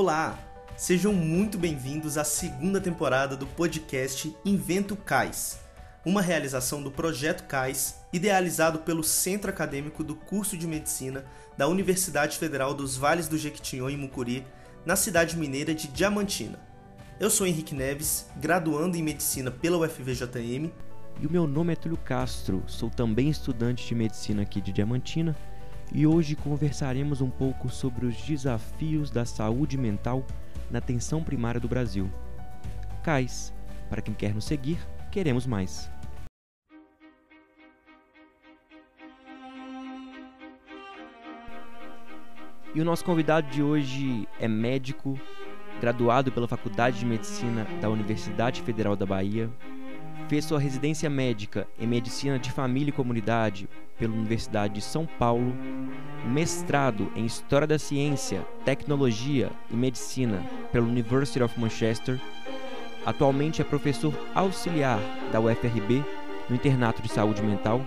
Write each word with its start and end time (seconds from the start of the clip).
Olá, 0.00 0.38
sejam 0.76 1.12
muito 1.12 1.58
bem-vindos 1.58 2.16
à 2.16 2.22
segunda 2.22 2.80
temporada 2.80 3.36
do 3.36 3.48
podcast 3.48 4.32
Invento 4.44 4.94
Cais, 4.94 5.58
uma 6.06 6.22
realização 6.22 6.80
do 6.80 6.88
Projeto 6.88 7.48
Cais, 7.48 7.96
idealizado 8.12 8.78
pelo 8.78 9.02
Centro 9.02 9.50
Acadêmico 9.50 10.04
do 10.04 10.14
Curso 10.14 10.56
de 10.56 10.68
Medicina 10.68 11.24
da 11.56 11.66
Universidade 11.66 12.38
Federal 12.38 12.74
dos 12.74 12.96
Vales 12.96 13.26
do 13.26 13.36
Jequitinhonha 13.36 13.96
e 13.96 13.98
Mucuri, 13.98 14.46
na 14.86 14.94
cidade 14.94 15.36
mineira 15.36 15.74
de 15.74 15.88
Diamantina. 15.88 16.60
Eu 17.18 17.28
sou 17.28 17.44
Henrique 17.44 17.74
Neves, 17.74 18.30
graduando 18.36 18.96
em 18.96 19.02
Medicina 19.02 19.50
pela 19.50 19.78
UFVJM. 19.78 20.70
E 21.20 21.26
o 21.26 21.32
meu 21.32 21.44
nome 21.48 21.72
é 21.72 21.76
Túlio 21.76 21.98
Castro, 21.98 22.62
sou 22.68 22.88
também 22.88 23.30
estudante 23.30 23.84
de 23.84 23.96
Medicina 23.96 24.42
aqui 24.42 24.60
de 24.60 24.72
Diamantina 24.72 25.36
e 25.92 26.06
hoje 26.06 26.36
conversaremos 26.36 27.20
um 27.20 27.30
pouco 27.30 27.68
sobre 27.68 28.06
os 28.06 28.16
desafios 28.22 29.10
da 29.10 29.24
saúde 29.24 29.76
mental 29.76 30.24
na 30.70 30.78
atenção 30.78 31.22
primária 31.22 31.60
do 31.60 31.68
Brasil. 31.68 32.10
Cais, 33.02 33.54
para 33.88 34.02
quem 34.02 34.14
quer 34.14 34.34
nos 34.34 34.44
seguir, 34.44 34.78
queremos 35.10 35.46
mais. 35.46 35.90
E 42.74 42.80
o 42.80 42.84
nosso 42.84 43.04
convidado 43.04 43.48
de 43.48 43.62
hoje 43.62 44.28
é 44.38 44.46
médico, 44.46 45.18
graduado 45.80 46.30
pela 46.30 46.46
Faculdade 46.46 46.98
de 46.98 47.06
Medicina 47.06 47.66
da 47.80 47.88
Universidade 47.88 48.62
Federal 48.62 48.94
da 48.94 49.06
Bahia, 49.06 49.50
fez 50.28 50.44
sua 50.44 50.58
residência 50.58 51.08
médica 51.08 51.66
em 51.78 51.86
Medicina 51.86 52.38
de 52.38 52.50
Família 52.50 52.90
e 52.90 52.92
Comunidade 52.92 53.68
pela 53.98 54.14
Universidade 54.14 54.74
de 54.74 54.80
São 54.80 55.06
Paulo, 55.06 55.54
mestrado 56.26 57.10
em 57.16 57.24
História 57.24 57.66
da 57.66 57.78
Ciência, 57.78 58.46
Tecnologia 58.64 59.50
e 59.70 59.76
Medicina 59.76 60.44
pela 60.72 60.86
University 60.86 61.42
of 61.42 61.58
Manchester. 61.58 62.20
Atualmente 63.04 63.60
é 63.60 63.64
professor 63.64 64.14
auxiliar 64.34 65.00
da 65.32 65.40
UFRB 65.40 66.04
no 66.48 66.56
Internato 66.56 67.02
de 67.02 67.10
Saúde 67.10 67.42
Mental 67.42 67.84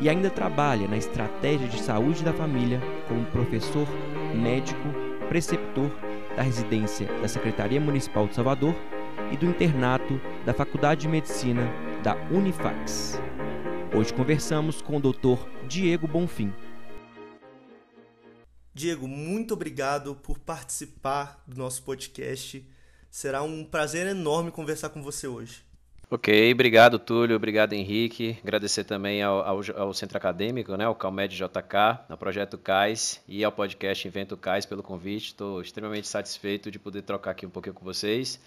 e 0.00 0.08
ainda 0.08 0.30
trabalha 0.30 0.88
na 0.88 0.96
estratégia 0.96 1.68
de 1.68 1.80
saúde 1.80 2.24
da 2.24 2.32
família 2.32 2.80
como 3.08 3.24
professor 3.26 3.86
médico 4.34 4.88
preceptor 5.28 5.90
da 6.36 6.42
residência 6.42 7.06
da 7.20 7.28
Secretaria 7.28 7.80
Municipal 7.80 8.26
de 8.26 8.34
Salvador 8.34 8.74
e 9.32 9.36
do 9.36 9.46
internato 9.46 10.20
da 10.44 10.52
Faculdade 10.52 11.02
de 11.02 11.08
Medicina 11.08 11.62
da 12.04 12.14
Unifax. 12.30 13.18
Hoje 13.96 14.12
conversamos 14.12 14.82
com 14.82 14.98
o 14.98 15.00
Dr. 15.00 15.42
Diego 15.66 16.06
Bonfim. 16.06 16.52
Diego, 18.74 19.08
muito 19.08 19.54
obrigado 19.54 20.14
por 20.16 20.38
participar 20.38 21.42
do 21.46 21.56
nosso 21.56 21.82
podcast. 21.82 22.62
Será 23.10 23.42
um 23.42 23.64
prazer 23.64 24.06
enorme 24.06 24.50
conversar 24.50 24.90
com 24.90 25.02
você 25.02 25.26
hoje. 25.26 25.62
Ok, 26.10 26.52
obrigado 26.52 26.98
Túlio, 26.98 27.36
obrigado 27.36 27.72
Henrique. 27.72 28.36
Agradecer 28.42 28.84
também 28.84 29.22
ao, 29.22 29.40
ao, 29.40 29.60
ao 29.76 29.94
Centro 29.94 30.18
Acadêmico, 30.18 30.76
né, 30.76 30.84
ao 30.84 30.94
Calmed 30.94 31.34
JK, 31.34 32.04
ao 32.06 32.18
Projeto 32.18 32.58
CAIS 32.58 33.22
e 33.26 33.42
ao 33.42 33.50
podcast 33.50 34.06
Invento 34.06 34.36
CAIS 34.36 34.66
pelo 34.66 34.82
convite. 34.82 35.28
Estou 35.28 35.62
extremamente 35.62 36.06
satisfeito 36.06 36.70
de 36.70 36.78
poder 36.78 37.00
trocar 37.00 37.30
aqui 37.30 37.46
um 37.46 37.50
pouquinho 37.50 37.74
com 37.74 37.84
vocês 37.84 38.38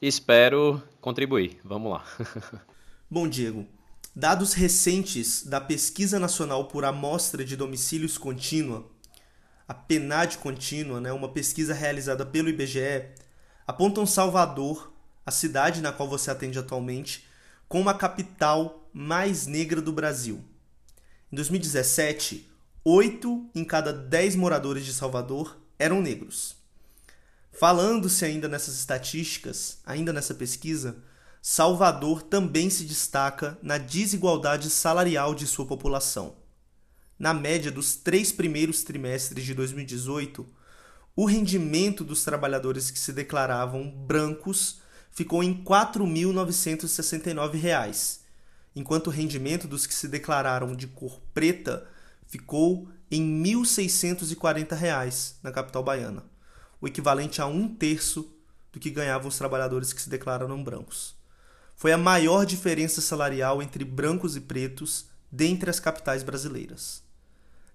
espero 0.00 0.82
contribuir. 1.00 1.58
Vamos 1.64 1.92
lá. 1.92 2.04
Bom, 3.10 3.28
Diego, 3.28 3.66
dados 4.14 4.52
recentes 4.52 5.44
da 5.44 5.60
Pesquisa 5.60 6.18
Nacional 6.18 6.66
por 6.66 6.84
Amostra 6.84 7.44
de 7.44 7.56
Domicílios 7.56 8.18
Contínua, 8.18 8.86
a 9.66 9.74
PENAD 9.74 10.38
Contínua, 10.38 11.00
né, 11.00 11.12
uma 11.12 11.28
pesquisa 11.28 11.74
realizada 11.74 12.24
pelo 12.24 12.48
IBGE, 12.48 13.08
apontam 13.66 14.06
Salvador, 14.06 14.92
a 15.24 15.30
cidade 15.30 15.80
na 15.80 15.92
qual 15.92 16.08
você 16.08 16.30
atende 16.30 16.58
atualmente, 16.58 17.26
como 17.68 17.90
a 17.90 17.94
capital 17.94 18.88
mais 18.92 19.46
negra 19.46 19.80
do 19.80 19.92
Brasil. 19.92 20.42
Em 21.30 21.36
2017, 21.36 22.50
8 22.82 23.50
em 23.54 23.64
cada 23.64 23.92
10 23.92 24.36
moradores 24.36 24.86
de 24.86 24.94
Salvador 24.94 25.58
eram 25.78 26.00
negros. 26.00 26.57
Falando-se 27.58 28.24
ainda 28.24 28.46
nessas 28.46 28.78
estatísticas, 28.78 29.78
ainda 29.84 30.12
nessa 30.12 30.32
pesquisa, 30.32 30.98
Salvador 31.42 32.22
também 32.22 32.70
se 32.70 32.84
destaca 32.84 33.58
na 33.60 33.78
desigualdade 33.78 34.70
salarial 34.70 35.34
de 35.34 35.44
sua 35.44 35.66
população. 35.66 36.36
Na 37.18 37.34
média 37.34 37.72
dos 37.72 37.96
três 37.96 38.30
primeiros 38.30 38.84
trimestres 38.84 39.44
de 39.44 39.54
2018, 39.54 40.46
o 41.16 41.24
rendimento 41.24 42.04
dos 42.04 42.22
trabalhadores 42.22 42.92
que 42.92 42.98
se 43.00 43.12
declaravam 43.12 43.90
brancos 43.90 44.80
ficou 45.10 45.42
em 45.42 45.54
R$ 45.54 45.64
4.969, 45.64 48.20
enquanto 48.76 49.08
o 49.08 49.10
rendimento 49.10 49.66
dos 49.66 49.84
que 49.84 49.94
se 49.94 50.06
declararam 50.06 50.76
de 50.76 50.86
cor 50.86 51.20
preta 51.34 51.88
ficou 52.24 52.88
em 53.10 53.42
R$ 53.42 53.50
1.640 53.50 55.34
na 55.42 55.50
capital 55.50 55.82
baiana 55.82 56.37
o 56.80 56.86
equivalente 56.86 57.40
a 57.40 57.46
um 57.46 57.68
terço 57.68 58.32
do 58.72 58.78
que 58.78 58.90
ganhavam 58.90 59.28
os 59.28 59.38
trabalhadores 59.38 59.92
que 59.92 60.00
se 60.00 60.10
declararam 60.10 60.62
brancos. 60.62 61.16
Foi 61.74 61.92
a 61.92 61.98
maior 61.98 62.44
diferença 62.44 63.00
salarial 63.00 63.62
entre 63.62 63.84
brancos 63.84 64.36
e 64.36 64.40
pretos 64.40 65.06
dentre 65.30 65.70
as 65.70 65.78
capitais 65.78 66.22
brasileiras. 66.22 67.02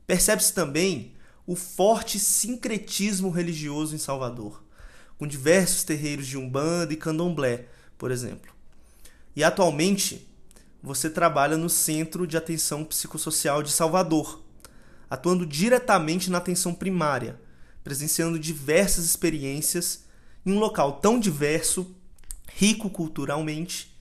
Percebe-se 0.05 0.53
também 0.53 1.13
o 1.45 1.55
forte 1.55 2.19
sincretismo 2.19 3.29
religioso 3.29 3.95
em 3.95 3.99
Salvador, 3.99 4.63
com 5.17 5.27
diversos 5.27 5.83
terreiros 5.83 6.27
de 6.27 6.37
Umbanda 6.37 6.93
e 6.93 6.97
Candomblé, 6.97 7.67
por 7.97 8.11
exemplo. 8.11 8.53
E 9.35 9.43
atualmente 9.43 10.27
você 10.81 11.09
trabalha 11.09 11.55
no 11.55 11.69
Centro 11.69 12.27
de 12.27 12.35
Atenção 12.35 12.83
Psicossocial 12.83 13.63
de 13.63 13.71
Salvador, 13.71 14.43
atuando 15.09 15.45
diretamente 15.45 16.29
na 16.29 16.39
atenção 16.39 16.73
primária, 16.73 17.39
presenciando 17.83 18.39
diversas 18.39 19.05
experiências 19.05 20.05
em 20.45 20.51
um 20.51 20.59
local 20.59 20.93
tão 20.93 21.19
diverso, 21.19 21.95
rico 22.55 22.89
culturalmente 22.89 23.95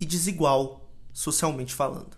e 0.00 0.06
desigual 0.06 0.90
socialmente 1.12 1.74
falando. 1.74 2.16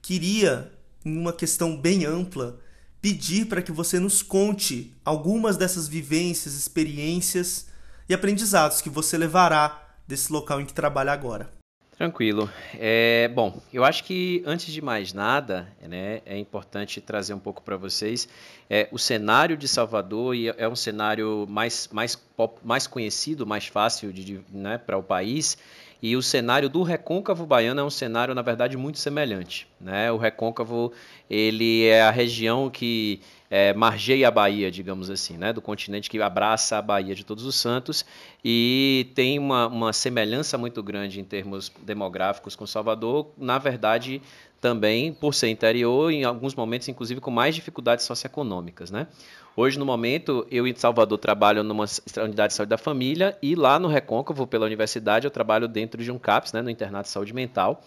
Queria, 0.00 0.72
em 1.04 1.16
uma 1.16 1.32
questão 1.32 1.76
bem 1.76 2.04
ampla, 2.04 2.60
pedir 3.00 3.46
para 3.46 3.62
que 3.62 3.72
você 3.72 3.98
nos 3.98 4.22
conte 4.22 4.94
algumas 5.04 5.56
dessas 5.56 5.88
vivências, 5.88 6.54
experiências 6.54 7.66
e 8.08 8.14
aprendizados 8.14 8.80
que 8.80 8.90
você 8.90 9.16
levará 9.16 9.96
desse 10.06 10.32
local 10.32 10.60
em 10.60 10.66
que 10.66 10.74
trabalha 10.74 11.12
agora. 11.12 11.61
Tranquilo. 11.96 12.50
É, 12.78 13.28
bom, 13.28 13.60
eu 13.72 13.84
acho 13.84 14.02
que 14.04 14.42
antes 14.46 14.72
de 14.72 14.80
mais 14.80 15.12
nada, 15.12 15.68
né, 15.80 16.20
é 16.24 16.38
importante 16.38 17.00
trazer 17.00 17.34
um 17.34 17.38
pouco 17.38 17.62
para 17.62 17.76
vocês 17.76 18.28
é, 18.68 18.88
o 18.90 18.98
cenário 18.98 19.56
de 19.56 19.68
Salvador 19.68 20.34
e 20.34 20.48
é 20.48 20.66
um 20.66 20.74
cenário 20.74 21.46
mais, 21.48 21.88
mais, 21.92 22.18
mais 22.64 22.86
conhecido, 22.86 23.46
mais 23.46 23.66
fácil 23.66 24.12
de, 24.12 24.40
né, 24.50 24.78
para 24.78 24.96
o 24.96 25.02
país. 25.02 25.58
E 26.02 26.16
o 26.16 26.22
cenário 26.22 26.68
do 26.68 26.82
recôncavo 26.82 27.46
baiano 27.46 27.80
é 27.80 27.84
um 27.84 27.90
cenário, 27.90 28.34
na 28.34 28.42
verdade, 28.42 28.76
muito 28.76 28.98
semelhante. 28.98 29.68
Né? 29.80 30.10
O 30.10 30.16
recôncavo 30.16 30.92
ele 31.30 31.84
é 31.84 32.02
a 32.02 32.10
região 32.10 32.68
que 32.68 33.20
é, 33.54 33.74
margeia 33.74 34.28
a 34.28 34.30
Bahia, 34.30 34.70
digamos 34.70 35.10
assim, 35.10 35.36
né? 35.36 35.52
do 35.52 35.60
continente 35.60 36.08
que 36.08 36.18
abraça 36.22 36.78
a 36.78 36.80
Bahia 36.80 37.14
de 37.14 37.22
Todos 37.22 37.44
os 37.44 37.54
Santos 37.54 38.02
e 38.42 39.12
tem 39.14 39.38
uma, 39.38 39.66
uma 39.66 39.92
semelhança 39.92 40.56
muito 40.56 40.82
grande 40.82 41.20
em 41.20 41.24
termos 41.24 41.70
demográficos 41.82 42.56
com 42.56 42.66
Salvador, 42.66 43.26
na 43.36 43.58
verdade, 43.58 44.22
também 44.58 45.12
por 45.12 45.34
ser 45.34 45.50
interior, 45.50 46.10
em 46.10 46.24
alguns 46.24 46.54
momentos, 46.54 46.88
inclusive, 46.88 47.20
com 47.20 47.30
mais 47.30 47.54
dificuldades 47.54 48.06
socioeconômicas. 48.06 48.90
Né? 48.90 49.06
Hoje, 49.54 49.78
no 49.78 49.84
momento, 49.84 50.46
eu 50.50 50.66
em 50.66 50.74
Salvador 50.74 51.18
trabalho 51.18 51.62
numa 51.62 51.84
unidade 52.24 52.52
de 52.52 52.56
saúde 52.56 52.70
da 52.70 52.78
família 52.78 53.36
e 53.42 53.54
lá 53.54 53.78
no 53.78 53.86
Recôncavo, 53.86 54.46
pela 54.46 54.64
universidade, 54.64 55.26
eu 55.26 55.30
trabalho 55.30 55.68
dentro 55.68 56.02
de 56.02 56.10
um 56.10 56.18
CAPS, 56.18 56.54
né, 56.54 56.62
no 56.62 56.70
Internato 56.70 57.04
de 57.04 57.10
Saúde 57.10 57.34
Mental. 57.34 57.84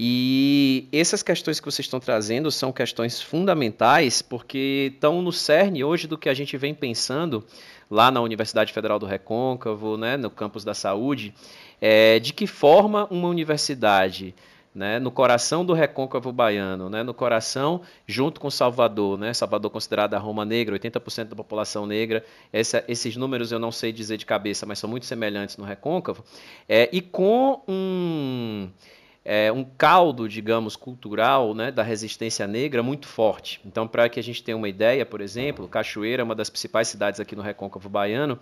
E 0.00 0.88
essas 0.92 1.24
questões 1.24 1.58
que 1.58 1.66
vocês 1.66 1.84
estão 1.84 1.98
trazendo 1.98 2.52
são 2.52 2.70
questões 2.70 3.20
fundamentais 3.20 4.22
porque 4.22 4.92
estão 4.94 5.20
no 5.20 5.32
cerne 5.32 5.82
hoje 5.82 6.06
do 6.06 6.16
que 6.16 6.28
a 6.28 6.34
gente 6.34 6.56
vem 6.56 6.72
pensando 6.72 7.44
lá 7.90 8.08
na 8.08 8.20
Universidade 8.20 8.72
Federal 8.72 9.00
do 9.00 9.06
Recôncavo, 9.06 9.96
né, 9.96 10.16
no 10.16 10.30
campus 10.30 10.62
da 10.62 10.72
saúde, 10.72 11.34
é, 11.80 12.20
de 12.20 12.32
que 12.32 12.46
forma 12.46 13.08
uma 13.10 13.26
universidade 13.26 14.36
né, 14.72 15.00
no 15.00 15.10
coração 15.10 15.64
do 15.64 15.72
recôncavo 15.72 16.30
baiano, 16.30 16.88
né, 16.88 17.02
no 17.02 17.12
coração 17.12 17.80
junto 18.06 18.40
com 18.40 18.48
Salvador, 18.48 19.18
né, 19.18 19.34
Salvador 19.34 19.68
considerada 19.72 20.16
a 20.16 20.20
Roma 20.20 20.44
negra, 20.44 20.78
80% 20.78 21.24
da 21.24 21.34
população 21.34 21.86
negra, 21.86 22.24
essa, 22.52 22.84
esses 22.86 23.16
números 23.16 23.50
eu 23.50 23.58
não 23.58 23.72
sei 23.72 23.90
dizer 23.90 24.16
de 24.16 24.24
cabeça, 24.26 24.64
mas 24.64 24.78
são 24.78 24.88
muito 24.88 25.06
semelhantes 25.06 25.56
no 25.56 25.64
recôncavo, 25.64 26.22
é, 26.68 26.88
e 26.92 27.00
com 27.00 27.60
um 27.66 28.68
é, 29.30 29.52
um 29.52 29.62
caldo, 29.62 30.26
digamos, 30.26 30.74
cultural 30.74 31.54
né, 31.54 31.70
da 31.70 31.82
resistência 31.82 32.46
negra 32.46 32.82
muito 32.82 33.06
forte. 33.06 33.60
Então, 33.62 33.86
para 33.86 34.08
que 34.08 34.18
a 34.18 34.22
gente 34.22 34.42
tenha 34.42 34.56
uma 34.56 34.70
ideia, 34.70 35.04
por 35.04 35.20
exemplo, 35.20 35.68
Cachoeira 35.68 36.22
é 36.22 36.24
uma 36.24 36.34
das 36.34 36.48
principais 36.48 36.88
cidades 36.88 37.20
aqui 37.20 37.36
no 37.36 37.42
Recôncavo 37.42 37.90
Baiano, 37.90 38.38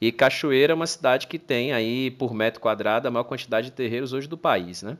e 0.00 0.12
Cachoeira 0.12 0.72
é 0.72 0.76
uma 0.76 0.86
cidade 0.86 1.26
que 1.26 1.40
tem 1.40 1.72
aí, 1.72 2.12
por 2.12 2.32
metro 2.32 2.60
quadrado, 2.60 3.08
a 3.08 3.10
maior 3.10 3.24
quantidade 3.24 3.66
de 3.66 3.72
terreiros 3.72 4.12
hoje 4.12 4.28
do 4.28 4.38
país. 4.38 4.80
Né? 4.80 4.96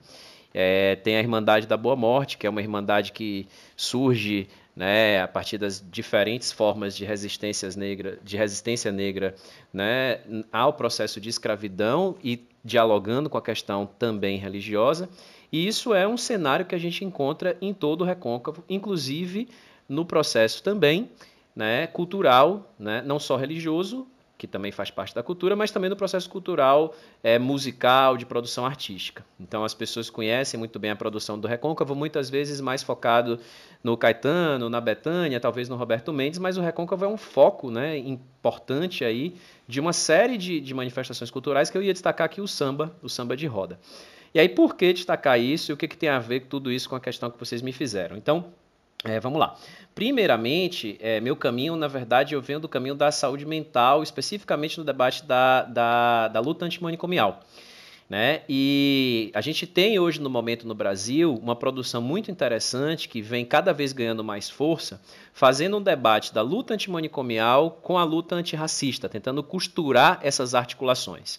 É, 0.53 0.97
tem 0.97 1.15
a 1.15 1.21
Irmandade 1.21 1.69
da 1.69 1.77
Boa 1.77 1.95
Morte, 1.95 2.37
que 2.37 2.45
é 2.45 2.51
uma 2.51 2.61
irmandade 2.61 3.13
que 3.13 3.47
surge 3.77 4.49
né, 4.75 5.21
a 5.21 5.29
partir 5.29 5.57
das 5.57 5.85
diferentes 5.89 6.51
formas 6.51 6.97
de 6.97 7.05
resistência 7.05 7.69
negra, 7.77 8.19
de 8.25 8.37
resistência 8.37 8.91
negra 8.91 9.37
né, 9.73 10.19
ao 10.53 10.73
processo 10.73 11.21
de 11.21 11.29
escravidão 11.29 12.17
e 12.25 12.45
dialogando 12.69 13.29
com 13.29 13.39
a 13.39 13.43
questão 13.43 13.89
também 13.99 14.39
religiosa. 14.39 15.09
E 15.51 15.67
isso 15.67 15.95
é 15.95 16.07
um 16.07 16.17
cenário 16.17 16.67
que 16.67 16.75
a 16.75 16.79
gente 16.79 17.05
encontra 17.05 17.57
em 17.61 17.75
todo 17.75 18.03
o 18.03 18.05
recôncavo, 18.05 18.63
inclusive 18.69 19.49
no 19.89 20.05
processo 20.05 20.63
também 20.63 21.11
né, 21.57 21.87
cultural, 21.89 22.73
né, 22.79 23.03
não 23.05 23.19
só 23.19 23.37
religioso, 23.37 24.07
que 24.39 24.47
também 24.47 24.71
faz 24.71 24.89
parte 24.89 25.13
da 25.13 25.23
cultura, 25.23 25.57
mas 25.57 25.73
também 25.73 25.91
no 25.91 25.97
processo 25.97 26.31
cultural 26.31 26.95
é, 27.25 27.41
musical, 27.41 28.17
de 28.17 28.25
produção 28.25 28.65
artística. 28.65 29.27
Então 29.39 29.65
as 29.65 29.75
pessoas 29.75 30.09
conhecem 30.09 30.57
muito 30.57 30.79
bem 30.79 30.93
a 30.93 30.97
produção 30.97 31.37
do 31.37 31.49
Recôncavo, 31.49 31.97
muitas 31.97 32.31
vezes 32.31 32.61
mais 32.61 32.81
focado 32.81 33.41
no 33.83 33.97
Caetano, 33.97 34.71
na 34.71 34.81
Betânia, 34.81 35.41
talvez 35.41 35.69
no 35.69 35.75
Roberto 35.75 36.13
Mendes, 36.13 36.39
mas 36.39 36.57
o 36.57 36.61
Recôncavo 36.61 37.05
é 37.05 37.09
um 37.09 37.17
foco 37.17 37.69
né, 37.69 37.99
importante 37.99 39.05
aí 39.05 39.35
de 39.67 39.81
uma 39.81 39.93
série 39.93 40.39
de, 40.39 40.61
de 40.61 40.73
manifestações 40.73 41.33
culturais 41.33 41.69
que 41.69 41.77
eu 41.77 41.83
ia 41.83 41.93
destacar 41.93 42.27
aqui 42.27 42.41
o 42.41 42.47
samba, 42.47 42.97
o 43.03 43.09
samba 43.09 43.37
de 43.37 43.47
roda. 43.49 43.81
E 44.33 44.39
aí 44.39 44.49
por 44.49 44.77
que 44.77 44.93
destacar 44.93 45.41
isso 45.41 45.73
e 45.73 45.75
o 45.75 45.77
que, 45.77 45.89
que 45.89 45.97
tem 45.97 46.09
a 46.09 46.21
ver 46.21 46.43
tudo 46.43 46.71
isso 46.71 46.89
com 46.89 46.95
a 46.95 47.01
questão 47.01 47.29
que 47.29 47.39
vocês 47.41 47.61
me 47.61 47.73
fizeram? 47.73 48.17
Então, 48.17 48.53
é, 49.05 49.21
vamos 49.21 49.39
lá. 49.39 49.57
Primeiramente, 49.95 50.97
é, 51.01 51.21
meu 51.21 51.35
caminho, 51.35 51.75
na 51.77 51.89
verdade, 51.89 52.35
eu 52.35 52.41
venho 52.41 52.61
do 52.61 52.69
caminho 52.69 52.95
da 52.95 53.11
saúde 53.11 53.45
mental, 53.45 54.03
especificamente 54.03 54.79
no 54.79 54.85
debate 54.85 55.25
da, 55.25 55.63
da, 55.63 56.29
da 56.29 56.41
luta 56.41 56.65
antimanicomial. 56.65 57.41
Né? 58.09 58.41
E 58.49 59.31
a 59.35 59.41
gente 59.43 59.67
tem 59.67 59.99
hoje 59.99 60.19
no 60.19 60.31
momento 60.31 60.67
no 60.67 60.75
Brasil 60.75 61.35
uma 61.43 61.55
produção 61.55 62.01
muito 62.01 62.31
interessante 62.31 63.07
que 63.07 63.21
vem 63.21 63.45
cada 63.45 63.73
vez 63.73 63.93
ganhando 63.93 64.25
mais 64.25 64.49
força, 64.49 65.01
fazendo 65.33 65.77
um 65.77 65.83
debate 65.83 66.33
da 66.33 66.41
luta 66.41 66.73
antimanicomial 66.73 67.73
com 67.83 67.99
a 67.99 68.05
luta 68.05 68.35
antirracista, 68.35 69.11
tentando 69.11 69.43
costurar 69.43 70.21
essas 70.23 70.55
articulações. 70.55 71.39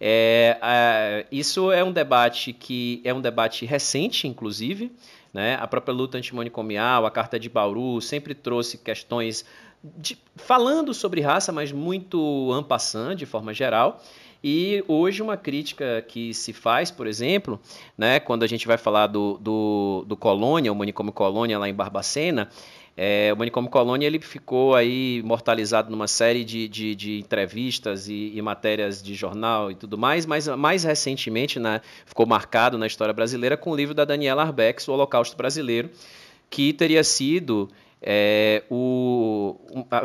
É, 0.00 0.56
é, 0.62 1.26
isso 1.32 1.72
é 1.72 1.82
um 1.82 1.90
debate 1.90 2.52
que 2.52 3.00
é 3.02 3.12
um 3.12 3.20
debate 3.20 3.66
recente, 3.66 4.28
inclusive. 4.28 4.92
Né? 5.34 5.58
A 5.60 5.66
própria 5.66 5.92
luta 5.92 6.16
antimanicomial, 6.16 7.04
a 7.04 7.10
Carta 7.10 7.40
de 7.40 7.48
Bauru, 7.48 8.00
sempre 8.00 8.34
trouxe 8.34 8.78
questões 8.78 9.44
de, 9.82 10.16
falando 10.36 10.94
sobre 10.94 11.20
raça, 11.20 11.50
mas 11.50 11.72
muito 11.72 12.50
ampassando, 12.52 13.16
de 13.16 13.26
forma 13.26 13.52
geral. 13.52 14.00
E 14.46 14.84
hoje 14.86 15.22
uma 15.22 15.36
crítica 15.36 16.04
que 16.06 16.32
se 16.32 16.52
faz, 16.52 16.90
por 16.90 17.06
exemplo, 17.06 17.58
né, 17.96 18.20
quando 18.20 18.42
a 18.42 18.46
gente 18.46 18.66
vai 18.66 18.76
falar 18.76 19.06
do, 19.06 19.38
do, 19.40 20.04
do 20.06 20.16
Colônia, 20.16 20.70
o 20.70 20.76
manicômio 20.76 21.12
Colônia 21.12 21.58
lá 21.58 21.68
em 21.68 21.74
Barbacena, 21.74 22.48
é, 22.96 23.32
o 23.32 23.36
Manicômio 23.36 23.68
Colônia 23.68 24.06
ele 24.06 24.20
ficou 24.20 24.74
aí 24.74 25.18
imortalizado 25.18 25.90
numa 25.90 26.06
série 26.06 26.44
de, 26.44 26.68
de, 26.68 26.94
de 26.94 27.18
entrevistas 27.18 28.08
e, 28.08 28.32
e, 28.34 28.40
matérias 28.40 29.02
de 29.02 29.14
jornal 29.14 29.70
e 29.70 29.74
tudo 29.74 29.98
mais, 29.98 30.24
mas 30.24 30.46
mais 30.46 30.84
recentemente 30.84 31.58
né, 31.58 31.80
ficou 32.06 32.24
marcado 32.24 32.78
na 32.78 32.86
história 32.86 33.12
brasileira 33.12 33.56
com 33.56 33.70
o 33.70 33.76
livro 33.76 33.94
da 33.94 34.04
Daniela 34.04 34.42
Arbex, 34.42 34.86
O 34.86 34.92
Holocausto 34.92 35.36
Brasileiro, 35.36 35.90
que 36.48 36.72
teria 36.72 37.02
sido 37.02 37.68
é, 38.00 38.62
o. 38.70 39.56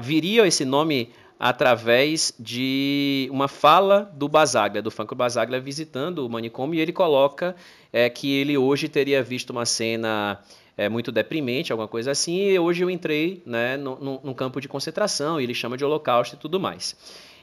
Viria 0.02 0.48
esse 0.48 0.66
nome 0.66 1.12
através 1.40 2.34
de 2.40 3.30
uma 3.32 3.48
fala 3.48 4.12
do 4.14 4.28
Basaglia, 4.28 4.82
do 4.82 4.90
Franco 4.90 5.16
Basaglia, 5.16 5.60
visitando 5.60 6.26
o 6.26 6.30
manicômio, 6.30 6.78
e 6.78 6.82
ele 6.82 6.92
coloca 6.92 7.56
é, 7.94 8.10
que 8.10 8.32
ele 8.32 8.58
hoje 8.58 8.90
teria 8.90 9.22
visto 9.22 9.52
uma 9.52 9.66
cena 9.66 10.40
é, 10.80 10.88
muito 10.88 11.12
deprimente, 11.12 11.74
alguma 11.74 11.90
coisa 11.90 12.12
assim, 12.12 12.38
e 12.38 12.58
hoje 12.58 12.86
eu 12.86 12.90
entrei 12.90 13.44
né, 13.46 13.76
num, 13.76 14.34
campo 14.34 14.62
de 14.62 14.70
concentração, 14.70 15.38
e 15.38 15.44
ele 15.44 15.54
chama 15.54 15.76
de 15.76 15.84
holocausto 15.84 16.38
e 16.38 16.40
tudo 16.40 16.58
mais. 16.58 16.96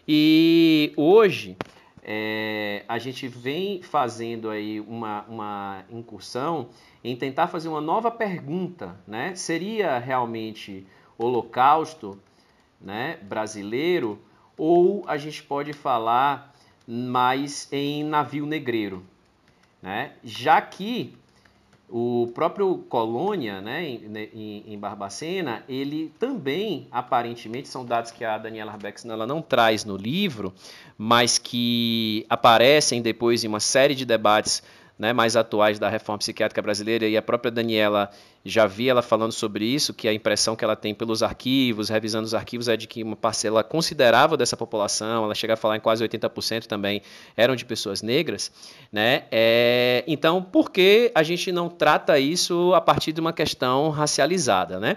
E 0.08 0.90
hoje 0.96 1.54
é, 2.02 2.82
a 2.88 2.96
gente 2.98 3.28
vem 3.28 3.82
fazendo 3.82 4.48
aí 4.48 4.80
uma, 4.80 5.26
uma 5.28 5.84
incursão 5.90 6.70
em 7.04 7.14
tentar 7.14 7.48
fazer 7.48 7.68
uma 7.68 7.80
nova 7.80 8.10
pergunta, 8.10 8.96
né? 9.06 9.34
Seria 9.34 9.98
realmente 9.98 10.86
holocausto 11.18 12.18
né, 12.80 13.18
brasileiro 13.20 14.18
ou 14.56 15.04
a 15.06 15.18
gente 15.18 15.42
pode 15.42 15.74
falar 15.74 16.54
mais 16.88 17.70
em 17.70 18.02
navio 18.02 18.46
negreiro, 18.46 19.04
né? 19.82 20.12
Já 20.24 20.58
que 20.62 21.14
o 21.88 22.30
próprio 22.34 22.78
Colônia, 22.88 23.60
né, 23.60 23.88
em, 23.88 24.64
em, 24.66 24.78
Barbacena, 24.78 25.62
ele 25.68 26.12
também, 26.18 26.88
aparentemente, 26.90 27.68
são 27.68 27.84
dados 27.84 28.10
que 28.10 28.24
a 28.24 28.36
Daniela 28.36 28.72
Arbex 28.72 29.04
ela 29.04 29.26
não 29.26 29.40
traz 29.40 29.84
no 29.84 29.96
livro, 29.96 30.52
mas 30.98 31.38
que 31.38 32.26
aparecem 32.28 33.00
depois 33.00 33.44
em 33.44 33.48
uma 33.48 33.60
série 33.60 33.94
de 33.94 34.04
debates 34.04 34.62
né, 34.98 35.12
mais 35.12 35.36
atuais 35.36 35.78
da 35.78 35.88
reforma 35.88 36.18
psiquiátrica 36.18 36.62
brasileira, 36.62 37.06
e 37.06 37.16
a 37.16 37.22
própria 37.22 37.50
Daniela 37.50 38.10
já 38.44 38.66
vi 38.66 38.88
ela 38.88 39.02
falando 39.02 39.32
sobre 39.32 39.64
isso, 39.64 39.92
que 39.92 40.06
a 40.08 40.12
impressão 40.12 40.54
que 40.54 40.64
ela 40.64 40.76
tem 40.76 40.94
pelos 40.94 41.22
arquivos, 41.22 41.88
revisando 41.88 42.24
os 42.24 42.32
arquivos, 42.32 42.68
é 42.68 42.76
de 42.76 42.86
que 42.86 43.02
uma 43.02 43.16
parcela 43.16 43.62
considerável 43.62 44.36
dessa 44.36 44.56
população, 44.56 45.24
ela 45.24 45.34
chega 45.34 45.54
a 45.54 45.56
falar 45.56 45.76
em 45.76 45.80
quase 45.80 46.06
80% 46.06 46.66
também, 46.66 47.02
eram 47.36 47.56
de 47.56 47.64
pessoas 47.64 48.02
negras. 48.02 48.50
Né? 48.90 49.24
É, 49.30 50.04
então, 50.06 50.40
por 50.40 50.70
que 50.70 51.10
a 51.14 51.22
gente 51.22 51.50
não 51.50 51.68
trata 51.68 52.18
isso 52.18 52.72
a 52.74 52.80
partir 52.80 53.12
de 53.12 53.20
uma 53.20 53.32
questão 53.32 53.90
racializada? 53.90 54.78
Né? 54.78 54.96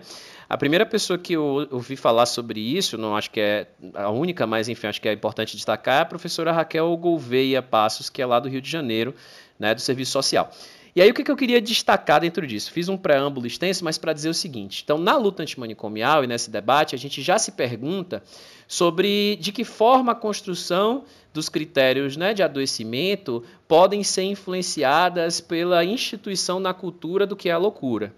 A 0.49 0.57
primeira 0.57 0.83
pessoa 0.83 1.19
que 1.19 1.33
eu 1.33 1.67
ouvi 1.69 1.95
falar 1.95 2.25
sobre 2.25 2.59
isso, 2.59 2.97
não 2.97 3.15
acho 3.15 3.29
que 3.29 3.39
é 3.39 3.67
a 3.93 4.09
única, 4.09 4.47
mas 4.47 4.67
enfim, 4.67 4.87
acho 4.87 4.99
que 4.99 5.07
é 5.07 5.13
importante 5.13 5.55
destacar, 5.55 5.99
é 5.99 6.01
a 6.01 6.05
professora 6.05 6.51
Raquel 6.51 6.97
Gouveia 6.97 7.61
Passos, 7.61 8.09
que 8.09 8.19
é 8.19 8.25
lá 8.25 8.39
do 8.39 8.49
Rio 8.49 8.59
de 8.59 8.67
Janeiro, 8.69 9.13
né, 9.59 9.75
do 9.75 9.81
serviço 9.81 10.11
social. 10.11 10.51
E 10.95 11.03
aí 11.03 11.11
o 11.11 11.13
que, 11.13 11.23
que 11.23 11.29
eu 11.29 11.35
queria 11.35 11.61
destacar 11.61 12.19
dentro 12.19 12.47
disso? 12.47 12.71
Fiz 12.71 12.89
um 12.89 12.97
preâmbulo 12.97 13.45
extenso, 13.45 13.83
mas 13.83 13.99
para 13.99 14.11
dizer 14.11 14.29
o 14.29 14.33
seguinte: 14.33 14.81
então, 14.83 14.97
na 14.97 15.15
luta 15.15 15.43
antimanicomial 15.43 16.23
e 16.23 16.27
nesse 16.27 16.49
debate, 16.49 16.95
a 16.95 16.97
gente 16.97 17.21
já 17.21 17.37
se 17.37 17.51
pergunta 17.51 18.23
sobre 18.67 19.35
de 19.35 19.51
que 19.51 19.63
forma 19.63 20.13
a 20.13 20.15
construção 20.15 21.03
dos 21.31 21.47
critérios 21.47 22.17
né, 22.17 22.33
de 22.33 22.41
adoecimento 22.41 23.43
podem 23.67 24.03
ser 24.03 24.23
influenciadas 24.23 25.39
pela 25.39 25.85
instituição 25.85 26.59
na 26.59 26.73
cultura 26.73 27.27
do 27.27 27.35
que 27.35 27.49
é 27.49 27.51
a 27.51 27.57
loucura. 27.59 28.11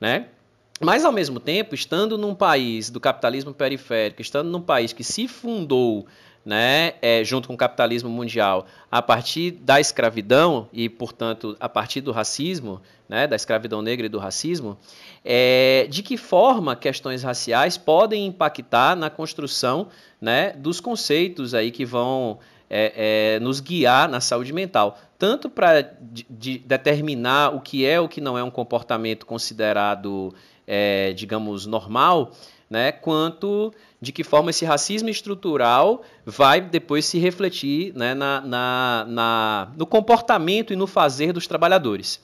Né? 0.00 0.26
Mas, 0.80 1.04
ao 1.04 1.12
mesmo 1.12 1.40
tempo, 1.40 1.74
estando 1.74 2.16
num 2.16 2.34
país 2.34 2.88
do 2.88 3.00
capitalismo 3.00 3.52
periférico, 3.52 4.22
estando 4.22 4.48
num 4.48 4.60
país 4.60 4.92
que 4.92 5.02
se 5.02 5.26
fundou 5.26 6.06
né, 6.48 6.94
é, 7.02 7.22
junto 7.24 7.48
com 7.48 7.54
o 7.54 7.56
capitalismo 7.58 8.08
mundial, 8.08 8.66
a 8.90 9.02
partir 9.02 9.50
da 9.50 9.78
escravidão 9.80 10.66
e, 10.72 10.88
portanto, 10.88 11.54
a 11.60 11.68
partir 11.68 12.00
do 12.00 12.10
racismo, 12.10 12.80
né, 13.06 13.26
da 13.26 13.36
escravidão 13.36 13.82
negra 13.82 14.06
e 14.06 14.08
do 14.08 14.18
racismo, 14.18 14.78
é, 15.22 15.86
de 15.90 16.02
que 16.02 16.16
forma 16.16 16.74
questões 16.74 17.22
raciais 17.22 17.76
podem 17.76 18.26
impactar 18.26 18.96
na 18.96 19.10
construção 19.10 19.88
né, 20.18 20.52
dos 20.52 20.80
conceitos 20.80 21.52
aí 21.52 21.70
que 21.70 21.84
vão 21.84 22.38
é, 22.70 23.34
é 23.36 23.40
nos 23.40 23.60
guiar 23.60 24.08
na 24.08 24.20
saúde 24.20 24.52
mental, 24.52 24.98
tanto 25.18 25.50
para 25.50 25.82
de, 25.82 26.26
de 26.30 26.58
determinar 26.58 27.54
o 27.54 27.60
que 27.60 27.84
é 27.84 28.00
o 28.00 28.08
que 28.08 28.20
não 28.20 28.38
é 28.38 28.42
um 28.42 28.50
comportamento 28.50 29.26
considerado, 29.26 30.34
é, 30.68 31.14
digamos, 31.14 31.64
normal, 31.64 32.32
né, 32.68 32.92
quanto 32.92 33.72
de 34.00 34.12
que 34.12 34.22
forma 34.22 34.50
esse 34.50 34.66
racismo 34.66 35.08
estrutural 35.08 36.02
vai 36.26 36.60
depois 36.60 37.06
se 37.06 37.18
refletir 37.18 37.94
né, 37.96 38.14
na, 38.14 38.42
na, 38.42 39.06
na, 39.08 39.72
no 39.74 39.86
comportamento 39.86 40.72
e 40.72 40.76
no 40.76 40.86
fazer 40.86 41.32
dos 41.32 41.46
trabalhadores. 41.46 42.20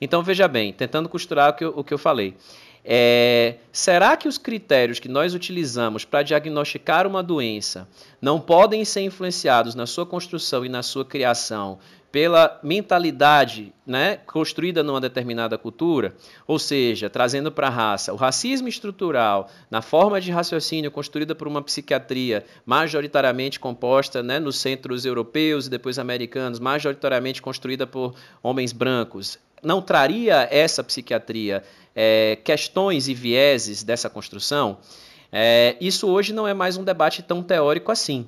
Então, 0.00 0.22
veja 0.22 0.46
bem, 0.46 0.72
tentando 0.72 1.08
costurar 1.08 1.50
o 1.50 1.52
que 1.54 1.64
eu, 1.64 1.72
o 1.76 1.82
que 1.82 1.92
eu 1.92 1.98
falei. 1.98 2.36
É, 2.84 3.56
será 3.72 4.16
que 4.16 4.28
os 4.28 4.38
critérios 4.38 4.98
que 5.00 5.08
nós 5.08 5.34
utilizamos 5.34 6.04
para 6.04 6.22
diagnosticar 6.22 7.06
uma 7.06 7.22
doença 7.22 7.88
não 8.22 8.40
podem 8.40 8.84
ser 8.84 9.02
influenciados 9.02 9.74
na 9.74 9.84
sua 9.84 10.06
construção 10.06 10.64
e 10.64 10.68
na 10.68 10.82
sua 10.82 11.04
criação 11.04 11.78
pela 12.18 12.58
mentalidade 12.64 13.72
né, 13.86 14.16
construída 14.26 14.82
numa 14.82 15.00
determinada 15.00 15.56
cultura, 15.56 16.16
ou 16.48 16.58
seja, 16.58 17.08
trazendo 17.08 17.52
para 17.52 17.68
a 17.68 17.70
raça 17.70 18.12
o 18.12 18.16
racismo 18.16 18.66
estrutural 18.66 19.48
na 19.70 19.80
forma 19.80 20.20
de 20.20 20.32
raciocínio 20.32 20.90
construída 20.90 21.32
por 21.32 21.46
uma 21.46 21.62
psiquiatria 21.62 22.44
majoritariamente 22.66 23.60
composta 23.60 24.20
né, 24.20 24.40
nos 24.40 24.56
centros 24.56 25.04
europeus 25.04 25.68
e 25.68 25.70
depois 25.70 25.96
americanos, 25.96 26.58
majoritariamente 26.58 27.40
construída 27.40 27.86
por 27.86 28.16
homens 28.42 28.72
brancos, 28.72 29.38
não 29.62 29.80
traria 29.80 30.48
essa 30.50 30.82
psiquiatria 30.82 31.62
é, 31.94 32.36
questões 32.42 33.06
e 33.06 33.14
vieses 33.14 33.84
dessa 33.84 34.10
construção? 34.10 34.78
É, 35.30 35.76
isso 35.80 36.08
hoje 36.08 36.32
não 36.32 36.48
é 36.48 36.52
mais 36.52 36.76
um 36.76 36.82
debate 36.82 37.22
tão 37.22 37.44
teórico 37.44 37.92
assim. 37.92 38.26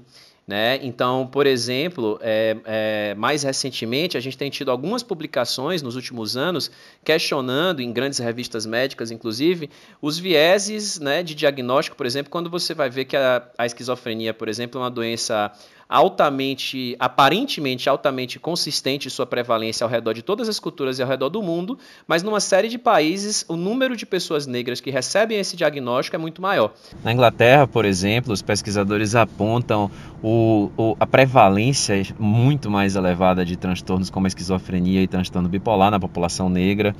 Né? 0.51 0.81
Então, 0.83 1.29
por 1.29 1.47
exemplo, 1.47 2.19
é, 2.21 2.57
é, 2.65 3.15
mais 3.15 3.45
recentemente, 3.45 4.17
a 4.17 4.21
gente 4.21 4.37
tem 4.37 4.51
tido 4.51 4.69
algumas 4.73 5.01
publicações 5.01 5.81
nos 5.81 5.95
últimos 5.95 6.37
anos 6.37 6.73
questionando, 7.05 7.81
em 7.81 7.93
grandes 7.93 8.19
revistas 8.19 8.67
médicas, 8.67 9.13
inclusive, 9.13 9.71
os 10.03 10.19
vieses 10.19 10.99
né, 10.99 11.23
de 11.23 11.37
diagnóstico, 11.37 11.97
por 11.97 12.05
exemplo, 12.05 12.33
quando 12.33 12.51
você 12.51 12.75
vai 12.75 12.91
ver 12.91 13.05
que 13.05 13.17
a, 13.17 13.49
a 13.57 13.65
esquizofrenia, 13.65 14.35
por 14.35 14.49
exemplo, 14.49 14.81
é 14.81 14.83
uma 14.83 14.91
doença 14.91 15.53
altamente, 15.91 16.95
aparentemente 17.01 17.89
altamente 17.89 18.39
consistente 18.39 19.11
sua 19.11 19.27
prevalência 19.27 19.83
ao 19.83 19.91
redor 19.91 20.13
de 20.13 20.23
todas 20.23 20.49
as 20.49 20.61
culturas 20.61 21.01
e 21.01 21.03
ao 21.03 21.09
redor 21.09 21.29
do 21.29 21.43
mundo, 21.43 21.77
mas 22.07 22.23
numa 22.23 22.39
série 22.39 22.69
de 22.69 22.79
países 22.79 23.45
o 23.49 23.57
número 23.57 23.97
de 23.97 24.07
pessoas 24.07 24.47
negras 24.47 24.81
que 24.81 24.89
recebem 24.89 25.37
esse 25.37 25.57
diagnóstico 25.57 26.15
é 26.15 26.19
muito 26.19 26.41
maior. 26.41 26.73
Na 27.03 27.13
Inglaterra, 27.13 27.67
por 27.67 27.85
exemplo, 27.85 28.33
os 28.33 28.41
pesquisadores 28.41 29.17
apontam 29.17 29.91
o, 30.23 30.71
o, 30.77 30.97
a 31.01 31.07
prevalência 31.07 32.01
muito 32.21 32.71
mais 32.71 32.95
elevada 32.95 33.45
de 33.45 33.57
transtornos 33.57 34.11
como 34.11 34.27
a 34.27 34.29
esquizofrenia 34.29 35.03
e 35.03 35.09
transtorno 35.09 35.49
bipolar 35.49 35.91
na 35.91 35.99
população 35.99 36.49
negra. 36.49 36.95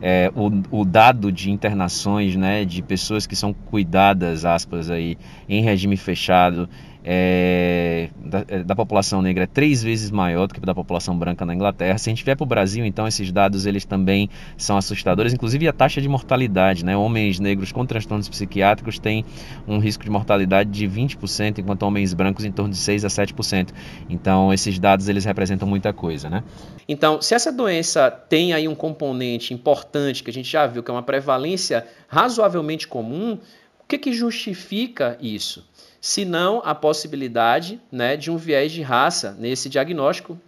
É, 0.00 0.30
o, 0.36 0.80
o, 0.80 0.84
dado 0.84 1.32
de 1.32 1.50
internações 1.50 2.36
né, 2.36 2.66
de 2.66 2.82
pessoas 2.82 3.26
que 3.26 3.34
são 3.34 3.54
cuidadas, 3.54 4.44
aspas, 4.44 4.90
aí, 4.90 5.16
em 5.48 5.62
regime 5.62 5.96
fechado, 5.96 6.68
é, 7.08 8.08
da, 8.16 8.44
é, 8.48 8.64
da, 8.64 8.74
população 8.74 9.22
negra 9.22 9.44
é 9.44 9.46
três 9.46 9.80
vezes 9.80 10.10
maior 10.10 10.48
do 10.48 10.54
que 10.54 10.60
da 10.60 10.74
população 10.74 11.16
branca 11.16 11.46
na 11.46 11.54
Inglaterra. 11.54 11.96
Se 11.98 12.10
a 12.10 12.12
gente 12.12 12.24
vier 12.24 12.36
para 12.36 12.42
o 12.42 12.46
Brasil, 12.46 12.84
então 12.84 13.06
esses 13.06 13.30
dados 13.30 13.64
eles 13.64 13.84
também 13.84 14.28
são 14.56 14.76
assustadores, 14.76 15.32
inclusive 15.32 15.68
a 15.68 15.72
taxa 15.72 16.00
de 16.00 16.08
mortalidade. 16.08 16.84
Né? 16.84 16.96
Homens 16.96 17.38
negros 17.38 17.70
com 17.70 17.86
transtornos 17.86 18.28
psiquiátricos 18.28 18.98
têm 18.98 19.24
um 19.68 19.78
risco 19.78 20.02
de 20.02 20.10
mortalidade 20.10 20.68
de 20.68 20.88
20%, 20.88 21.58
enquanto 21.58 21.84
homens 21.84 22.12
brancos 22.12 22.44
em 22.44 22.50
torno 22.50 22.72
de 22.72 22.78
6 22.78 23.04
a 23.04 23.08
7%. 23.08 23.68
Então 24.10 24.52
esses 24.52 24.76
dados 24.76 25.08
eles 25.08 25.24
representam 25.24 25.68
muita 25.68 25.92
coisa. 25.92 26.28
Né? 26.28 26.42
Então, 26.88 27.22
se 27.22 27.36
essa 27.36 27.52
doença 27.52 28.10
tem 28.10 28.52
aí 28.52 28.66
um 28.66 28.74
componente 28.74 29.54
importante 29.54 30.24
que 30.24 30.30
a 30.30 30.32
gente 30.32 30.50
já 30.50 30.66
viu 30.66 30.82
que 30.82 30.90
é 30.90 30.94
uma 30.94 31.04
prevalência 31.04 31.86
razoavelmente 32.08 32.88
comum, 32.88 33.38
o 33.80 33.86
que, 33.86 33.96
que 33.96 34.12
justifica 34.12 35.16
isso? 35.20 35.64
Se 36.06 36.24
não 36.24 36.62
a 36.64 36.72
possibilidade 36.72 37.80
né, 37.90 38.16
de 38.16 38.30
um 38.30 38.36
viés 38.36 38.70
de 38.70 38.80
raça 38.80 39.34
nesse 39.40 39.68
diagnóstico 39.68 40.38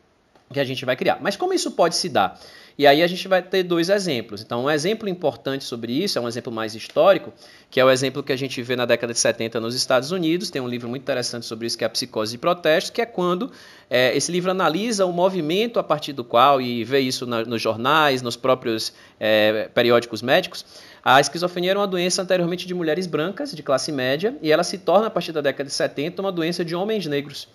que 0.53 0.61
a 0.61 0.65
gente 0.65 0.85
vai 0.85 0.95
criar. 0.95 1.19
Mas 1.21 1.35
como 1.35 1.53
isso 1.53 1.73
pode 1.73 1.97
se 1.97 2.09
dar? 2.09 2.39
E 2.79 2.87
aí 2.87 3.03
a 3.03 3.07
gente 3.09 3.27
vai 3.27 3.43
ter 3.43 3.65
dois 3.65 3.89
exemplos. 3.89 4.41
Então, 4.41 4.67
um 4.67 4.71
exemplo 4.71 5.09
importante 5.09 5.65
sobre 5.65 5.93
isso, 5.93 6.17
é 6.17 6.23
um 6.23 6.29
exemplo 6.29 6.53
mais 6.53 6.77
histórico, 6.77 7.33
que 7.69 7.81
é 7.81 7.85
o 7.85 7.91
exemplo 7.91 8.23
que 8.23 8.33
a 8.33 8.37
gente 8.37 8.63
vê 8.63 8.77
na 8.77 8.87
década 8.87 9.13
de 9.13 9.19
70 9.19 9.59
nos 9.59 9.75
Estados 9.75 10.13
Unidos. 10.13 10.49
Tem 10.49 10.63
um 10.63 10.69
livro 10.69 10.89
muito 10.89 11.03
interessante 11.03 11.45
sobre 11.45 11.67
isso, 11.67 11.77
que 11.77 11.83
é 11.83 11.89
a 11.89 11.91
Psicose 11.91 12.31
de 12.31 12.39
Protesto, 12.39 12.93
que 12.93 13.03
é 13.03 13.07
quando 13.07 13.51
é, 13.91 14.17
esse 14.17 14.31
livro 14.31 14.53
analisa 14.53 15.05
o 15.07 15.13
movimento 15.13 15.81
a 15.81 15.83
partir 15.83 16.13
do 16.13 16.23
qual, 16.23 16.61
e 16.61 16.85
vê 16.85 17.01
isso 17.01 17.27
na, 17.27 17.45
nos 17.45 17.61
jornais, 17.61 18.23
nos 18.23 18.37
próprios 18.37 18.93
é, 19.19 19.69
periódicos 19.75 20.23
médicos, 20.23 20.65
a 21.05 21.21
esquizofrenia 21.21 21.71
era 21.71 21.81
uma 21.81 21.87
doença 21.87 22.23
anteriormente 22.23 22.65
de 22.65 22.75
mulheres 22.75 23.09
brancas, 23.09 23.53
de 23.53 23.63
classe 23.63 23.91
média, 23.91 24.37
e 24.41 24.53
ela 24.53 24.63
se 24.63 24.79
torna, 24.79 25.09
a 25.09 25.11
partir 25.11 25.33
da 25.33 25.41
década 25.41 25.65
de 25.65 25.75
70, 25.75 26.23
uma 26.23 26.31
doença 26.31 26.65
de 26.65 26.77
homens 26.77 27.07
negros. 27.07 27.49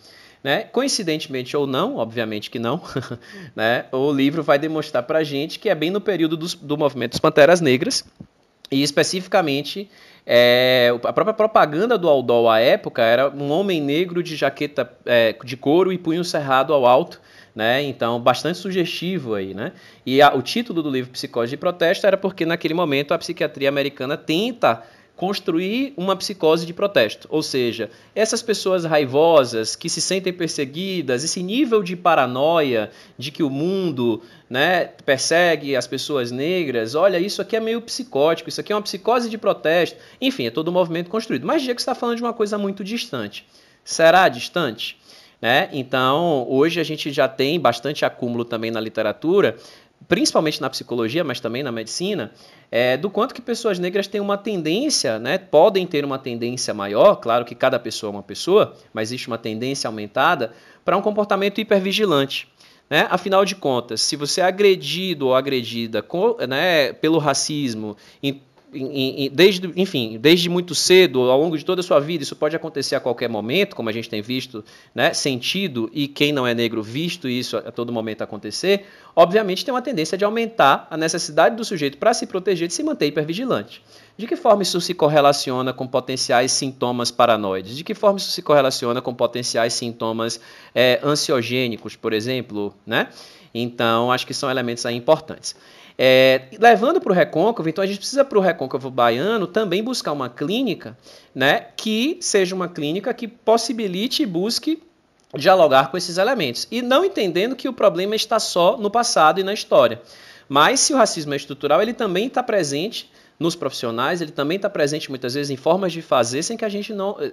Né? 0.43 0.63
Coincidentemente 0.63 1.55
ou 1.55 1.65
não, 1.65 1.95
obviamente 1.95 2.49
que 2.49 2.59
não, 2.59 2.81
né? 3.55 3.85
o 3.93 4.11
livro 4.11 4.43
vai 4.43 4.59
demonstrar 4.59 5.03
para 5.03 5.19
a 5.19 5.23
gente 5.23 5.57
que 5.57 5.69
é 5.69 5.75
bem 5.75 5.89
no 5.89 6.01
período 6.01 6.35
do, 6.35 6.47
do 6.57 6.77
movimento 6.77 7.11
das 7.11 7.19
Panteras 7.21 7.61
Negras, 7.61 8.03
e 8.69 8.81
especificamente 8.81 9.89
é, 10.25 10.93
a 11.03 11.13
própria 11.13 11.33
propaganda 11.33 11.97
do 11.97 12.09
Aldol 12.09 12.49
à 12.49 12.59
época 12.59 13.01
era 13.01 13.29
um 13.29 13.51
homem 13.51 13.81
negro 13.81 14.23
de 14.23 14.35
jaqueta 14.35 14.91
é, 15.05 15.35
de 15.43 15.55
couro 15.57 15.91
e 15.91 15.97
punho 15.97 16.23
cerrado 16.23 16.73
ao 16.73 16.85
alto, 16.85 17.21
né? 17.55 17.83
Então, 17.83 18.19
bastante 18.19 18.57
sugestivo 18.57 19.35
aí, 19.35 19.53
né? 19.53 19.73
E 20.05 20.21
a, 20.21 20.33
o 20.33 20.41
título 20.41 20.81
do 20.81 20.89
livro 20.89 21.11
Psicose 21.11 21.51
de 21.51 21.57
Protesto 21.57 22.07
era 22.07 22.17
porque 22.17 22.45
naquele 22.45 22.73
momento 22.73 23.13
a 23.13 23.17
psiquiatria 23.17 23.69
americana 23.69 24.17
tenta 24.17 24.81
construir 25.15 25.93
uma 25.95 26.15
psicose 26.15 26.65
de 26.65 26.73
protesto, 26.73 27.27
ou 27.29 27.43
seja, 27.43 27.89
essas 28.15 28.41
pessoas 28.41 28.83
raivosas 28.83 29.75
que 29.75 29.87
se 29.87 30.01
sentem 30.01 30.33
perseguidas, 30.33 31.23
esse 31.23 31.43
nível 31.43 31.83
de 31.83 31.95
paranoia 31.95 32.89
de 33.17 33.29
que 33.29 33.43
o 33.43 33.49
mundo, 33.49 34.21
né, 34.49 34.85
persegue 35.05 35.75
as 35.75 35.85
pessoas 35.85 36.31
negras, 36.31 36.95
olha, 36.95 37.19
isso 37.19 37.41
aqui 37.41 37.55
é 37.55 37.59
meio 37.59 37.79
psicótico, 37.81 38.49
isso 38.49 38.59
aqui 38.59 38.73
é 38.73 38.75
uma 38.75 38.81
psicose 38.81 39.29
de 39.29 39.37
protesto, 39.37 39.97
enfim, 40.19 40.47
é 40.47 40.51
todo 40.51 40.69
um 40.69 40.73
movimento 40.73 41.09
construído. 41.11 41.45
Mas 41.45 41.61
Diego 41.61 41.79
está 41.79 41.93
falando 41.93 42.17
de 42.17 42.23
uma 42.23 42.33
coisa 42.33 42.57
muito 42.57 42.83
distante. 42.83 43.45
Será 43.83 44.27
distante? 44.29 44.97
Né? 45.39 45.69
Então, 45.73 46.47
hoje 46.49 46.79
a 46.79 46.83
gente 46.83 47.11
já 47.11 47.27
tem 47.27 47.59
bastante 47.59 48.05
acúmulo 48.05 48.45
também 48.45 48.71
na 48.71 48.79
literatura, 48.79 49.57
principalmente 50.07 50.61
na 50.61 50.69
psicologia, 50.69 51.23
mas 51.23 51.39
também 51.39 51.63
na 51.63 51.71
medicina, 51.71 52.31
é, 52.69 52.97
do 52.97 53.09
quanto 53.09 53.33
que 53.33 53.41
pessoas 53.41 53.79
negras 53.79 54.07
têm 54.07 54.19
uma 54.19 54.37
tendência, 54.37 55.17
né, 55.17 55.37
podem 55.37 55.87
ter 55.87 56.03
uma 56.03 56.19
tendência 56.19 56.73
maior, 56.73 57.15
claro 57.15 57.45
que 57.45 57.55
cada 57.55 57.79
pessoa 57.79 58.09
é 58.09 58.13
uma 58.13 58.23
pessoa, 58.23 58.75
mas 58.93 59.09
existe 59.09 59.27
uma 59.27 59.37
tendência 59.37 59.87
aumentada 59.87 60.51
para 60.83 60.97
um 60.97 61.01
comportamento 61.01 61.59
hipervigilante. 61.59 62.47
Né? 62.89 63.07
Afinal 63.09 63.45
de 63.45 63.55
contas, 63.55 64.01
se 64.01 64.15
você 64.15 64.41
é 64.41 64.43
agredido 64.43 65.27
ou 65.27 65.35
agredida 65.35 66.01
com, 66.01 66.35
né, 66.47 66.93
pelo 66.93 67.17
racismo, 67.17 67.95
em 68.21 68.41
desde, 69.31 69.71
enfim, 69.75 70.17
desde 70.19 70.49
muito 70.49 70.73
cedo, 70.73 71.21
ao 71.29 71.39
longo 71.39 71.57
de 71.57 71.63
toda 71.63 71.81
a 71.81 71.83
sua 71.83 71.99
vida, 71.99 72.23
isso 72.23 72.35
pode 72.35 72.55
acontecer 72.55 72.95
a 72.95 72.99
qualquer 72.99 73.29
momento, 73.29 73.75
como 73.75 73.89
a 73.89 73.91
gente 73.91 74.09
tem 74.09 74.21
visto, 74.21 74.63
né, 74.93 75.13
sentido, 75.13 75.89
e 75.93 76.07
quem 76.07 76.31
não 76.31 76.45
é 76.45 76.53
negro 76.53 76.81
visto 76.81 77.29
isso 77.29 77.57
a 77.57 77.71
todo 77.71 77.91
momento 77.91 78.21
acontecer, 78.21 78.85
obviamente 79.15 79.63
tem 79.63 79.73
uma 79.73 79.81
tendência 79.81 80.17
de 80.17 80.25
aumentar 80.25 80.87
a 80.89 80.97
necessidade 80.97 81.55
do 81.55 81.63
sujeito 81.63 81.97
para 81.97 82.13
se 82.13 82.25
proteger 82.25 82.67
de 82.67 82.73
se 82.73 82.83
manter 82.83 83.07
hipervigilante. 83.07 83.81
De 84.17 84.27
que 84.27 84.35
forma 84.35 84.61
isso 84.61 84.79
se 84.79 84.93
correlaciona 84.93 85.73
com 85.73 85.87
potenciais 85.87 86.51
sintomas 86.51 87.09
paranoides? 87.09 87.75
De 87.75 87.83
que 87.83 87.93
forma 87.93 88.17
isso 88.17 88.29
se 88.29 88.41
correlaciona 88.41 89.01
com 89.01 89.13
potenciais 89.13 89.73
sintomas 89.73 90.39
é, 90.73 90.99
ansiogênicos, 91.03 91.95
por 91.95 92.13
exemplo? 92.13 92.73
Né? 92.85 93.07
Então, 93.53 94.11
acho 94.11 94.25
que 94.25 94.33
são 94.33 94.49
elementos 94.49 94.85
aí 94.85 94.95
importantes. 94.95 95.55
É, 95.97 96.43
levando 96.59 96.99
para 96.99 97.11
o 97.11 97.15
recôncavo, 97.15 97.69
então 97.69 97.83
a 97.83 97.87
gente 97.87 97.99
precisa 97.99 98.25
para 98.25 98.37
o 98.37 98.41
recôncavo 98.41 98.89
baiano 98.89 99.45
também 99.45 99.83
buscar 99.83 100.11
uma 100.11 100.29
clínica 100.29 100.97
né, 101.35 101.67
que 101.77 102.17
seja 102.19 102.55
uma 102.55 102.67
clínica 102.67 103.13
que 103.13 103.27
possibilite 103.27 104.23
e 104.23 104.25
busque 104.25 104.81
dialogar 105.35 105.89
com 105.91 105.97
esses 105.97 106.17
elementos. 106.17 106.67
E 106.71 106.81
não 106.81 107.05
entendendo 107.05 107.55
que 107.55 107.67
o 107.67 107.73
problema 107.73 108.15
está 108.15 108.39
só 108.39 108.77
no 108.77 108.89
passado 108.89 109.39
e 109.39 109.43
na 109.43 109.53
história. 109.53 110.01
Mas 110.47 110.79
se 110.79 110.93
o 110.93 110.97
racismo 110.97 111.33
é 111.33 111.37
estrutural, 111.37 111.81
ele 111.81 111.93
também 111.93 112.27
está 112.27 112.43
presente 112.43 113.09
nos 113.39 113.55
profissionais, 113.55 114.21
ele 114.21 114.31
também 114.31 114.57
está 114.57 114.69
presente 114.69 115.09
muitas 115.09 115.33
vezes 115.33 115.49
em 115.49 115.55
formas 115.55 115.91
de 115.91 116.01
fazer 116.01 116.43
sem 116.43 116.55
que 116.55 116.63
a 116.63 116.69
gente 116.69 116.93
não 116.93 117.17
eh, 117.19 117.31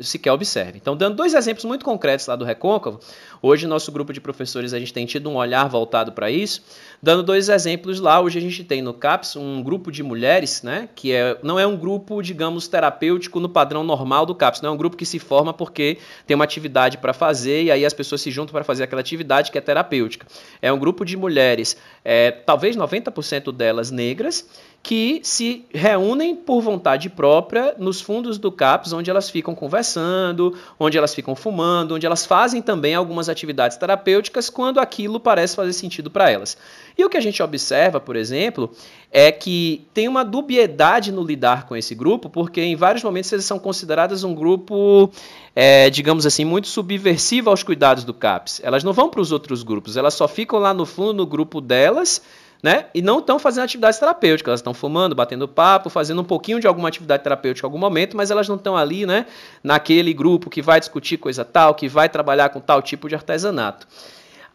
sequer 0.00 0.32
observe. 0.32 0.78
Então, 0.78 0.96
dando 0.96 1.16
dois 1.16 1.34
exemplos 1.34 1.64
muito 1.64 1.84
concretos 1.84 2.26
lá 2.26 2.36
do 2.36 2.44
Recôncavo, 2.44 3.00
hoje 3.42 3.66
nosso 3.66 3.90
grupo 3.90 4.12
de 4.12 4.20
professores 4.20 4.72
a 4.72 4.78
gente 4.78 4.92
tem 4.92 5.04
tido 5.06 5.28
um 5.28 5.36
olhar 5.36 5.68
voltado 5.68 6.12
para 6.12 6.30
isso, 6.30 6.62
dando 7.02 7.22
dois 7.22 7.48
exemplos 7.48 8.00
lá, 8.00 8.20
hoje 8.20 8.38
a 8.38 8.42
gente 8.42 8.62
tem 8.64 8.80
no 8.80 8.94
CAPS 8.94 9.36
um 9.36 9.62
grupo 9.62 9.90
de 9.90 10.02
mulheres, 10.02 10.62
né, 10.62 10.88
que 10.94 11.12
é, 11.12 11.38
não 11.42 11.58
é 11.58 11.66
um 11.66 11.76
grupo, 11.76 12.22
digamos, 12.22 12.68
terapêutico 12.68 13.40
no 13.40 13.48
padrão 13.48 13.82
normal 13.82 14.24
do 14.24 14.34
CAPS, 14.34 14.60
não 14.60 14.70
é 14.70 14.72
um 14.72 14.76
grupo 14.76 14.96
que 14.96 15.06
se 15.06 15.18
forma 15.18 15.52
porque 15.52 15.98
tem 16.26 16.34
uma 16.34 16.44
atividade 16.44 16.98
para 16.98 17.12
fazer 17.12 17.64
e 17.64 17.70
aí 17.70 17.84
as 17.84 17.92
pessoas 17.92 18.20
se 18.20 18.30
juntam 18.30 18.52
para 18.52 18.64
fazer 18.64 18.84
aquela 18.84 19.00
atividade 19.00 19.50
que 19.50 19.58
é 19.58 19.60
terapêutica. 19.60 20.26
É 20.62 20.72
um 20.72 20.78
grupo 20.78 21.04
de 21.04 21.16
mulheres, 21.16 21.76
é, 22.04 22.30
talvez 22.30 22.76
90% 22.76 23.52
delas 23.52 23.90
negras, 23.90 24.48
que 24.82 25.20
se 25.22 25.66
reúnem 25.74 26.34
por 26.34 26.62
vontade 26.62 27.10
própria 27.10 27.74
nos 27.78 28.00
fundos 28.00 28.38
do 28.38 28.50
CAPS, 28.50 28.94
onde 28.94 29.10
elas 29.10 29.28
ficam 29.28 29.54
conversando, 29.54 30.56
onde 30.78 30.96
elas 30.96 31.14
ficam 31.14 31.36
fumando, 31.36 31.94
onde 31.94 32.06
elas 32.06 32.24
fazem 32.24 32.62
também 32.62 32.94
algumas 32.94 33.28
atividades 33.28 33.76
terapêuticas 33.76 34.48
quando 34.48 34.80
aquilo 34.80 35.20
parece 35.20 35.54
fazer 35.54 35.74
sentido 35.74 36.10
para 36.10 36.30
elas. 36.30 36.56
E 36.96 37.04
o 37.04 37.10
que 37.10 37.16
a 37.18 37.20
gente 37.20 37.42
observa, 37.42 38.00
por 38.00 38.16
exemplo, 38.16 38.70
é 39.12 39.30
que 39.30 39.86
tem 39.92 40.08
uma 40.08 40.24
dubiedade 40.24 41.12
no 41.12 41.22
lidar 41.22 41.66
com 41.66 41.76
esse 41.76 41.94
grupo, 41.94 42.30
porque 42.30 42.62
em 42.62 42.74
vários 42.74 43.04
momentos 43.04 43.30
eles 43.32 43.44
são 43.44 43.58
consideradas 43.58 44.24
um 44.24 44.34
grupo, 44.34 45.10
é, 45.54 45.90
digamos 45.90 46.24
assim, 46.24 46.44
muito 46.44 46.68
subversivo 46.68 47.50
aos 47.50 47.62
cuidados 47.62 48.02
do 48.02 48.14
CAPS. 48.14 48.62
Elas 48.64 48.82
não 48.82 48.94
vão 48.94 49.10
para 49.10 49.20
os 49.20 49.30
outros 49.30 49.62
grupos, 49.62 49.98
elas 49.98 50.14
só 50.14 50.26
ficam 50.26 50.58
lá 50.58 50.72
no 50.72 50.86
fundo 50.86 51.12
no 51.12 51.26
grupo 51.26 51.60
delas 51.60 52.22
né? 52.62 52.86
E 52.94 53.00
não 53.00 53.18
estão 53.18 53.38
fazendo 53.38 53.64
atividades 53.64 53.98
terapêuticas, 53.98 54.50
elas 54.50 54.60
estão 54.60 54.74
fumando, 54.74 55.14
batendo 55.14 55.48
papo, 55.48 55.88
fazendo 55.88 56.20
um 56.20 56.24
pouquinho 56.24 56.60
de 56.60 56.66
alguma 56.66 56.88
atividade 56.88 57.22
terapêutica 57.22 57.66
em 57.66 57.68
algum 57.68 57.78
momento, 57.78 58.16
mas 58.16 58.30
elas 58.30 58.48
não 58.48 58.56
estão 58.56 58.76
ali, 58.76 59.06
né, 59.06 59.26
naquele 59.62 60.12
grupo 60.12 60.50
que 60.50 60.60
vai 60.60 60.78
discutir 60.78 61.16
coisa 61.16 61.44
tal, 61.44 61.74
que 61.74 61.88
vai 61.88 62.08
trabalhar 62.08 62.50
com 62.50 62.60
tal 62.60 62.82
tipo 62.82 63.08
de 63.08 63.14
artesanato. 63.14 63.86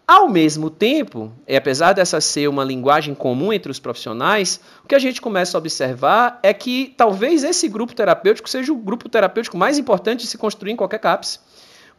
Ao 0.08 0.30
mesmo 0.30 0.70
tempo, 0.70 1.34
e 1.48 1.56
apesar 1.56 1.94
dessa 1.94 2.22
ser 2.22 2.48
uma 2.48 2.64
linguagem 2.64 3.16
comum 3.16 3.52
entre 3.52 3.72
os 3.72 3.80
profissionais, 3.80 4.62
o 4.84 4.88
que 4.88 4.94
a 4.94 5.00
gente 5.00 5.20
começa 5.20 5.58
a 5.58 5.60
observar 5.60 6.40
é 6.44 6.54
que 6.54 6.94
talvez 6.96 7.44
esse 7.44 7.68
grupo 7.68 7.96
terapêutico 7.96 8.48
seja 8.48 8.72
o 8.72 8.76
grupo 8.76 9.10
terapêutico 9.10 9.58
mais 9.58 9.80
importante 9.80 10.22
de 10.22 10.28
se 10.28 10.38
construir 10.38 10.74
em 10.74 10.76
qualquer 10.76 11.00
CAPS. 11.00 11.40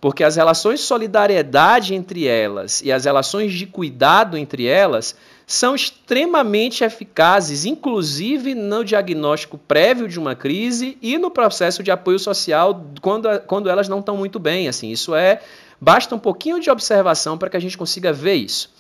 Porque 0.01 0.23
as 0.23 0.37
relações 0.37 0.79
de 0.79 0.87
solidariedade 0.87 1.97
entre 1.97 2.29
elas 2.29 2.81
e 2.81 2.93
as 2.93 3.07
relações 3.07 3.53
de 3.53 3.67
cuidado 3.67 4.37
entre 4.37 4.67
elas 4.67 5.17
são 5.47 5.77
extremamente 5.77 6.83
eficazes, 6.83 7.65
inclusive 7.65 8.55
no 8.55 8.85
diagnóstico 8.85 9.57
prévio 9.57 10.09
de 10.09 10.19
uma 10.19 10.35
crise 10.35 10.99
e 11.01 11.17
no 11.17 11.31
processo 11.31 11.83
de 11.83 11.91
apoio 11.91 12.19
social 12.19 12.85
quando, 13.01 13.29
quando 13.47 13.71
elas 13.71 13.89
não 13.89 14.01
estão 14.01 14.17
muito 14.17 14.41
bem. 14.41 14.67
Assim, 14.67 14.91
isso 14.91 15.15
é 15.15 15.41
Basta 15.81 16.15
um 16.15 16.19
pouquinho 16.19 16.61
de 16.61 16.71
observação 16.71 17.37
para 17.37 17.51
que 17.51 17.57
a 17.57 17.61
gente 17.61 17.77
consiga 17.77 18.13
ver 18.13 18.35
isso. 18.35 18.71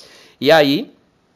E 0.40 0.50
aí, 0.50 0.92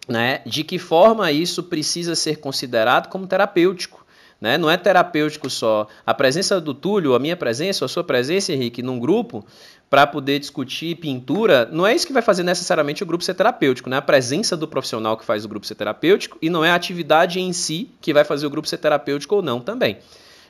né, 0.09 0.41
de 0.47 0.65
que 0.65 0.79
forma 0.79 1.31
isso 1.31 1.63
precisa 1.63 2.15
ser 2.15 2.37
considerado 2.37 3.09
como 3.09 3.27
terapêutico? 3.27 4.05
Né? 4.41 4.57
Não 4.57 4.71
é 4.71 4.77
terapêutico 4.79 5.51
só. 5.51 5.87
A 6.07 6.15
presença 6.15 6.59
do 6.61 6.73
Túlio, 6.73 7.15
a 7.15 7.19
minha 7.19 7.37
presença, 7.37 7.85
a 7.85 7.89
sua 7.89 8.03
presença, 8.03 8.53
Henrique, 8.53 8.83
num 8.83 8.99
grupo, 8.99 9.45
para 9.91 10.07
poder 10.07 10.39
discutir 10.39 10.95
pintura, 10.95 11.69
não 11.73 11.85
é 11.85 11.93
isso 11.93 12.07
que 12.07 12.13
vai 12.13 12.23
fazer 12.23 12.45
necessariamente 12.45 13.03
o 13.03 13.07
grupo 13.07 13.25
ser 13.25 13.35
terapêutico, 13.35 13.91
né? 13.91 13.97
A 13.97 14.03
presença 14.03 14.57
do 14.57 14.69
profissional 14.69 15.17
que 15.17 15.25
faz 15.25 15.45
o 15.45 15.49
grupo 15.49 15.67
ser 15.67 15.75
terapêutico 15.75 16.39
e 16.41 16.49
não 16.49 16.65
é 16.65 16.71
a 16.71 16.77
atividade 16.77 17.41
em 17.41 17.53
si 17.53 17.91
que 18.01 18.15
vai 18.15 18.23
fazer 18.23 18.47
o 18.47 18.51
grupo 18.51 18.69
ser 18.69 18.79
terapêutico 18.79 19.35
ou 19.35 19.43
não 19.43 19.59
também. 19.59 19.99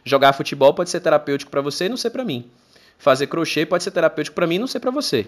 Jogar 0.05 0.35
futebol 0.35 0.75
pode 0.75 0.91
ser 0.91 1.01
terapêutico 1.01 1.51
para 1.51 1.63
você 1.63 1.87
e 1.87 1.89
não 1.89 1.97
ser 1.97 2.11
para 2.11 2.23
mim. 2.23 2.45
Fazer 2.99 3.29
crochê 3.29 3.65
pode 3.65 3.83
ser 3.83 3.93
terapêutico 3.93 4.35
para 4.35 4.47
mim, 4.47 4.59
não 4.59 4.67
ser 4.67 4.79
para 4.79 4.91
você. 4.91 5.27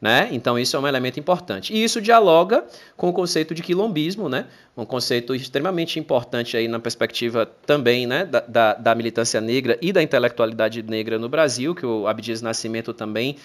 Né? 0.00 0.30
Então 0.32 0.58
isso 0.58 0.74
é 0.76 0.80
um 0.80 0.88
elemento 0.88 1.20
importante. 1.20 1.74
E 1.74 1.84
isso 1.84 2.00
dialoga 2.00 2.64
com 2.96 3.10
o 3.10 3.12
conceito 3.12 3.54
de 3.54 3.62
quilombismo, 3.62 4.30
né? 4.30 4.46
um 4.74 4.86
conceito 4.86 5.34
extremamente 5.34 5.98
importante 5.98 6.56
aí 6.56 6.66
na 6.68 6.80
perspectiva 6.80 7.44
também 7.66 8.06
né? 8.06 8.24
da, 8.24 8.40
da, 8.40 8.74
da 8.74 8.94
militância 8.94 9.42
negra 9.42 9.78
e 9.82 9.92
da 9.92 10.02
intelectualidade 10.02 10.82
negra 10.82 11.18
no 11.18 11.28
Brasil, 11.28 11.74
que 11.74 11.84
o 11.84 12.06
Abdias 12.06 12.40
Nascimento 12.40 12.94
também 12.94 13.36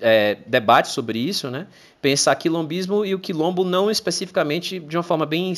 é, 0.00 0.38
debate 0.46 0.88
sobre 0.88 1.18
isso, 1.18 1.50
né? 1.50 1.66
pensar 2.02 2.34
quilombismo 2.34 3.04
e 3.04 3.14
o 3.14 3.18
quilombo 3.18 3.64
não 3.64 3.88
especificamente 3.88 4.80
de 4.80 4.96
uma 4.96 5.04
forma 5.04 5.24
bem 5.24 5.54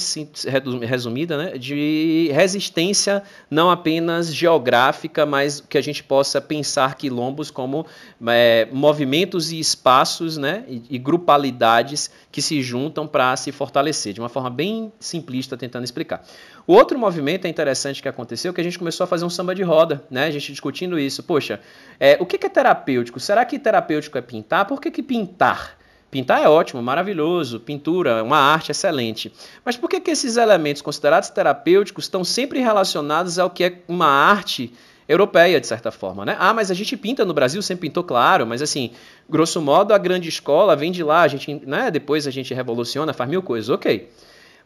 resumida, 0.82 1.38
né? 1.38 1.56
de 1.56 2.30
resistência 2.34 3.22
não 3.50 3.70
apenas 3.70 4.32
geográfica, 4.32 5.24
mas 5.24 5.62
que 5.62 5.78
a 5.78 5.80
gente 5.80 6.04
possa 6.04 6.42
pensar 6.42 6.96
quilombos 6.96 7.50
como 7.50 7.86
é, 8.26 8.68
movimentos 8.70 9.52
e 9.52 9.58
espaços 9.58 10.36
né? 10.36 10.64
e, 10.68 10.82
e 10.90 10.98
grupalidades 10.98 12.10
que 12.30 12.42
se 12.42 12.62
juntam 12.62 13.06
para 13.06 13.34
se 13.36 13.50
fortalecer, 13.50 14.12
de 14.12 14.20
uma 14.20 14.28
forma 14.28 14.50
bem 14.50 14.92
simplista, 15.00 15.56
tentando 15.56 15.84
explicar. 15.84 16.22
O 16.66 16.72
outro 16.72 16.98
movimento 16.98 17.46
é 17.46 17.48
interessante 17.48 18.00
que 18.00 18.08
aconteceu, 18.08 18.52
que 18.52 18.60
a 18.60 18.64
gente 18.64 18.78
começou 18.78 19.04
a 19.04 19.06
fazer 19.06 19.24
um 19.24 19.30
samba 19.30 19.54
de 19.54 19.62
roda, 19.62 20.02
né? 20.10 20.24
A 20.26 20.30
gente 20.30 20.50
discutindo 20.50 20.98
isso. 20.98 21.22
Poxa, 21.22 21.60
é, 22.00 22.16
o 22.18 22.24
que 22.24 22.44
é 22.44 22.48
terapêutico? 22.48 23.20
Será 23.20 23.44
que 23.44 23.58
terapêutico 23.58 24.16
é 24.16 24.22
pintar? 24.24 24.66
Por 24.66 24.80
que, 24.80 24.90
que 24.90 25.02
pintar? 25.02 25.78
Pintar 26.10 26.42
é 26.42 26.48
ótimo, 26.48 26.80
maravilhoso, 26.80 27.58
pintura, 27.58 28.22
uma 28.22 28.38
arte 28.38 28.70
excelente. 28.70 29.32
Mas 29.64 29.76
por 29.76 29.90
que, 29.90 30.00
que 30.00 30.10
esses 30.12 30.36
elementos 30.36 30.80
considerados 30.80 31.28
terapêuticos 31.28 32.04
estão 32.04 32.22
sempre 32.22 32.60
relacionados 32.60 33.38
ao 33.38 33.50
que 33.50 33.64
é 33.64 33.82
uma 33.88 34.06
arte 34.06 34.72
europeia, 35.08 35.60
de 35.60 35.66
certa 35.66 35.90
forma, 35.90 36.24
né? 36.24 36.36
Ah, 36.38 36.54
mas 36.54 36.70
a 36.70 36.74
gente 36.74 36.96
pinta 36.96 37.24
no 37.24 37.34
Brasil, 37.34 37.60
sempre 37.60 37.88
pintou, 37.88 38.04
claro, 38.04 38.46
mas 38.46 38.62
assim, 38.62 38.92
grosso 39.28 39.60
modo, 39.60 39.92
a 39.92 39.98
grande 39.98 40.28
escola 40.28 40.74
vem 40.74 40.90
de 40.90 41.02
lá, 41.02 41.22
a 41.22 41.28
gente, 41.28 41.62
né, 41.66 41.90
depois 41.90 42.26
a 42.26 42.30
gente 42.30 42.54
revoluciona, 42.54 43.12
faz 43.12 43.28
mil 43.28 43.42
coisas, 43.42 43.68
ok. 43.68 44.08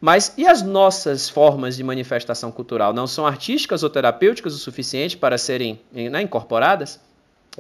Mas 0.00 0.34
e 0.36 0.46
as 0.46 0.62
nossas 0.62 1.28
formas 1.28 1.76
de 1.76 1.82
manifestação 1.82 2.52
cultural? 2.52 2.92
Não 2.92 3.06
são 3.06 3.26
artísticas 3.26 3.82
ou 3.82 3.90
terapêuticas 3.90 4.54
o 4.54 4.58
suficiente 4.58 5.16
para 5.16 5.36
serem 5.36 5.80
né, 5.92 6.22
incorporadas? 6.22 7.00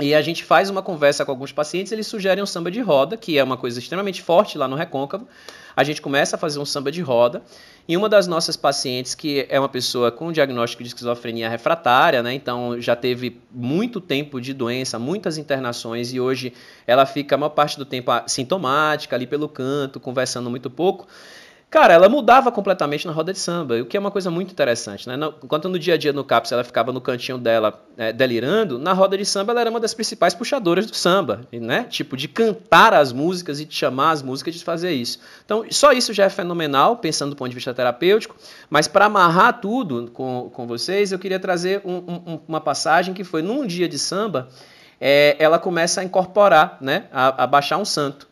E 0.00 0.14
a 0.14 0.22
gente 0.22 0.44
faz 0.44 0.70
uma 0.70 0.80
conversa 0.80 1.24
com 1.24 1.32
alguns 1.32 1.50
pacientes, 1.50 1.90
eles 1.90 2.06
sugerem 2.06 2.42
um 2.42 2.46
samba 2.46 2.70
de 2.70 2.80
roda, 2.80 3.16
que 3.16 3.36
é 3.36 3.42
uma 3.42 3.56
coisa 3.56 3.80
extremamente 3.80 4.22
forte 4.22 4.56
lá 4.56 4.68
no 4.68 4.76
Recôncavo. 4.76 5.26
A 5.74 5.82
gente 5.82 6.00
começa 6.00 6.36
a 6.36 6.38
fazer 6.38 6.60
um 6.60 6.64
samba 6.64 6.92
de 6.92 7.00
roda. 7.00 7.42
E 7.88 7.96
uma 7.96 8.08
das 8.08 8.26
nossas 8.26 8.56
pacientes, 8.56 9.14
que 9.14 9.46
é 9.48 9.58
uma 9.58 9.68
pessoa 9.68 10.12
com 10.12 10.30
diagnóstico 10.30 10.82
de 10.82 10.90
esquizofrenia 10.90 11.48
refratária, 11.48 12.22
né? 12.22 12.34
Então 12.34 12.80
já 12.80 12.94
teve 12.94 13.40
muito 13.50 14.00
tempo 14.00 14.40
de 14.40 14.52
doença, 14.52 14.98
muitas 14.98 15.38
internações, 15.38 16.12
e 16.12 16.20
hoje 16.20 16.52
ela 16.86 17.06
fica 17.06 17.34
a 17.34 17.38
maior 17.38 17.50
parte 17.50 17.78
do 17.78 17.84
tempo 17.84 18.12
sintomática, 18.26 19.16
ali 19.16 19.26
pelo 19.26 19.48
canto, 19.48 19.98
conversando 19.98 20.48
muito 20.50 20.68
pouco. 20.68 21.08
Cara, 21.70 21.92
ela 21.92 22.08
mudava 22.08 22.50
completamente 22.50 23.06
na 23.06 23.12
roda 23.12 23.30
de 23.30 23.38
samba, 23.38 23.76
o 23.76 23.84
que 23.84 23.94
é 23.94 24.00
uma 24.00 24.10
coisa 24.10 24.30
muito 24.30 24.50
interessante, 24.50 25.06
né? 25.06 25.16
Enquanto 25.44 25.68
no 25.68 25.78
dia 25.78 25.94
a 25.94 25.96
dia 25.98 26.14
no 26.14 26.24
CAPS 26.24 26.52
ela 26.52 26.64
ficava 26.64 26.94
no 26.94 27.00
cantinho 27.00 27.36
dela 27.36 27.78
é, 27.98 28.10
delirando, 28.10 28.78
na 28.78 28.94
roda 28.94 29.18
de 29.18 29.26
samba 29.26 29.52
ela 29.52 29.60
era 29.60 29.70
uma 29.70 29.78
das 29.78 29.92
principais 29.92 30.32
puxadoras 30.32 30.86
do 30.86 30.96
samba, 30.96 31.42
né? 31.52 31.84
Tipo, 31.90 32.16
de 32.16 32.26
cantar 32.26 32.94
as 32.94 33.12
músicas 33.12 33.60
e 33.60 33.66
de 33.66 33.74
chamar 33.74 34.12
as 34.12 34.22
músicas 34.22 34.54
de 34.54 34.64
fazer 34.64 34.92
isso. 34.92 35.18
Então, 35.44 35.62
só 35.70 35.92
isso 35.92 36.14
já 36.14 36.24
é 36.24 36.30
fenomenal, 36.30 36.96
pensando 36.96 37.30
do 37.30 37.36
ponto 37.36 37.50
de 37.50 37.54
vista 37.54 37.74
terapêutico, 37.74 38.34
mas 38.70 38.88
para 38.88 39.04
amarrar 39.04 39.60
tudo 39.60 40.10
com, 40.10 40.50
com 40.50 40.66
vocês, 40.66 41.12
eu 41.12 41.18
queria 41.18 41.38
trazer 41.38 41.82
um, 41.84 41.96
um, 41.96 42.40
uma 42.48 42.62
passagem 42.62 43.12
que 43.12 43.24
foi 43.24 43.42
num 43.42 43.66
dia 43.66 43.86
de 43.86 43.98
samba, 43.98 44.48
é, 44.98 45.36
ela 45.38 45.58
começa 45.58 46.00
a 46.00 46.04
incorporar, 46.04 46.78
né? 46.80 47.08
A, 47.12 47.44
a 47.44 47.46
baixar 47.46 47.76
um 47.76 47.84
santo. 47.84 48.26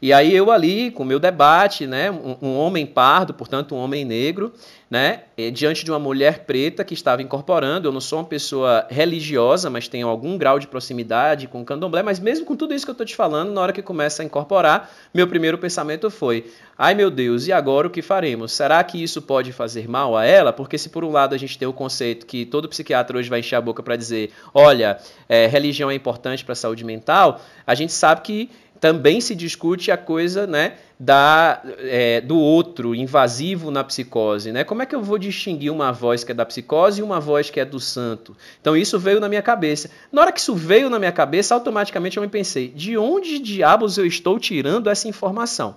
E 0.00 0.12
aí 0.12 0.34
eu 0.34 0.50
ali, 0.50 0.90
com 0.90 1.02
o 1.02 1.06
meu 1.06 1.18
debate, 1.18 1.86
né, 1.86 2.10
um, 2.10 2.36
um 2.42 2.56
homem 2.58 2.84
pardo, 2.84 3.32
portanto 3.32 3.74
um 3.74 3.78
homem 3.78 4.04
negro, 4.04 4.52
né, 4.88 5.22
diante 5.52 5.84
de 5.84 5.90
uma 5.90 5.98
mulher 5.98 6.44
preta 6.44 6.84
que 6.84 6.94
estava 6.94 7.20
incorporando, 7.20 7.88
eu 7.88 7.92
não 7.92 8.00
sou 8.00 8.20
uma 8.20 8.24
pessoa 8.24 8.86
religiosa, 8.88 9.68
mas 9.68 9.88
tenho 9.88 10.06
algum 10.06 10.38
grau 10.38 10.60
de 10.60 10.68
proximidade 10.68 11.48
com 11.48 11.62
o 11.62 11.64
candomblé, 11.64 12.02
mas 12.02 12.20
mesmo 12.20 12.44
com 12.44 12.54
tudo 12.54 12.72
isso 12.72 12.84
que 12.84 12.90
eu 12.90 12.94
estou 12.94 13.06
te 13.06 13.16
falando, 13.16 13.52
na 13.52 13.60
hora 13.60 13.72
que 13.72 13.82
começa 13.82 14.22
a 14.22 14.24
incorporar, 14.24 14.90
meu 15.12 15.26
primeiro 15.26 15.58
pensamento 15.58 16.08
foi, 16.10 16.46
ai 16.78 16.94
meu 16.94 17.10
Deus, 17.10 17.48
e 17.48 17.52
agora 17.52 17.88
o 17.88 17.90
que 17.90 18.00
faremos? 18.00 18.52
Será 18.52 18.84
que 18.84 19.02
isso 19.02 19.20
pode 19.22 19.50
fazer 19.50 19.88
mal 19.88 20.16
a 20.16 20.24
ela? 20.24 20.52
Porque 20.52 20.78
se 20.78 20.88
por 20.88 21.04
um 21.04 21.10
lado 21.10 21.34
a 21.34 21.38
gente 21.38 21.58
tem 21.58 21.66
o 21.66 21.72
conceito 21.72 22.26
que 22.26 22.46
todo 22.46 22.68
psiquiatra 22.68 23.18
hoje 23.18 23.28
vai 23.28 23.40
encher 23.40 23.56
a 23.56 23.60
boca 23.60 23.82
para 23.82 23.96
dizer, 23.96 24.30
olha, 24.54 24.98
é, 25.28 25.46
religião 25.46 25.90
é 25.90 25.94
importante 25.94 26.44
para 26.44 26.52
a 26.52 26.56
saúde 26.56 26.84
mental, 26.84 27.40
a 27.66 27.74
gente 27.74 27.92
sabe 27.92 28.20
que 28.20 28.50
também 28.80 29.20
se 29.20 29.34
discute 29.34 29.90
a 29.90 29.96
coisa 29.96 30.46
né, 30.46 30.74
da, 30.98 31.62
é, 31.80 32.20
do 32.20 32.38
outro 32.38 32.94
invasivo 32.94 33.70
na 33.70 33.84
psicose. 33.84 34.52
Né? 34.52 34.64
Como 34.64 34.82
é 34.82 34.86
que 34.86 34.94
eu 34.94 35.02
vou 35.02 35.18
distinguir 35.18 35.70
uma 35.70 35.92
voz 35.92 36.24
que 36.24 36.32
é 36.32 36.34
da 36.34 36.44
psicose 36.44 37.00
e 37.00 37.02
uma 37.02 37.20
voz 37.20 37.50
que 37.50 37.60
é 37.60 37.64
do 37.64 37.80
santo? 37.80 38.36
Então 38.60 38.76
isso 38.76 38.98
veio 38.98 39.20
na 39.20 39.28
minha 39.28 39.42
cabeça. 39.42 39.90
Na 40.10 40.22
hora 40.22 40.32
que 40.32 40.40
isso 40.40 40.54
veio 40.54 40.88
na 40.90 40.98
minha 40.98 41.12
cabeça, 41.12 41.54
automaticamente 41.54 42.16
eu 42.16 42.22
me 42.22 42.28
pensei: 42.28 42.68
de 42.68 42.96
onde 42.96 43.38
diabos 43.38 43.98
eu 43.98 44.06
estou 44.06 44.38
tirando 44.38 44.88
essa 44.88 45.08
informação? 45.08 45.76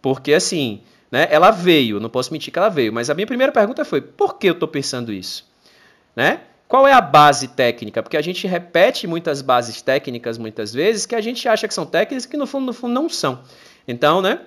Porque 0.00 0.32
assim, 0.32 0.80
né, 1.10 1.26
ela 1.30 1.50
veio, 1.50 2.00
não 2.00 2.08
posso 2.08 2.32
mentir 2.32 2.52
que 2.52 2.58
ela 2.58 2.68
veio, 2.68 2.92
mas 2.92 3.10
a 3.10 3.14
minha 3.14 3.26
primeira 3.26 3.52
pergunta 3.52 3.84
foi: 3.84 4.00
por 4.00 4.38
que 4.38 4.48
eu 4.48 4.52
estou 4.52 4.68
pensando 4.68 5.12
isso? 5.12 5.46
Né? 6.14 6.40
Qual 6.68 6.86
é 6.86 6.92
a 6.92 7.00
base 7.00 7.48
técnica? 7.48 8.02
Porque 8.02 8.16
a 8.16 8.22
gente 8.22 8.46
repete 8.46 9.06
muitas 9.06 9.40
bases 9.40 9.80
técnicas 9.80 10.36
muitas 10.36 10.74
vezes 10.74 11.06
que 11.06 11.14
a 11.14 11.20
gente 11.20 11.48
acha 11.48 11.66
que 11.66 11.72
são 11.72 11.86
técnicas 11.86 12.26
que 12.26 12.36
no 12.36 12.46
fundo, 12.46 12.66
no 12.66 12.72
fundo 12.74 12.92
não 12.92 13.08
são. 13.08 13.40
Então, 13.86 14.20
né? 14.20 14.40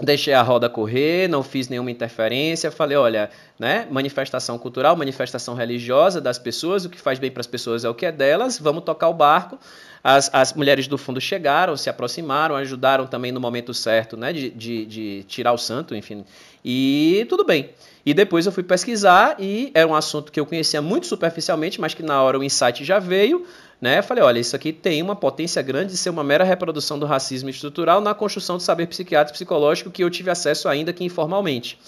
Deixei 0.00 0.34
a 0.34 0.42
roda 0.42 0.68
correr, 0.68 1.28
não 1.28 1.40
fiz 1.44 1.68
nenhuma 1.68 1.88
interferência, 1.88 2.68
falei, 2.68 2.96
olha, 2.96 3.30
né, 3.56 3.86
manifestação 3.88 4.58
cultural, 4.58 4.96
manifestação 4.96 5.54
religiosa 5.54 6.20
das 6.20 6.36
pessoas, 6.36 6.84
o 6.84 6.90
que 6.90 7.00
faz 7.00 7.20
bem 7.20 7.30
para 7.30 7.40
as 7.40 7.46
pessoas 7.46 7.84
é 7.84 7.88
o 7.88 7.94
que 7.94 8.04
é 8.04 8.10
delas, 8.10 8.58
vamos 8.58 8.82
tocar 8.82 9.08
o 9.08 9.14
barco. 9.14 9.56
As, 10.02 10.28
as 10.34 10.52
mulheres 10.52 10.88
do 10.88 10.98
fundo 10.98 11.20
chegaram, 11.20 11.76
se 11.76 11.88
aproximaram, 11.88 12.56
ajudaram 12.56 13.06
também 13.06 13.30
no 13.30 13.38
momento 13.38 13.72
certo, 13.72 14.16
né, 14.16 14.32
de, 14.32 14.50
de, 14.50 14.84
de 14.84 15.24
tirar 15.28 15.52
o 15.52 15.58
santo, 15.58 15.94
enfim, 15.94 16.24
e 16.64 17.26
tudo 17.28 17.44
bem. 17.44 17.70
E 18.06 18.12
depois 18.12 18.44
eu 18.46 18.52
fui 18.52 18.62
pesquisar 18.62 19.36
e 19.38 19.70
era 19.74 19.88
um 19.88 19.94
assunto 19.94 20.30
que 20.30 20.38
eu 20.38 20.44
conhecia 20.44 20.82
muito 20.82 21.06
superficialmente, 21.06 21.80
mas 21.80 21.94
que 21.94 22.02
na 22.02 22.22
hora 22.22 22.38
o 22.38 22.44
insight 22.44 22.84
já 22.84 22.98
veio. 22.98 23.46
Né? 23.80 24.02
Falei, 24.02 24.22
olha, 24.22 24.38
isso 24.38 24.54
aqui 24.54 24.72
tem 24.72 25.02
uma 25.02 25.16
potência 25.16 25.60
grande 25.62 25.92
de 25.92 25.98
ser 25.98 26.10
uma 26.10 26.24
mera 26.24 26.44
reprodução 26.44 26.98
do 26.98 27.06
racismo 27.06 27.48
estrutural 27.48 28.00
na 28.00 28.14
construção 28.14 28.56
do 28.56 28.62
saber 28.62 28.86
psiquiátrico 28.86 29.36
e 29.36 29.38
psicológico 29.38 29.90
que 29.90 30.04
eu 30.04 30.10
tive 30.10 30.30
acesso 30.30 30.68
ainda 30.68 30.92
que 30.92 31.04
informalmente. 31.04 31.78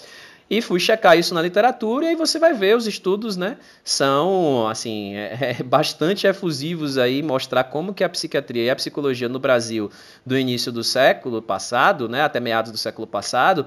E 0.49 0.61
fui 0.61 0.79
checar 0.79 1.17
isso 1.17 1.33
na 1.33 1.41
literatura 1.41 2.05
e 2.05 2.09
aí 2.09 2.15
você 2.15 2.39
vai 2.39 2.53
ver 2.53 2.75
os 2.75 2.87
estudos, 2.87 3.35
né? 3.35 3.57
São, 3.83 4.65
assim, 4.67 5.15
é, 5.15 5.57
é 5.59 5.63
bastante 5.63 6.25
efusivos 6.25 6.97
aí, 6.97 7.21
mostrar 7.21 7.65
como 7.65 7.93
que 7.93 8.03
a 8.03 8.09
psiquiatria 8.09 8.63
e 8.63 8.69
a 8.69 8.75
psicologia 8.75 9.27
no 9.27 9.39
Brasil 9.39 9.91
do 10.25 10.37
início 10.37 10.71
do 10.71 10.83
século 10.85 11.41
passado, 11.41 12.07
né, 12.07 12.21
até 12.21 12.39
meados 12.39 12.71
do 12.71 12.77
século 12.77 13.05
passado, 13.05 13.65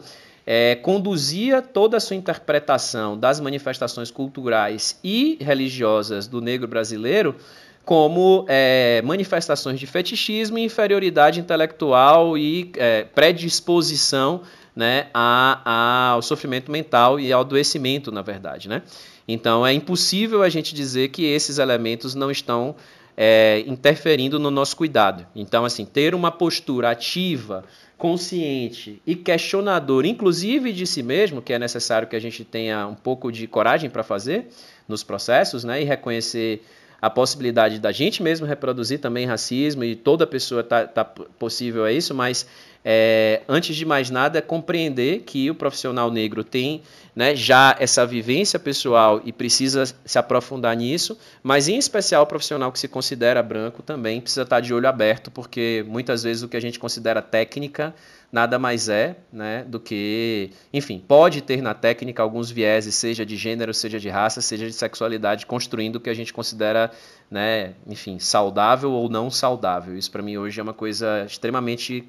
é, 0.53 0.75
conduzia 0.75 1.63
toda 1.63 1.97
a 1.97 2.01
sua 2.01 2.17
interpretação 2.17 3.17
das 3.17 3.39
manifestações 3.39 4.11
culturais 4.11 4.99
e 5.05 5.39
religiosas 5.41 6.27
do 6.27 6.41
negro 6.41 6.67
brasileiro 6.67 7.37
como 7.85 8.45
é, 8.49 9.01
manifestações 9.05 9.79
de 9.79 9.87
fetichismo, 9.87 10.59
inferioridade 10.59 11.39
intelectual 11.39 12.37
e 12.37 12.73
é, 12.77 13.05
predisposição 13.05 14.43
né, 14.75 15.07
a, 15.15 15.63
a, 15.65 16.09
ao 16.15 16.23
sofrimento 16.23 16.69
mental 16.69 17.21
e 17.21 17.33
ao 17.33 17.43
adoecimento, 17.43 18.11
na 18.11 18.21
verdade. 18.21 18.69
Né? 18.69 18.83
Então 19.29 19.65
é 19.65 19.73
impossível 19.73 20.43
a 20.43 20.49
gente 20.49 20.75
dizer 20.75 21.11
que 21.11 21.25
esses 21.27 21.59
elementos 21.59 22.17
não 22.17 22.29
estão 22.29 22.75
é, 23.17 23.63
interferindo 23.69 24.39
no 24.39 24.51
nosso 24.51 24.77
cuidado. 24.77 25.27
Então, 25.37 25.65
assim, 25.65 25.85
ter 25.85 26.15
uma 26.15 26.33
postura 26.33 26.91
ativa, 26.91 27.65
consciente 28.01 29.01
e 29.07 29.15
questionador, 29.15 30.07
inclusive 30.07 30.73
de 30.73 30.87
si 30.87 31.03
mesmo, 31.03 31.43
que 31.43 31.53
é 31.53 31.59
necessário 31.59 32.09
que 32.09 32.17
a 32.17 32.19
gente 32.19 32.43
tenha 32.47 32.87
um 32.87 32.95
pouco 32.95 33.31
de 33.31 33.47
coragem 33.47 33.91
para 33.91 34.03
fazer 34.03 34.49
nos 34.89 35.05
processos, 35.05 35.65
né, 35.65 35.83
e 35.83 35.85
reconhecer 35.85 36.63
a 37.01 37.11
possibilidade 37.11 37.79
da 37.79 37.93
gente 37.93 38.23
mesmo 38.23 38.47
reproduzir 38.47 39.01
também 39.01 39.27
racismo 39.27 39.85
e 39.85 39.95
toda 39.95 40.27
pessoa 40.27 40.63
está 40.63 40.87
tá 40.87 41.05
possível 41.05 41.85
a 41.85 41.93
isso, 41.93 42.15
mas 42.15 42.47
é, 42.85 43.43
antes 43.49 43.77
de 43.77 43.85
mais 43.85 44.09
nada 44.11 44.39
é 44.39 44.43
compreender 44.43 45.21
que 45.21 45.51
o 45.51 45.55
profissional 45.55 46.11
negro 46.11 46.43
tem 46.43 46.83
né, 47.15 47.35
já 47.37 47.77
essa 47.79 48.07
vivência 48.07 48.59
pessoal 48.59 49.21
e 49.25 49.33
precisa 49.33 49.85
se 49.85 50.19
aprofundar 50.19 50.75
nisso, 50.77 51.19
mas 51.43 51.69
em 51.69 51.77
especial 51.77 52.23
o 52.23 52.27
profissional 52.27 52.73
que 52.73 52.79
se 52.79 52.89
considera 52.89 53.43
branco 53.43 53.83
também 53.83 54.21
precisa 54.21 54.43
estar 54.43 54.61
de 54.61 54.73
olho 54.73 54.89
aberto, 54.89 55.31
porque 55.31 55.85
muitas 55.87 56.23
vezes 56.23 56.43
o 56.43 56.49
que 56.49 56.57
a 56.57 56.61
gente 56.61 56.79
considera 56.79 57.21
técnica 57.21 57.95
nada 58.33 58.59
mais 58.59 58.89
é 58.89 59.17
né, 59.33 59.65
do 59.67 59.81
que, 59.81 60.51
enfim, 60.73 61.03
pode 61.07 61.43
ter 61.43 61.61
na 61.61 61.75
técnica 61.75 62.23
alguns 62.23 62.51
vieses, 62.51 62.95
seja 62.95 63.27
de 63.27 63.37
gênero, 63.37 63.75
seja 63.75 63.99
de 63.99 64.09
raça, 64.09 64.41
seja 64.41 64.67
de 64.67 64.73
sexualidade, 64.73 65.47
construindo 65.47 65.97
o 65.97 66.01
que 66.01 66.09
a 66.09 66.15
gente 66.15 66.33
considera, 66.33 66.93
né, 67.31 67.75
enfim, 67.87 68.19
saudável 68.19 68.93
ou 68.93 69.09
não 69.09 69.31
saudável. 69.31 69.99
Isso 69.99 70.11
para 70.11 70.23
mim 70.23 70.37
hoje 70.37 70.61
é 70.61 70.63
uma 70.63 70.73
coisa 70.73 71.25
extremamente 71.27 72.09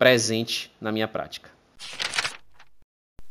presente 0.00 0.72
na 0.80 0.90
minha 0.90 1.06
prática. 1.06 1.50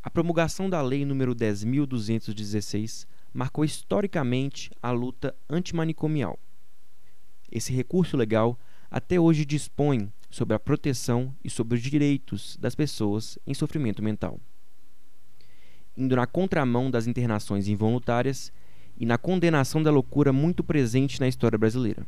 A 0.03 0.09
promulgação 0.11 0.69
da 0.69 0.79
Lei 0.83 1.03
nº 1.03 1.33
10.216 1.33 3.07
marcou 3.33 3.65
historicamente 3.65 4.69
a 4.79 4.91
luta 4.91 5.35
antimanicomial. 5.49 6.37
Esse 7.51 7.73
recurso 7.73 8.15
legal 8.15 8.55
até 8.87 9.19
hoje 9.19 9.45
dispõe 9.45 10.13
sobre 10.29 10.55
a 10.55 10.59
proteção 10.59 11.35
e 11.43 11.49
sobre 11.49 11.75
os 11.75 11.81
direitos 11.81 12.55
das 12.57 12.75
pessoas 12.75 13.39
em 13.47 13.55
sofrimento 13.55 14.03
mental. 14.03 14.39
Indo 15.97 16.15
na 16.15 16.27
contramão 16.27 16.91
das 16.91 17.07
internações 17.07 17.67
involuntárias 17.67 18.53
e 18.95 19.07
na 19.07 19.17
condenação 19.17 19.81
da 19.81 19.89
loucura 19.89 20.31
muito 20.31 20.63
presente 20.63 21.19
na 21.19 21.27
história 21.27 21.57
brasileira. 21.57 22.05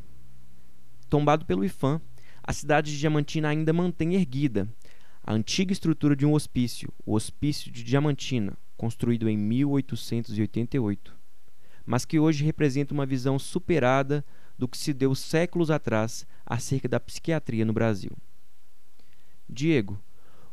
Tombado 1.09 1.47
pelo 1.47 1.65
IFAM, 1.65 1.99
a 2.43 2.53
cidade 2.53 2.91
de 2.91 2.99
Diamantina 2.99 3.49
ainda 3.49 3.71
mantém 3.71 4.15
erguida 4.15 4.67
a 5.23 5.33
antiga 5.33 5.71
estrutura 5.71 6.15
de 6.15 6.25
um 6.25 6.33
hospício, 6.33 6.91
o 7.05 7.13
Hospício 7.13 7.71
de 7.71 7.83
Diamantina, 7.83 8.57
construído 8.75 9.29
em 9.29 9.37
1888, 9.37 11.15
mas 11.85 12.05
que 12.05 12.19
hoje 12.19 12.43
representa 12.43 12.93
uma 12.93 13.05
visão 13.05 13.37
superada 13.37 14.25
do 14.57 14.67
que 14.67 14.77
se 14.77 14.93
deu 14.93 15.13
séculos 15.13 15.69
atrás 15.69 16.25
acerca 16.45 16.87
da 16.87 16.99
psiquiatria 16.99 17.63
no 17.63 17.73
Brasil. 17.73 18.11
Diego, 19.47 20.01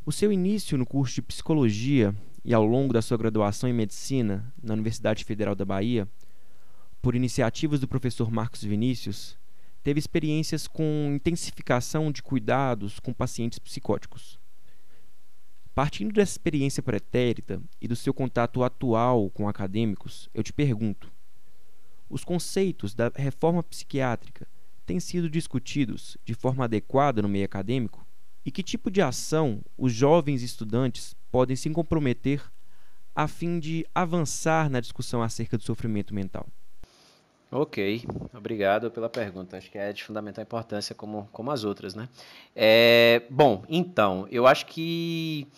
o 0.05 0.12
seu 0.12 0.31
início 0.31 0.77
no 0.77 0.85
curso 0.85 1.14
de 1.14 1.22
psicologia 1.22 2.14
e 2.44 2.53
ao 2.53 2.64
longo 2.64 2.92
da 2.92 3.01
sua 3.01 3.16
graduação 3.16 3.68
em 3.70 3.72
medicina 3.72 4.53
na 4.62 4.74
Universidade 4.74 5.24
Federal 5.24 5.55
da 5.55 5.64
Bahia, 5.64 6.07
por 7.01 7.14
iniciativas 7.14 7.81
do 7.81 7.88
professor 7.88 8.31
Marcos 8.31 8.62
Vinícius, 8.62 9.38
teve 9.88 10.01
experiências 10.01 10.66
com 10.66 11.14
intensificação 11.14 12.12
de 12.12 12.22
cuidados 12.22 13.01
com 13.01 13.11
pacientes 13.11 13.59
psicóticos. 13.59 14.38
Partindo 15.74 16.12
dessa 16.12 16.33
experiência 16.33 16.83
pretérita 16.83 17.59
e 17.81 17.88
do 17.88 17.96
seu 17.96 18.12
contato 18.12 18.62
atual 18.62 19.31
com 19.31 19.48
acadêmicos, 19.48 20.29
eu 20.35 20.42
te 20.42 20.53
pergunto: 20.53 21.11
os 22.07 22.22
conceitos 22.22 22.94
da 22.94 23.11
reforma 23.16 23.62
psiquiátrica 23.62 24.46
têm 24.85 25.01
sido 25.01 25.31
discutidos 25.31 26.18
de 26.22 26.35
forma 26.35 26.64
adequada 26.64 27.22
no 27.22 27.29
meio 27.29 27.46
acadêmico? 27.46 28.07
E 28.44 28.51
que 28.51 28.62
tipo 28.62 28.90
de 28.90 29.01
ação 29.01 29.62
os 29.74 29.94
jovens 29.94 30.42
estudantes 30.42 31.16
podem 31.31 31.57
se 31.57 31.70
comprometer 31.70 32.42
a 33.14 33.27
fim 33.27 33.59
de 33.59 33.87
avançar 33.94 34.68
na 34.68 34.81
discussão 34.81 35.22
acerca 35.22 35.57
do 35.57 35.64
sofrimento 35.64 36.14
mental? 36.14 36.46
Ok, 37.50 38.04
obrigado 38.34 38.90
pela 38.90 39.08
pergunta. 39.08 39.56
Acho 39.56 39.70
que 39.70 39.78
é 39.78 39.92
de 39.92 40.04
fundamental 40.04 40.42
importância, 40.42 40.94
como, 40.94 41.28
como 41.32 41.50
as 41.50 41.64
outras, 41.64 41.94
né? 41.94 42.08
É, 42.54 43.22
bom, 43.30 43.64
então, 43.68 44.26
eu 44.30 44.46
acho 44.46 44.66
que 44.66 45.48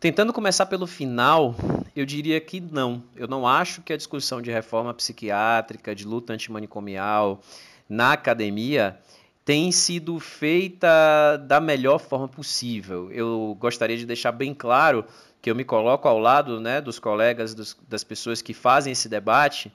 Tentando 0.00 0.32
começar 0.32 0.66
pelo 0.66 0.86
final, 0.86 1.56
eu 1.96 2.06
diria 2.06 2.40
que 2.40 2.60
não. 2.60 3.02
Eu 3.16 3.26
não 3.26 3.48
acho 3.48 3.82
que 3.82 3.92
a 3.92 3.96
discussão 3.96 4.40
de 4.40 4.48
reforma 4.48 4.94
psiquiátrica, 4.94 5.92
de 5.92 6.06
luta 6.06 6.32
antimanicomial 6.32 7.40
na 7.88 8.12
academia 8.12 8.96
tem 9.44 9.72
sido 9.72 10.20
feita 10.20 11.36
da 11.48 11.60
melhor 11.60 11.98
forma 11.98 12.28
possível. 12.28 13.10
Eu 13.10 13.56
gostaria 13.58 13.96
de 13.96 14.06
deixar 14.06 14.30
bem 14.30 14.54
claro 14.54 15.04
que 15.42 15.50
eu 15.50 15.56
me 15.56 15.64
coloco 15.64 16.06
ao 16.06 16.20
lado 16.20 16.60
né, 16.60 16.80
dos 16.80 17.00
colegas, 17.00 17.52
dos, 17.52 17.76
das 17.88 18.04
pessoas 18.04 18.40
que 18.40 18.54
fazem 18.54 18.92
esse 18.92 19.08
debate. 19.08 19.72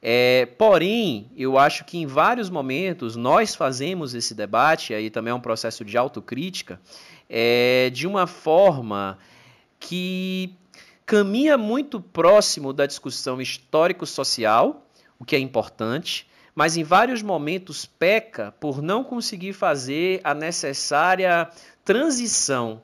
É, 0.00 0.46
porém, 0.56 1.30
eu 1.36 1.58
acho 1.58 1.84
que 1.84 1.98
em 1.98 2.06
vários 2.06 2.48
momentos 2.48 3.16
nós 3.16 3.54
fazemos 3.54 4.14
esse 4.14 4.34
debate, 4.34 4.94
aí 4.94 5.10
também 5.10 5.32
é 5.32 5.34
um 5.34 5.40
processo 5.40 5.84
de 5.84 5.98
autocrítica, 5.98 6.80
é, 7.28 7.90
de 7.92 8.06
uma 8.06 8.26
forma 8.26 9.18
que 9.80 10.54
caminha 11.04 11.58
muito 11.58 12.00
próximo 12.00 12.72
da 12.72 12.86
discussão 12.86 13.40
histórico-social, 13.40 14.86
o 15.18 15.24
que 15.24 15.34
é 15.34 15.38
importante, 15.38 16.28
mas 16.54 16.76
em 16.76 16.84
vários 16.84 17.22
momentos 17.22 17.86
peca 17.86 18.52
por 18.60 18.82
não 18.82 19.02
conseguir 19.02 19.52
fazer 19.52 20.20
a 20.22 20.34
necessária 20.34 21.48
transição 21.84 22.82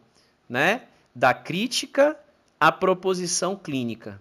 né, 0.49 0.83
da 1.15 1.35
crítica 1.35 2.17
à 2.59 2.73
proposição 2.73 3.57
clínica. 3.57 4.21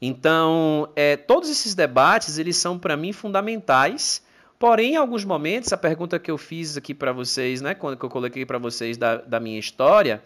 Então, 0.00 0.88
é, 0.94 1.16
todos 1.16 1.48
esses 1.48 1.74
debates 1.74 2.38
eles 2.38 2.56
são 2.56 2.78
para 2.78 2.96
mim 2.96 3.12
fundamentais. 3.12 4.22
Porém, 4.58 4.92
em 4.92 4.96
alguns 4.96 5.24
momentos, 5.24 5.72
a 5.72 5.76
pergunta 5.76 6.18
que 6.18 6.30
eu 6.30 6.38
fiz 6.38 6.76
aqui 6.76 6.94
para 6.94 7.12
vocês, 7.12 7.60
né, 7.60 7.74
quando 7.74 7.98
eu 8.00 8.08
coloquei 8.08 8.46
para 8.46 8.58
vocês 8.58 8.96
da, 8.96 9.16
da 9.16 9.40
minha 9.40 9.58
história, 9.58 10.22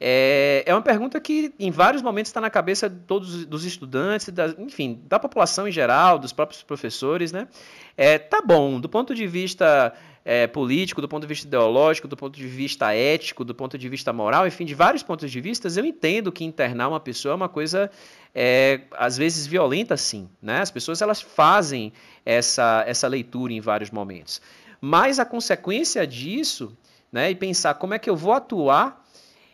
é, 0.00 0.62
é 0.64 0.72
uma 0.74 0.82
pergunta 0.82 1.20
que 1.20 1.52
em 1.58 1.70
vários 1.70 2.02
momentos 2.02 2.28
está 2.28 2.40
na 2.40 2.50
cabeça 2.50 2.88
de 2.88 3.00
todos 3.00 3.44
dos 3.44 3.64
estudantes, 3.64 4.28
da, 4.28 4.54
enfim, 4.58 5.00
da 5.08 5.18
população 5.18 5.66
em 5.66 5.72
geral, 5.72 6.18
dos 6.18 6.32
próprios 6.32 6.62
professores, 6.62 7.32
né? 7.32 7.48
É, 7.96 8.16
tá 8.16 8.40
bom, 8.40 8.78
do 8.78 8.88
ponto 8.88 9.12
de 9.14 9.26
vista 9.26 9.92
é, 10.30 10.46
político, 10.46 11.00
do 11.00 11.08
ponto 11.08 11.22
de 11.22 11.26
vista 11.26 11.46
ideológico, 11.46 12.06
do 12.06 12.14
ponto 12.14 12.36
de 12.36 12.46
vista 12.46 12.94
ético, 12.94 13.46
do 13.46 13.54
ponto 13.54 13.78
de 13.78 13.88
vista 13.88 14.12
moral, 14.12 14.46
enfim, 14.46 14.66
de 14.66 14.74
vários 14.74 15.02
pontos 15.02 15.30
de 15.30 15.40
vista, 15.40 15.68
eu 15.74 15.86
entendo 15.86 16.30
que 16.30 16.44
internar 16.44 16.86
uma 16.86 17.00
pessoa 17.00 17.32
é 17.32 17.34
uma 17.34 17.48
coisa, 17.48 17.90
é, 18.34 18.82
às 18.92 19.16
vezes, 19.16 19.46
violenta, 19.46 19.96
sim. 19.96 20.28
Né? 20.42 20.60
As 20.60 20.70
pessoas 20.70 21.00
elas 21.00 21.22
fazem 21.22 21.94
essa, 22.26 22.84
essa 22.86 23.08
leitura 23.08 23.54
em 23.54 23.60
vários 23.62 23.90
momentos. 23.90 24.42
Mas 24.82 25.18
a 25.18 25.24
consequência 25.24 26.06
disso, 26.06 26.76
né, 27.10 27.30
e 27.30 27.34
pensar 27.34 27.72
como 27.76 27.94
é 27.94 27.98
que 27.98 28.10
eu 28.10 28.14
vou 28.14 28.34
atuar 28.34 29.02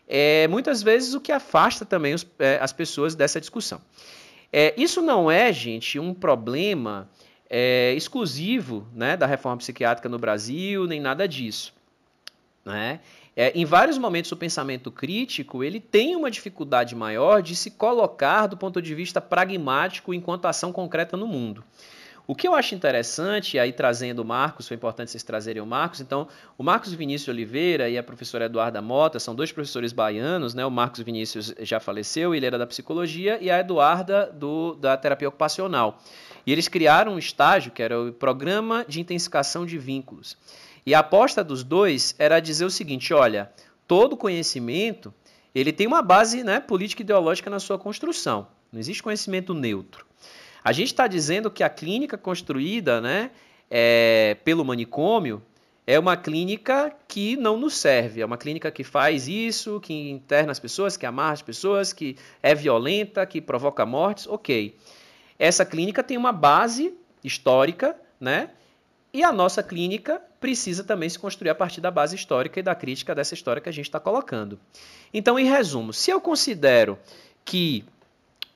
é 0.09 0.49
muitas 0.49 0.83
vezes 0.83 1.15
o 1.15 1.21
que 1.21 1.31
afasta 1.31 1.85
também 1.85 2.15
os, 2.15 2.27
é, 2.37 2.59
as 2.61 2.73
pessoas 2.73 3.15
dessa 3.15 3.41
discussão. 3.41 3.81
É, 4.53 4.75
isso 4.77 5.01
não 5.01 5.31
é, 5.31 5.53
gente, 5.53 6.01
um 6.01 6.13
problema 6.13 7.09
é, 7.49 7.93
exclusivo 7.95 8.87
né, 8.93 9.17
da 9.17 9.27
reforma 9.27 9.59
psiquiátrica 9.59 10.09
no 10.09 10.19
Brasil, 10.19 10.87
nem 10.87 11.01
nada 11.01 11.29
disso. 11.29 11.75
Né? 12.65 13.01
É, 13.37 13.53
em 13.55 13.65
vários 13.65 13.99
momentos 13.99 14.31
o 14.33 14.37
pensamento 14.37 14.91
crítico 14.91 15.63
ele 15.63 15.81
tem 15.81 16.15
uma 16.17 16.31
dificuldade 16.31 16.95
maior 16.95 17.43
de 17.43 17.57
se 17.57 17.71
colocar 17.71 18.47
do 18.47 18.57
ponto 18.57 18.81
de 18.81 18.95
vista 18.95 19.21
pragmático 19.21 20.15
enquanto 20.15 20.47
ação 20.47 20.73
concreta 20.73 21.17
no 21.17 21.27
mundo. 21.27 21.65
O 22.27 22.35
que 22.35 22.49
eu 22.49 22.55
acho 22.55 22.75
interessante, 22.75 23.59
aí 23.59 23.71
trazendo 23.71 24.21
o 24.21 24.25
Marcos, 24.25 24.67
foi 24.67 24.77
importante 24.77 25.11
vocês 25.11 25.23
trazerem 25.23 25.61
o 25.61 25.67
Marcos, 25.67 26.01
então, 26.01 26.27
o 26.57 26.63
Marcos 26.63 26.95
Vinícius 26.95 27.29
Oliveira 27.29 27.91
e 27.91 27.99
a 27.99 28.03
professora 28.03 28.47
Eduarda 28.47 28.81
Mota 28.81 29.21
são 29.21 29.35
dois 29.35 29.53
professores 29.53 29.93
baianos, 29.93 30.55
né? 30.55 30.65
O 30.65 30.71
Marcos 30.71 31.01
Vinícius 31.01 31.55
já 31.61 31.79
faleceu, 31.79 32.35
ele 32.35 32.47
era 32.47 32.57
da 32.57 32.67
psicologia, 32.67 33.37
e 33.43 33.51
a 33.51 33.61
Eduarda 33.61 34.33
do, 34.33 34.75
da 34.75 34.97
terapia 34.97 35.29
ocupacional. 35.29 36.01
E 36.47 36.53
eles 36.53 36.69
criaram 36.69 37.15
um 37.15 37.19
estágio, 37.19 37.73
que 37.73 37.83
era 37.83 38.01
o 38.01 38.13
Programa 38.13 38.85
de 38.87 39.01
Intensificação 39.01 39.65
de 39.65 39.79
Vínculos. 39.79 40.37
E 40.87 40.95
a 40.95 40.99
aposta 40.99 41.43
dos 41.43 41.65
dois 41.65 42.15
era 42.19 42.41
dizer 42.41 42.65
o 42.65 42.71
seguinte, 42.71 43.15
olha, 43.15 43.51
todo 43.87 44.17
conhecimento, 44.17 45.13
ele 45.55 45.73
tem 45.73 45.87
uma 45.87 46.03
base 46.03 46.45
né, 46.45 46.61
política 46.61 47.03
ideológica 47.03 47.49
na 47.49 47.59
sua 47.59 47.79
construção. 47.79 48.47
Não 48.71 48.81
existe 48.81 49.03
conhecimento 49.03 49.55
neutro. 49.55 50.05
A 50.63 50.73
gente 50.73 50.89
está 50.89 51.07
dizendo 51.07 51.51
que 51.51 51.63
a 51.63 51.69
clínica 51.69 52.19
construída, 52.19 53.01
né, 53.01 53.31
é, 53.71 54.37
pelo 54.45 54.65
manicômio 54.65 55.43
é 55.87 55.99
uma 55.99 56.17
clínica 56.17 56.95
que 57.07 57.37
não 57.37 57.59
nos 57.59 57.77
serve. 57.77 58.21
É 58.21 58.27
uma 58.27 58.39
clínica 58.39 58.71
que 58.71 58.83
faz 58.83 59.29
isso, 59.29 59.81
que 59.81 60.11
interna 60.11 60.53
as 60.53 60.59
pessoas, 60.59 60.97
que 60.97 61.05
amarra 61.05 61.33
as 61.33 61.43
pessoas, 61.43 61.93
que 61.93 62.17
é 62.43 62.55
violenta, 62.55 63.25
que 63.27 63.41
provoca 63.41 63.85
mortes. 63.85 64.27
Ok. 64.27 64.77
Essa 65.39 65.65
clínica 65.65 66.03
tem 66.03 66.17
uma 66.17 66.33
base 66.33 66.95
histórica, 67.23 67.97
né? 68.21 68.51
E 69.13 69.23
a 69.23 69.33
nossa 69.33 69.63
clínica 69.63 70.21
precisa 70.41 70.83
também 70.83 71.09
se 71.09 71.19
construir 71.19 71.51
a 71.51 71.55
partir 71.55 71.81
da 71.81 71.91
base 71.91 72.17
histórica 72.17 72.59
e 72.59 72.63
da 72.63 72.75
crítica 72.75 73.15
dessa 73.15 73.33
história 73.33 73.63
que 73.63 73.69
a 73.69 73.73
gente 73.73 73.87
está 73.87 74.01
colocando. 74.01 74.59
Então, 75.13 75.39
em 75.39 75.47
resumo, 75.47 75.93
se 75.93 76.11
eu 76.11 76.21
considero 76.21 76.99
que, 77.45 77.85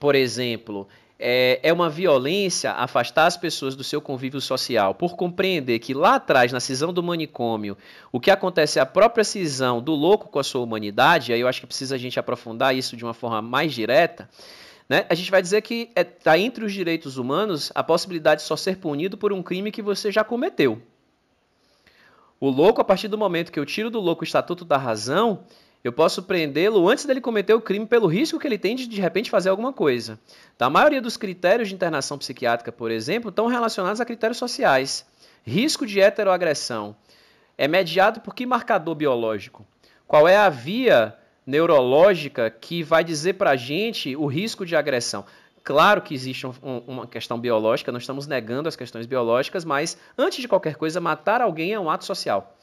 por 0.01 0.15
exemplo, 0.17 0.89
é, 1.19 1.59
é 1.63 1.73
uma 1.73 1.91
violência 1.91 2.73
afastar 2.73 3.27
as 3.27 3.37
pessoas 3.37 3.75
do 3.75 3.83
seu 3.83 4.01
convívio 4.01 4.41
social 4.41 4.95
por 4.95 5.17
compreender 5.17 5.79
que 5.81 5.93
lá 5.93 6.15
atrás, 6.15 6.53
na 6.53 6.61
cisão 6.61 6.93
do 6.93 7.03
manicômio, 7.03 7.77
o 8.13 8.21
que 8.21 8.31
acontece 8.31 8.79
é 8.79 8.83
a 8.83 8.87
própria 8.87 9.25
cisão 9.25 9.81
do 9.81 9.93
louco 9.93 10.29
com 10.29 10.39
a 10.39 10.45
sua 10.45 10.61
humanidade, 10.61 11.33
aí 11.33 11.41
eu 11.41 11.49
acho 11.49 11.61
que 11.61 11.67
precisa 11.67 11.97
a 11.97 11.99
gente 11.99 12.21
aprofundar 12.21 12.75
isso 12.75 12.97
de 12.97 13.05
uma 13.05 13.15
forma 13.15 13.43
mais 13.43 13.73
direta. 13.73 14.29
Né? 14.89 15.05
A 15.09 15.15
gente 15.15 15.31
vai 15.31 15.43
dizer 15.43 15.61
que 15.61 15.91
está 15.95 16.01
é, 16.01 16.05
tá 16.05 16.39
entre 16.39 16.65
os 16.65 16.73
direitos 16.73 17.19
humanos 17.19 17.71
a 17.75 17.83
possibilidade 17.83 18.41
de 18.41 18.47
só 18.47 18.57
ser 18.57 18.79
punido 18.79 19.19
por 19.19 19.33
um 19.33 19.43
crime 19.43 19.71
que 19.71 19.83
você 19.83 20.11
já 20.11 20.25
cometeu. 20.25 20.81
O 22.41 22.49
louco, 22.49 22.81
a 22.81 22.85
partir 22.85 23.09
do 23.09 23.19
momento 23.19 23.53
que 23.53 23.59
eu 23.59 23.67
tiro 23.67 23.91
do 23.91 24.01
louco 24.01 24.23
o 24.23 24.25
estatuto 24.25 24.65
da 24.65 24.77
razão, 24.79 25.45
eu 25.83 25.93
posso 25.93 26.23
prendê-lo 26.23 26.89
antes 26.89 27.05
dele 27.05 27.21
cometer 27.21 27.53
o 27.53 27.61
crime 27.61 27.85
pelo 27.85 28.07
risco 28.07 28.39
que 28.39 28.47
ele 28.47 28.59
tem 28.59 28.75
de 28.75 28.87
de 28.87 29.01
repente 29.01 29.29
fazer 29.29 29.49
alguma 29.51 29.73
coisa. 29.73 30.19
Então, 30.55 30.69
a 30.69 30.71
maioria 30.71 31.03
dos 31.03 31.17
critérios 31.17 31.69
de 31.69 31.75
internação 31.75 32.17
psiquiátrica, 32.17 32.73
por 32.73 32.91
exemplo, 32.91 33.31
estão 33.31 33.47
relacionados 33.47 34.01
a 34.01 34.05
critérios 34.05 34.39
sociais. 34.39 35.05
Risco 35.45 35.87
de 35.87 36.01
heteroagressão 36.01 36.97
é 37.57 37.67
mediado 37.67 38.21
por 38.21 38.35
que 38.35 38.47
marcador 38.47 38.95
biológico? 38.95 39.67
Qual 40.07 40.27
é 40.27 40.37
a 40.37 40.49
via 40.49 41.17
neurológica 41.49 42.51
que 42.51 42.83
vai 42.83 43.03
dizer 43.03 43.35
para 43.35 43.53
a 43.53 43.57
gente 43.57 44.15
o 44.15 44.27
risco 44.27 44.67
de 44.67 44.77
agressão? 44.77 45.25
Claro 45.65 46.03
que 46.03 46.13
existe 46.15 46.47
um, 46.47 46.53
uma 46.87 47.07
questão 47.07 47.41
biológica, 47.41 47.91
não 47.91 47.99
estamos 47.99 48.27
negando 48.27 48.69
as 48.69 48.77
questões 48.77 49.07
biológicas, 49.07 49.65
mas 49.65 49.97
antes 50.17 50.43
de 50.43 50.49
qualquer 50.49 50.77
coisa, 50.77 51.01
matar 51.01 51.41
alguém 51.41 51.73
é 51.73 51.81
um 51.81 51.89
ato 51.89 52.05
social. 52.05 52.55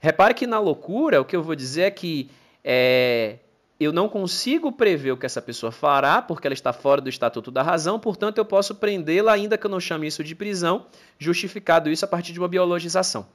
Repare 0.00 0.32
que 0.32 0.46
na 0.46 0.58
loucura, 0.58 1.20
o 1.20 1.26
que 1.26 1.36
eu 1.36 1.42
vou 1.42 1.54
dizer 1.54 1.82
é 1.82 1.90
que 1.90 2.30
é, 2.64 3.36
eu 3.78 3.92
não 3.92 4.08
consigo 4.08 4.72
prever 4.72 5.12
o 5.12 5.16
que 5.16 5.26
essa 5.26 5.42
pessoa 5.42 5.70
fará, 5.70 6.22
porque 6.22 6.46
ela 6.46 6.54
está 6.54 6.72
fora 6.72 7.02
do 7.02 7.10
estatuto 7.10 7.50
da 7.50 7.62
razão, 7.62 8.00
portanto, 8.00 8.38
eu 8.38 8.46
posso 8.46 8.74
prendê-la, 8.74 9.32
ainda 9.34 9.58
que 9.58 9.66
eu 9.66 9.70
não 9.70 9.80
chame 9.80 10.06
isso 10.06 10.24
de 10.24 10.34
prisão, 10.34 10.86
justificado 11.18 11.90
isso 11.90 12.04
a 12.04 12.08
partir 12.08 12.32
de 12.32 12.38
uma 12.38 12.48
biologização. 12.48 13.26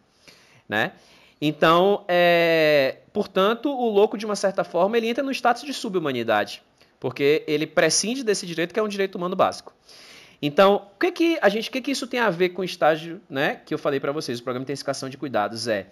Né? 0.67 0.93
Então, 1.39 2.03
é, 2.07 2.97
portanto, 3.13 3.69
o 3.69 3.89
louco, 3.89 4.17
de 4.17 4.25
uma 4.25 4.35
certa 4.35 4.63
forma, 4.63 4.97
ele 4.97 5.07
entra 5.07 5.23
no 5.23 5.31
status 5.31 5.63
de 5.63 5.73
subhumanidade, 5.73 6.63
porque 6.99 7.43
ele 7.47 7.67
prescinde 7.67 8.23
desse 8.23 8.45
direito 8.45 8.73
que 8.73 8.79
é 8.79 8.83
um 8.83 8.87
direito 8.87 9.15
humano 9.15 9.35
básico. 9.35 9.73
Então, 10.41 10.87
o 10.95 10.99
que 10.99 11.11
que 11.11 11.39
a 11.41 11.49
gente, 11.49 11.69
o 11.69 11.71
que 11.71 11.81
que 11.81 11.91
isso 11.91 12.07
tem 12.07 12.19
a 12.19 12.29
ver 12.29 12.49
com 12.49 12.61
o 12.61 12.65
estágio, 12.65 13.21
né, 13.29 13.61
que 13.65 13.73
eu 13.73 13.77
falei 13.77 13.99
para 13.99 14.11
vocês, 14.11 14.39
o 14.39 14.43
programa 14.43 14.63
de 14.63 14.71
intensificação 14.71 15.09
de 15.09 15.17
cuidados 15.17 15.67
é 15.67 15.87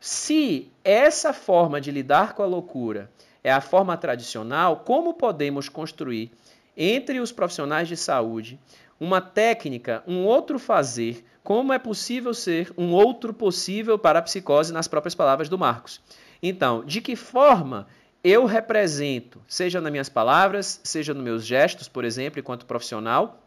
se 0.00 0.70
essa 0.84 1.32
forma 1.32 1.80
de 1.80 1.90
lidar 1.90 2.34
com 2.34 2.42
a 2.42 2.46
loucura 2.46 3.10
é 3.42 3.52
a 3.52 3.60
forma 3.60 3.96
tradicional, 3.96 4.82
como 4.84 5.14
podemos 5.14 5.68
construir 5.68 6.30
entre 6.78 7.18
os 7.18 7.32
profissionais 7.32 7.88
de 7.88 7.96
saúde 7.96 8.58
uma 9.00 9.20
técnica, 9.20 10.02
um 10.06 10.24
outro 10.24 10.58
fazer, 10.58 11.24
como 11.42 11.72
é 11.72 11.78
possível 11.78 12.34
ser 12.34 12.72
um 12.76 12.92
outro 12.92 13.32
possível 13.32 13.98
para 13.98 14.18
a 14.18 14.22
psicose, 14.22 14.72
nas 14.72 14.88
próprias 14.88 15.14
palavras 15.14 15.48
do 15.48 15.58
Marcos. 15.58 16.00
Então, 16.42 16.84
de 16.84 17.00
que 17.00 17.14
forma 17.14 17.86
eu 18.22 18.44
represento, 18.44 19.40
seja 19.46 19.80
nas 19.80 19.90
minhas 19.92 20.08
palavras, 20.08 20.80
seja 20.82 21.14
nos 21.14 21.22
meus 21.22 21.44
gestos, 21.44 21.88
por 21.88 22.04
exemplo, 22.04 22.40
enquanto 22.40 22.66
profissional, 22.66 23.40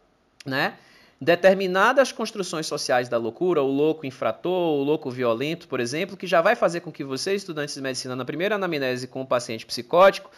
né? 0.44 0.74
determinadas 1.20 2.10
construções 2.10 2.66
sociais 2.66 3.08
da 3.08 3.16
loucura, 3.16 3.62
o 3.62 3.70
louco 3.70 4.04
infrator, 4.04 4.50
o 4.50 4.82
louco 4.82 5.08
violento, 5.08 5.68
por 5.68 5.78
exemplo, 5.78 6.16
que 6.16 6.26
já 6.26 6.40
vai 6.40 6.56
fazer 6.56 6.80
com 6.80 6.90
que 6.90 7.04
você, 7.04 7.32
estudantes 7.32 7.76
de 7.76 7.80
medicina, 7.80 8.16
na 8.16 8.24
primeira 8.24 8.56
anamnese 8.56 9.06
com 9.06 9.20
o 9.20 9.26
paciente 9.26 9.64
psicótico, 9.64 10.28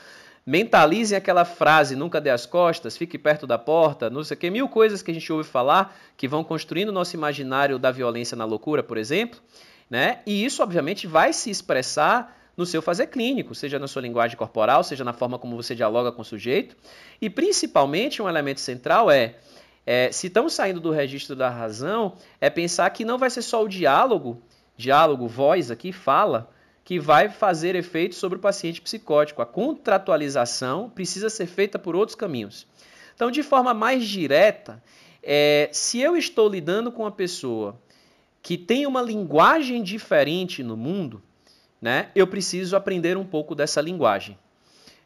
mentalizem 0.47 1.17
aquela 1.17 1.45
frase, 1.45 1.97
nunca 1.97 2.21
dê 2.21 2.31
as 2.31 2.47
costas, 2.47 2.97
fique 2.97 3.19
perto 3.19 3.47
da 3.47 3.59
porta, 3.59 4.11
não 4.11 4.23
sei 4.23 4.37
o 4.37 4.41
que, 4.41 4.51
mil 4.51 4.69
coisas 4.69 5.03
que 5.03 5.11
a 5.11 5.15
gente 5.15 5.33
ouve 5.33 5.49
falar 5.49 5.97
que 6.17 6.29
vão 6.29 6.45
construindo 6.45 6.91
o 6.91 6.93
nosso 6.93 7.17
imaginário 7.17 7.79
da 7.79 7.91
violência 7.91 8.37
na 8.37 8.45
loucura, 8.45 8.83
por 8.83 8.99
exemplo, 8.99 9.41
né? 9.89 10.21
E 10.27 10.45
isso, 10.45 10.63
obviamente, 10.63 11.07
vai 11.07 11.33
se 11.33 11.51
expressar 11.51 12.37
no 12.57 12.65
seu 12.65 12.81
fazer 12.81 13.09
clínico, 13.09 13.55
seja 13.55 13.79
na 13.79 13.89
sua 13.89 14.03
linguagem 14.03 14.37
corporal, 14.37 14.85
seja 14.85 15.03
na 15.03 15.13
forma 15.13 15.39
como 15.39 15.57
você 15.57 15.75
dialoga 15.75 16.13
com 16.13 16.23
o 16.23 16.25
sujeito. 16.25 16.77
E 17.21 17.29
principalmente 17.29 18.23
um 18.23 18.29
elemento 18.29 18.61
central 18.61 19.11
é 19.11 19.37
é, 19.87 20.11
se 20.11 20.29
estamos 20.29 20.55
saindo 20.55 20.81
do 20.81 20.91
registro 20.91 21.37
da 21.37 21.51
razão, 21.51 22.15
é 22.41 22.49
pensar 22.49 22.89
que 22.91 23.05
não 23.05 23.19
vai 23.19 23.29
ser 23.29 23.43
só 23.43 23.63
o 23.63 23.69
diálogo, 23.69 24.43
diálogo, 24.77 25.29
voz 25.29 25.71
aqui, 25.71 25.93
fala, 25.93 26.51
que 26.85 27.01
vai 27.01 27.31
fazer 27.31 27.75
efeito 27.75 28.15
sobre 28.15 28.37
o 28.37 28.41
paciente 28.41 28.81
psicótico. 28.81 29.41
A 29.41 29.47
contratualização 29.47 30.91
precisa 30.91 31.31
ser 31.31 31.47
feita 31.47 31.79
por 31.79 31.97
outros 31.97 32.15
caminhos. 32.15 32.67
Então, 33.15 33.31
de 33.31 33.43
forma 33.43 33.73
mais 33.73 34.07
direta, 34.07 34.83
é, 35.23 35.71
se 35.73 36.01
eu 36.01 36.17
estou 36.17 36.49
lidando 36.49 36.93
com 36.93 37.03
uma 37.03 37.11
pessoa 37.11 37.81
que 38.43 38.59
tem 38.59 38.87
uma 38.87 39.01
linguagem 39.01 39.83
diferente 39.83 40.63
no 40.63 40.77
mundo, 40.77 41.23
né, 41.81 42.11
eu 42.15 42.27
preciso 42.27 42.77
aprender 42.77 43.17
um 43.17 43.25
pouco 43.25 43.55
dessa 43.55 43.81
linguagem. 43.81 44.39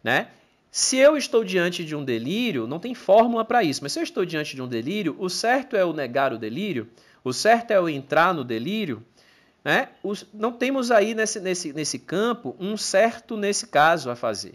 Né? 0.02 0.28
Se 0.70 0.96
eu 0.96 1.16
estou 1.16 1.44
diante 1.44 1.84
de 1.84 1.94
um 1.94 2.04
delírio, 2.04 2.66
não 2.66 2.80
tem 2.80 2.94
fórmula 2.94 3.44
para 3.44 3.62
isso, 3.62 3.80
mas 3.82 3.92
se 3.92 4.00
eu 4.00 4.02
estou 4.02 4.24
diante 4.24 4.56
de 4.56 4.62
um 4.62 4.66
delírio, 4.66 5.14
o 5.18 5.28
certo 5.28 5.76
é 5.76 5.84
o 5.84 5.92
negar 5.92 6.32
o 6.32 6.38
delírio, 6.38 6.88
o 7.22 7.32
certo 7.32 7.70
é 7.70 7.80
o 7.80 7.88
entrar 7.88 8.34
no 8.34 8.42
delírio. 8.42 9.04
Né? 9.64 9.88
Os, 10.02 10.26
não 10.32 10.52
temos 10.52 10.90
aí 10.90 11.14
nesse, 11.14 11.40
nesse, 11.40 11.72
nesse 11.72 11.98
campo 11.98 12.56
um 12.58 12.76
certo 12.76 13.36
nesse 13.36 13.66
caso 13.66 14.10
a 14.10 14.16
fazer. 14.16 14.54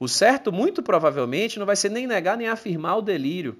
O 0.00 0.06
certo, 0.06 0.52
muito 0.52 0.82
provavelmente, 0.82 1.58
não 1.58 1.66
vai 1.66 1.76
ser 1.76 1.90
nem 1.90 2.06
negar 2.06 2.36
nem 2.36 2.48
afirmar 2.48 2.96
o 2.98 3.02
delírio. 3.02 3.58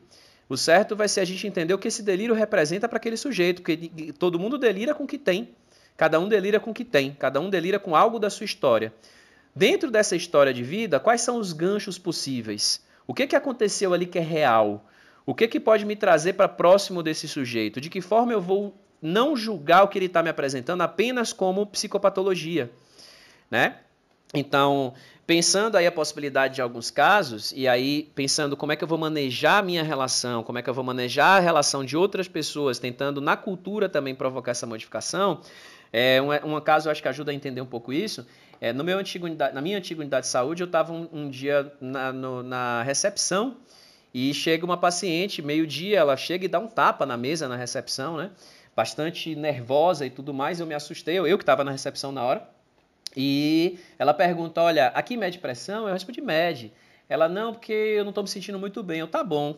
O 0.48 0.56
certo 0.56 0.96
vai 0.96 1.08
ser 1.08 1.20
a 1.20 1.24
gente 1.24 1.46
entender 1.46 1.74
o 1.74 1.78
que 1.78 1.88
esse 1.88 2.02
delírio 2.02 2.34
representa 2.34 2.88
para 2.88 2.96
aquele 2.96 3.16
sujeito, 3.16 3.60
porque 3.60 4.12
todo 4.18 4.38
mundo 4.38 4.56
delira 4.56 4.94
com 4.94 5.04
o 5.04 5.06
que 5.06 5.18
tem. 5.18 5.50
Cada 5.96 6.18
um 6.20 6.28
delira 6.28 6.60
com 6.60 6.70
o 6.70 6.74
que 6.74 6.84
tem, 6.84 7.12
cada 7.12 7.40
um 7.40 7.50
delira 7.50 7.78
com 7.78 7.94
algo 7.94 8.20
da 8.20 8.30
sua 8.30 8.44
história. 8.44 8.94
Dentro 9.54 9.90
dessa 9.90 10.14
história 10.14 10.54
de 10.54 10.62
vida, 10.62 11.00
quais 11.00 11.20
são 11.20 11.38
os 11.38 11.52
ganchos 11.52 11.98
possíveis? 11.98 12.80
O 13.04 13.12
que, 13.12 13.26
que 13.26 13.34
aconteceu 13.34 13.92
ali 13.92 14.06
que 14.06 14.18
é 14.18 14.22
real? 14.22 14.88
O 15.26 15.34
que, 15.34 15.48
que 15.48 15.58
pode 15.58 15.84
me 15.84 15.96
trazer 15.96 16.34
para 16.34 16.48
próximo 16.48 17.02
desse 17.02 17.26
sujeito? 17.26 17.80
De 17.80 17.90
que 17.90 18.00
forma 18.00 18.32
eu 18.32 18.40
vou 18.40 18.74
não 19.00 19.36
julgar 19.36 19.84
o 19.84 19.88
que 19.88 19.98
ele 19.98 20.06
está 20.06 20.22
me 20.22 20.30
apresentando 20.30 20.82
apenas 20.82 21.32
como 21.32 21.66
psicopatologia? 21.66 22.70
Né? 23.50 23.76
Então, 24.34 24.92
pensando 25.26 25.76
aí 25.76 25.86
a 25.86 25.92
possibilidade 25.92 26.56
de 26.56 26.62
alguns 26.62 26.90
casos, 26.90 27.52
e 27.52 27.66
aí 27.66 28.10
pensando 28.14 28.56
como 28.56 28.72
é 28.72 28.76
que 28.76 28.84
eu 28.84 28.88
vou 28.88 28.98
manejar 28.98 29.58
a 29.58 29.62
minha 29.62 29.82
relação, 29.82 30.42
como 30.42 30.58
é 30.58 30.62
que 30.62 30.68
eu 30.68 30.74
vou 30.74 30.84
manejar 30.84 31.36
a 31.36 31.40
relação 31.40 31.84
de 31.84 31.96
outras 31.96 32.28
pessoas, 32.28 32.78
tentando 32.78 33.20
na 33.20 33.36
cultura 33.36 33.88
também 33.88 34.14
provocar 34.14 34.50
essa 34.52 34.66
modificação, 34.66 35.40
é 35.92 36.20
um, 36.20 36.56
um 36.56 36.60
caso 36.60 36.88
eu 36.88 36.92
acho 36.92 37.00
que 37.00 37.08
ajuda 37.08 37.30
a 37.30 37.34
entender 37.34 37.60
um 37.60 37.66
pouco 37.66 37.92
isso, 37.92 38.26
é, 38.60 38.72
no 38.72 38.82
meu 38.82 38.98
antigo 38.98 39.28
na 39.28 39.60
minha 39.60 39.78
antiga 39.78 40.00
unidade 40.00 40.26
de 40.26 40.32
saúde, 40.32 40.62
eu 40.62 40.66
estava 40.66 40.92
um, 40.92 41.08
um, 41.12 41.30
dia 41.30 41.72
na, 41.80 42.12
no, 42.12 42.42
na 42.42 42.82
recepção 42.82 43.56
e 44.12 44.34
chega 44.34 44.64
uma 44.64 44.76
paciente, 44.76 45.40
meio-dia, 45.40 45.98
ela 45.98 46.16
chega 46.16 46.44
e 46.44 46.48
dá 46.48 46.58
um 46.58 46.66
tapa 46.66 47.06
na 47.06 47.16
mesa 47.16 47.48
na 47.48 47.56
recepção, 47.56 48.16
né? 48.16 48.30
Bastante 48.78 49.34
nervosa 49.34 50.06
e 50.06 50.10
tudo 50.10 50.32
mais. 50.32 50.60
Eu 50.60 50.66
me 50.66 50.72
assustei, 50.72 51.18
eu, 51.18 51.26
eu 51.26 51.36
que 51.36 51.42
estava 51.42 51.64
na 51.64 51.72
recepção 51.72 52.12
na 52.12 52.22
hora. 52.22 52.48
E 53.16 53.76
ela 53.98 54.14
pergunta: 54.14 54.62
Olha, 54.62 54.92
aqui 54.94 55.16
mede 55.16 55.40
pressão? 55.40 55.88
Eu 55.88 55.92
respondi: 55.92 56.20
Mede. 56.20 56.72
Ela, 57.08 57.28
não, 57.28 57.52
porque 57.52 57.72
eu 57.72 58.04
não 58.04 58.10
estou 58.10 58.22
me 58.22 58.30
sentindo 58.30 58.56
muito 58.56 58.80
bem. 58.80 59.00
Eu, 59.00 59.08
tá 59.08 59.24
bom. 59.24 59.56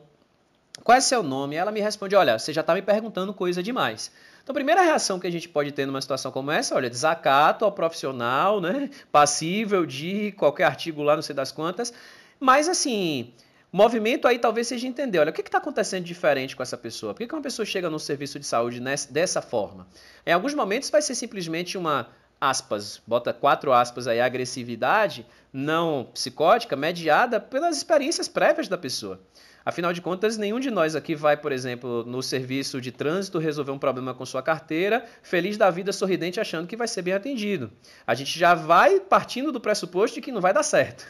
Qual 0.83 0.96
é 0.96 1.02
seu 1.02 1.22
nome? 1.22 1.54
Ela 1.54 1.70
me 1.70 1.80
responde: 1.83 2.16
Olha, 2.16 2.38
você 2.38 2.50
já 2.50 2.62
está 2.62 2.72
me 2.72 2.80
perguntando 2.80 3.35
coisa 3.35 3.62
demais. 3.62 4.11
Então, 4.42 4.54
a 4.54 4.54
primeira 4.54 4.80
reação 4.80 5.20
que 5.20 5.26
a 5.26 5.30
gente 5.30 5.50
pode 5.50 5.70
ter 5.72 5.85
numa 5.85 6.00
situação 6.00 6.33
como 6.33 6.50
essa, 6.50 6.74
olha, 6.74 6.88
desacato 6.88 7.66
ao 7.66 7.72
profissional, 7.72 8.59
né? 8.59 8.88
Passível 9.12 9.85
de 9.85 10.33
qualquer 10.33 10.64
artigo 10.64 11.02
lá, 11.02 11.14
não 11.14 11.22
sei 11.22 11.35
das 11.35 11.52
quantas. 11.52 11.92
Mas, 12.40 12.70
assim, 12.70 13.35
o 13.72 13.76
movimento 13.76 14.26
aí 14.26 14.38
talvez 14.38 14.66
seja 14.66 14.87
entender, 14.87 15.18
olha, 15.18 15.30
o 15.30 15.33
que 15.33 15.40
está 15.42 15.59
acontecendo 15.59 16.04
diferente 16.04 16.56
com 16.56 16.62
essa 16.62 16.76
pessoa? 16.76 17.14
Por 17.14 17.20
que, 17.20 17.28
que 17.28 17.35
uma 17.35 17.42
pessoa 17.42 17.64
chega 17.64 17.88
no 17.88 17.98
serviço 17.98 18.38
de 18.38 18.46
saúde 18.46 18.80
nessa, 18.80 19.12
dessa 19.12 19.40
forma? 19.40 19.87
Em 20.26 20.33
alguns 20.33 20.54
momentos 20.54 20.90
vai 20.90 21.00
ser 21.00 21.14
simplesmente 21.14 21.78
uma, 21.78 22.09
aspas, 22.40 23.00
bota 23.06 23.33
quatro 23.33 23.72
aspas 23.72 24.06
aí, 24.09 24.20
agressividade 24.20 25.24
não 25.52 26.09
psicótica 26.12 26.76
mediada 26.76 27.38
pelas 27.38 27.76
experiências 27.76 28.28
prévias 28.28 28.68
da 28.68 28.78
pessoa. 28.78 29.20
Afinal 29.64 29.92
de 29.92 30.00
contas, 30.00 30.38
nenhum 30.38 30.59
de 30.59 30.70
nós 30.70 30.96
aqui 30.96 31.14
vai, 31.14 31.37
por 31.37 31.52
exemplo, 31.52 32.02
no 32.04 32.22
serviço 32.22 32.80
de 32.80 32.90
trânsito 32.90 33.38
resolver 33.38 33.70
um 33.70 33.78
problema 33.78 34.14
com 34.14 34.24
sua 34.24 34.42
carteira, 34.42 35.04
feliz 35.22 35.59
da 35.59 35.70
vida, 35.70 35.92
sorridente, 35.92 36.40
achando 36.40 36.66
que 36.66 36.76
vai 36.76 36.88
ser 36.88 37.02
bem 37.02 37.12
atendido. 37.12 37.70
A 38.06 38.14
gente 38.14 38.38
já 38.38 38.54
vai 38.54 39.00
partindo 39.00 39.52
do 39.52 39.61
pressuposto 39.61 40.14
de 40.14 40.22
que 40.22 40.33
não 40.33 40.40
vai 40.40 40.54
dar 40.54 40.62
certo. 40.62 41.04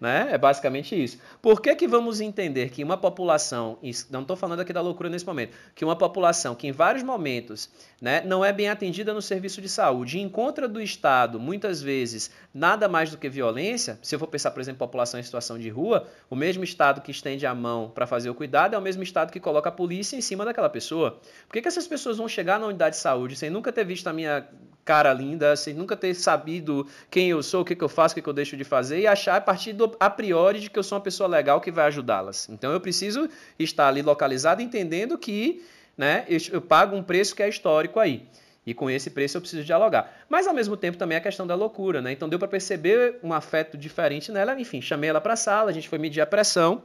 Né? 0.00 0.28
É 0.32 0.38
basicamente 0.38 1.00
isso. 1.00 1.18
Por 1.40 1.60
que, 1.60 1.74
que 1.74 1.88
vamos 1.88 2.20
entender 2.20 2.70
que 2.70 2.82
uma 2.82 2.96
população, 2.96 3.78
não 4.10 4.22
estou 4.22 4.36
falando 4.36 4.60
aqui 4.60 4.72
da 4.72 4.80
loucura 4.80 5.08
nesse 5.08 5.26
momento, 5.26 5.56
que 5.74 5.84
uma 5.84 5.96
população 5.96 6.54
que 6.54 6.66
em 6.66 6.72
vários 6.72 7.02
momentos 7.02 7.70
né, 8.00 8.22
não 8.24 8.44
é 8.44 8.52
bem 8.52 8.68
atendida 8.68 9.12
no 9.12 9.22
serviço 9.22 9.60
de 9.60 9.68
saúde 9.68 10.18
e 10.18 10.20
encontra 10.20 10.68
do 10.68 10.80
Estado, 10.80 11.38
muitas 11.38 11.80
vezes, 11.80 12.30
nada 12.52 12.88
mais 12.88 13.10
do 13.10 13.18
que 13.18 13.28
violência, 13.28 13.98
se 14.02 14.14
eu 14.14 14.18
for 14.18 14.26
pensar, 14.26 14.50
por 14.50 14.60
exemplo, 14.60 14.78
população 14.78 15.18
em 15.18 15.22
situação 15.22 15.58
de 15.58 15.68
rua, 15.68 16.06
o 16.28 16.36
mesmo 16.36 16.64
Estado 16.64 17.00
que 17.00 17.10
estende 17.10 17.46
a 17.46 17.54
mão 17.54 17.90
para 17.94 18.06
fazer 18.06 18.30
o 18.30 18.34
cuidado 18.34 18.74
é 18.74 18.78
o 18.78 18.82
mesmo 18.82 19.02
Estado 19.02 19.32
que 19.32 19.40
coloca 19.40 19.68
a 19.68 19.72
polícia 19.72 20.16
em 20.16 20.20
cima 20.20 20.44
daquela 20.44 20.68
pessoa. 20.68 21.20
Por 21.46 21.54
que, 21.54 21.62
que 21.62 21.68
essas 21.68 21.86
pessoas 21.86 22.18
vão 22.18 22.28
chegar 22.28 22.58
na 22.58 22.66
unidade 22.66 22.96
de 22.96 23.02
saúde 23.02 23.36
sem 23.36 23.50
nunca 23.50 23.72
ter 23.72 23.84
visto 23.84 24.06
a 24.06 24.12
minha 24.12 24.46
cara 24.84 25.12
linda, 25.12 25.54
sem 25.54 25.74
nunca 25.74 25.96
ter 25.96 26.14
sabido 26.14 26.86
quem 27.10 27.30
eu 27.30 27.42
sou, 27.42 27.62
o 27.62 27.64
que, 27.64 27.76
que 27.76 27.84
eu 27.84 27.88
faço, 27.88 28.12
o 28.12 28.16
que, 28.16 28.22
que 28.22 28.28
eu 28.28 28.32
deixo 28.32 28.56
de 28.56 28.64
fazer 28.64 29.00
e 29.00 29.06
achar 29.06 29.36
a 29.36 29.40
partir 29.40 29.71
do 29.72 29.96
a 29.98 30.10
priori 30.10 30.60
de 30.60 30.70
que 30.70 30.78
eu 30.78 30.82
sou 30.82 30.96
uma 30.98 31.04
pessoa 31.04 31.28
legal 31.28 31.60
que 31.60 31.70
vai 31.70 31.86
ajudá-las. 31.86 32.48
Então 32.48 32.72
eu 32.72 32.80
preciso 32.80 33.28
estar 33.58 33.88
ali 33.88 34.02
localizado 34.02 34.62
entendendo 34.62 35.16
que 35.18 35.64
né, 35.96 36.24
eu, 36.28 36.38
eu 36.52 36.60
pago 36.60 36.96
um 36.96 37.02
preço 37.02 37.34
que 37.34 37.42
é 37.42 37.48
histórico 37.48 37.98
aí. 37.98 38.26
E 38.64 38.72
com 38.72 38.88
esse 38.88 39.10
preço 39.10 39.36
eu 39.36 39.40
preciso 39.40 39.64
dialogar. 39.64 40.24
Mas 40.28 40.46
ao 40.46 40.54
mesmo 40.54 40.76
tempo 40.76 40.96
também 40.96 41.18
a 41.18 41.20
questão 41.20 41.46
da 41.46 41.54
loucura, 41.54 42.00
né? 42.00 42.12
Então 42.12 42.28
deu 42.28 42.38
para 42.38 42.46
perceber 42.46 43.18
um 43.22 43.32
afeto 43.32 43.76
diferente 43.76 44.30
nela. 44.30 44.58
Enfim, 44.60 44.80
chamei 44.80 45.10
ela 45.10 45.20
para 45.20 45.32
a 45.32 45.36
sala, 45.36 45.70
a 45.70 45.72
gente 45.72 45.88
foi 45.88 45.98
medir 45.98 46.20
a 46.20 46.26
pressão. 46.26 46.82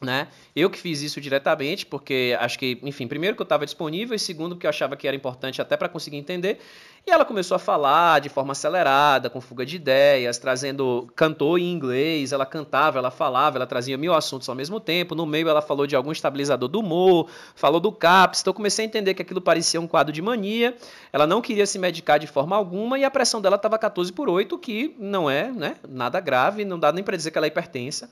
Né? 0.00 0.28
Eu 0.54 0.68
que 0.68 0.78
fiz 0.78 1.00
isso 1.00 1.22
diretamente, 1.22 1.86
porque 1.86 2.36
acho 2.38 2.58
que, 2.58 2.78
enfim, 2.82 3.08
primeiro 3.08 3.34
que 3.34 3.40
eu 3.40 3.44
estava 3.44 3.64
disponível 3.64 4.14
e 4.14 4.18
segundo 4.18 4.54
que 4.54 4.66
eu 4.66 4.68
achava 4.68 4.94
que 4.94 5.08
era 5.08 5.16
importante 5.16 5.62
até 5.62 5.74
para 5.74 5.88
conseguir 5.88 6.18
entender. 6.18 6.58
E 7.08 7.10
ela 7.12 7.24
começou 7.24 7.54
a 7.54 7.58
falar 7.60 8.20
de 8.20 8.28
forma 8.28 8.50
acelerada, 8.50 9.30
com 9.30 9.40
fuga 9.40 9.64
de 9.64 9.76
ideias, 9.76 10.38
trazendo. 10.38 11.08
cantou 11.14 11.56
em 11.56 11.72
inglês, 11.72 12.32
ela 12.32 12.44
cantava, 12.44 12.98
ela 12.98 13.12
falava, 13.12 13.58
ela 13.58 13.66
trazia 13.66 13.96
mil 13.96 14.12
assuntos 14.12 14.48
ao 14.48 14.56
mesmo 14.56 14.80
tempo. 14.80 15.14
No 15.14 15.24
meio, 15.24 15.48
ela 15.48 15.62
falou 15.62 15.86
de 15.86 15.94
algum 15.94 16.10
estabilizador 16.10 16.68
do 16.68 16.80
humor, 16.80 17.28
falou 17.54 17.78
do 17.78 17.92
CAPS. 17.92 18.40
Então, 18.40 18.52
comecei 18.52 18.84
a 18.84 18.88
entender 18.88 19.14
que 19.14 19.22
aquilo 19.22 19.40
parecia 19.40 19.80
um 19.80 19.86
quadro 19.86 20.12
de 20.12 20.20
mania. 20.20 20.76
Ela 21.12 21.28
não 21.28 21.40
queria 21.40 21.64
se 21.64 21.78
medicar 21.78 22.18
de 22.18 22.26
forma 22.26 22.56
alguma 22.56 22.98
e 22.98 23.04
a 23.04 23.10
pressão 23.10 23.40
dela 23.40 23.54
estava 23.54 23.78
14 23.78 24.12
por 24.12 24.28
8, 24.28 24.58
que 24.58 24.96
não 24.98 25.30
é 25.30 25.52
né, 25.52 25.76
nada 25.88 26.18
grave, 26.18 26.64
não 26.64 26.76
dá 26.76 26.90
nem 26.90 27.04
para 27.04 27.16
dizer 27.16 27.30
que 27.30 27.38
ela 27.38 27.46
é 27.46 27.50
hipertensa. 27.50 28.10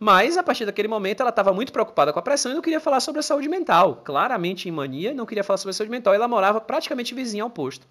Mas, 0.00 0.38
a 0.38 0.42
partir 0.42 0.64
daquele 0.64 0.88
momento, 0.88 1.20
ela 1.20 1.28
estava 1.28 1.52
muito 1.52 1.70
preocupada 1.70 2.14
com 2.14 2.18
a 2.18 2.22
pressão 2.22 2.50
e 2.50 2.54
não 2.54 2.62
queria 2.62 2.80
falar 2.80 3.00
sobre 3.00 3.20
a 3.20 3.22
saúde 3.22 3.46
mental. 3.46 4.00
Claramente 4.02 4.70
em 4.70 4.72
mania, 4.72 5.12
não 5.12 5.26
queria 5.26 5.44
falar 5.44 5.58
sobre 5.58 5.72
a 5.72 5.74
saúde 5.74 5.90
mental. 5.90 6.14
Ela 6.14 6.26
morava 6.26 6.62
praticamente 6.62 7.14
vizinha 7.14 7.42
ao 7.42 7.50
posto. 7.50 7.86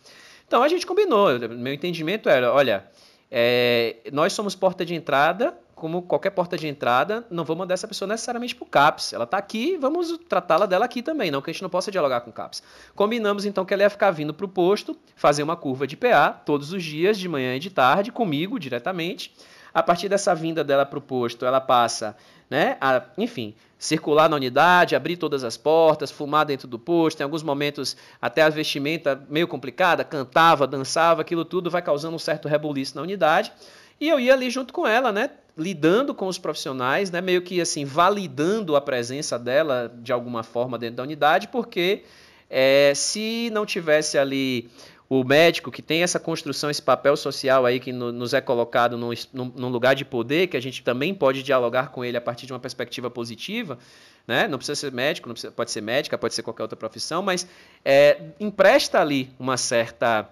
Então 0.52 0.62
a 0.62 0.68
gente 0.68 0.86
combinou. 0.86 1.40
Meu 1.40 1.74
entendimento 1.74 2.28
era: 2.28 2.52
olha, 2.52 2.84
é, 3.32 3.96
nós 4.12 4.34
somos 4.34 4.54
porta 4.54 4.84
de 4.84 4.94
entrada, 4.94 5.58
como 5.74 6.02
qualquer 6.02 6.32
porta 6.32 6.58
de 6.58 6.68
entrada, 6.68 7.26
não 7.32 7.46
vou 7.46 7.56
mandar 7.56 7.76
essa 7.76 7.88
pessoa 7.88 8.06
necessariamente 8.06 8.54
para 8.54 8.66
o 8.66 8.68
CAPS. 8.68 9.14
Ela 9.14 9.24
está 9.24 9.38
aqui, 9.38 9.78
vamos 9.78 10.20
tratá-la 10.28 10.66
dela 10.66 10.84
aqui 10.84 11.02
também, 11.02 11.32
não 11.32 11.42
que 11.42 11.50
a 11.50 11.54
gente 11.54 11.62
não 11.62 11.70
possa 11.70 11.90
dialogar 11.90 12.20
com 12.20 12.32
o 12.32 12.34
CAPS. 12.34 12.62
Combinamos 12.94 13.46
então 13.46 13.64
que 13.64 13.74
ela 13.74 13.84
ia 13.84 13.90
ficar 13.90 14.12
vindo 14.12 14.34
para 14.34 14.46
o 14.46 14.50
posto, 14.50 14.94
fazer 15.16 15.42
uma 15.42 15.56
curva 15.56 15.88
de 15.88 15.96
PA 15.96 16.32
todos 16.32 16.74
os 16.74 16.84
dias, 16.84 17.18
de 17.18 17.30
manhã 17.30 17.56
e 17.56 17.60
de 17.60 17.70
tarde, 17.70 18.12
comigo 18.12 18.60
diretamente. 18.60 19.34
A 19.74 19.82
partir 19.82 20.10
dessa 20.10 20.36
vinda 20.36 20.64
dela 20.64 20.86
para 20.86 21.00
o 21.00 21.02
posto, 21.02 21.46
ela 21.46 21.62
passa, 21.62 22.16
né, 22.50 22.78
a, 22.82 23.02
enfim, 23.18 23.56
circular 23.80 24.30
na 24.30 24.36
unidade, 24.36 24.96
abrir 24.96 25.18
todas 25.18 25.44
as 25.44 25.58
portas, 25.58 26.12
fumar 26.12 26.46
dentro 26.46 26.68
do 26.68 26.78
posto, 26.78 27.22
em 27.22 27.24
alguns 27.24 27.42
momentos 27.42 27.96
até 28.22 28.42
a 28.42 28.50
vestimenta 28.50 29.20
meio 29.30 29.48
complicada, 29.48 30.04
cantava, 30.04 30.68
dançava, 30.68 31.22
aquilo 31.22 31.46
tudo 31.46 31.72
vai 31.72 31.82
causando 31.82 32.16
um 32.16 32.20
certo 32.20 32.48
rebuliço 32.48 32.96
na 32.96 33.02
unidade. 33.02 33.52
E 34.00 34.10
eu 34.10 34.20
ia 34.20 34.34
ali 34.34 34.50
junto 34.50 34.74
com 34.74 34.86
ela, 34.86 35.12
né, 35.12 35.30
lidando 35.58 36.14
com 36.14 36.28
os 36.28 36.38
profissionais, 36.38 37.10
né, 37.10 37.22
meio 37.22 37.42
que 37.42 37.62
assim 37.62 37.86
validando 37.86 38.76
a 38.76 38.82
presença 38.82 39.40
dela 39.40 39.92
de 40.02 40.12
alguma 40.12 40.44
forma 40.44 40.78
dentro 40.78 40.98
da 40.98 41.04
unidade, 41.04 41.48
porque 41.48 42.04
é, 42.50 42.92
se 42.94 43.50
não 43.52 43.66
tivesse 43.66 44.18
ali 44.18 44.70
o 45.14 45.26
médico 45.26 45.70
que 45.70 45.82
tem 45.82 46.04
essa 46.04 46.18
construção, 46.18 46.70
esse 46.70 46.82
papel 46.82 47.18
social 47.18 47.66
aí 47.66 47.82
que 47.82 47.92
no, 47.92 48.14
nos 48.14 48.34
é 48.34 48.40
colocado 48.40 48.98
num, 48.98 49.12
num, 49.34 49.68
lugar 49.68 49.94
de 49.94 50.06
poder, 50.06 50.48
que 50.48 50.56
a 50.56 50.60
gente 50.62 50.82
também 50.82 51.14
pode 51.14 51.44
dialogar 51.44 51.90
com 51.90 52.06
ele 52.06 52.16
a 52.16 52.22
partir 52.22 52.46
de 52.46 52.54
uma 52.54 52.62
perspectiva 52.62 53.10
positiva, 53.10 53.78
né? 54.26 54.48
não 54.48 54.58
precisa 54.58 54.80
ser 54.80 54.90
médico, 54.94 55.28
não 55.28 55.34
precisa, 55.34 55.52
pode 55.52 55.70
ser 55.70 55.82
médica, 55.82 56.18
pode 56.18 56.34
ser 56.34 56.44
qualquer 56.44 56.62
outra 56.62 56.78
profissão, 56.78 57.22
mas 57.22 57.46
é, 57.84 58.22
empresta 58.40 59.02
ali 59.02 59.30
uma 59.38 59.58
certa, 59.58 60.30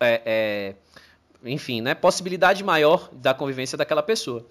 é, 0.00 0.22
é, 0.24 0.74
enfim, 1.44 1.82
né? 1.82 1.94
possibilidade 1.94 2.64
maior 2.64 3.10
da 3.12 3.34
convivência 3.34 3.76
daquela 3.76 4.02
pessoa. 4.02 4.46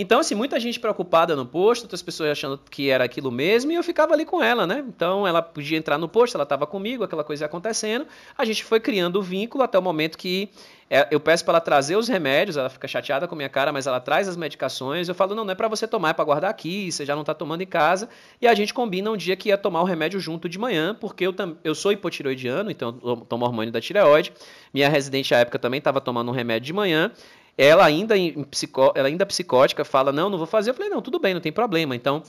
Então, 0.00 0.20
assim, 0.20 0.36
muita 0.36 0.60
gente 0.60 0.78
preocupada 0.78 1.34
no 1.34 1.44
posto, 1.44 1.82
outras 1.82 2.00
pessoas 2.00 2.30
achando 2.30 2.60
que 2.70 2.88
era 2.88 3.02
aquilo 3.02 3.32
mesmo, 3.32 3.72
e 3.72 3.74
eu 3.74 3.82
ficava 3.82 4.14
ali 4.14 4.24
com 4.24 4.40
ela, 4.40 4.64
né? 4.64 4.84
Então, 4.86 5.26
ela 5.26 5.42
podia 5.42 5.76
entrar 5.76 5.98
no 5.98 6.08
posto, 6.08 6.36
ela 6.36 6.44
estava 6.44 6.68
comigo, 6.68 7.02
aquela 7.02 7.24
coisa 7.24 7.46
acontecendo. 7.46 8.06
A 8.36 8.44
gente 8.44 8.62
foi 8.62 8.78
criando 8.78 9.16
o 9.16 9.22
vínculo 9.22 9.64
até 9.64 9.76
o 9.76 9.82
momento 9.82 10.16
que 10.16 10.50
é, 10.90 11.06
eu 11.10 11.20
peço 11.20 11.44
para 11.44 11.54
ela 11.54 11.60
trazer 11.60 11.96
os 11.96 12.08
remédios, 12.08 12.56
ela 12.56 12.70
fica 12.70 12.88
chateada 12.88 13.28
com 13.28 13.34
a 13.34 13.36
minha 13.36 13.48
cara, 13.48 13.72
mas 13.72 13.86
ela 13.86 14.00
traz 14.00 14.28
as 14.28 14.36
medicações. 14.36 15.08
Eu 15.08 15.14
falo, 15.14 15.34
não, 15.34 15.44
não 15.44 15.52
é 15.52 15.54
para 15.54 15.68
você 15.68 15.86
tomar, 15.86 16.10
é 16.10 16.12
para 16.12 16.24
guardar 16.24 16.50
aqui, 16.50 16.90
você 16.90 17.04
já 17.04 17.14
não 17.14 17.22
está 17.22 17.34
tomando 17.34 17.60
em 17.62 17.66
casa. 17.66 18.08
E 18.40 18.46
a 18.46 18.54
gente 18.54 18.72
combina 18.72 19.10
um 19.10 19.16
dia 19.16 19.36
que 19.36 19.50
ia 19.50 19.58
tomar 19.58 19.82
o 19.82 19.84
remédio 19.84 20.18
junto 20.18 20.48
de 20.48 20.58
manhã, 20.58 20.96
porque 20.98 21.26
eu, 21.26 21.34
eu 21.62 21.74
sou 21.74 21.92
hipotiroidiano, 21.92 22.70
então 22.70 22.98
eu 23.02 23.16
tomo 23.16 23.44
hormônio 23.44 23.72
da 23.72 23.80
tireoide. 23.80 24.32
Minha 24.72 24.88
residente 24.88 25.34
à 25.34 25.38
época 25.38 25.58
também 25.58 25.78
estava 25.78 26.00
tomando 26.00 26.30
um 26.30 26.34
remédio 26.34 26.66
de 26.66 26.72
manhã. 26.72 27.12
Ela 27.58 27.84
ainda, 27.84 28.16
em 28.16 28.44
psicó, 28.44 28.92
ela 28.94 29.08
ainda 29.08 29.26
psicótica 29.26 29.84
fala, 29.84 30.12
não, 30.12 30.30
não 30.30 30.38
vou 30.38 30.46
fazer. 30.46 30.70
Eu 30.70 30.74
falei, 30.74 30.88
não, 30.88 31.02
tudo 31.02 31.18
bem, 31.18 31.34
não 31.34 31.40
tem 31.40 31.50
problema. 31.50 31.96
Então, 31.96 32.22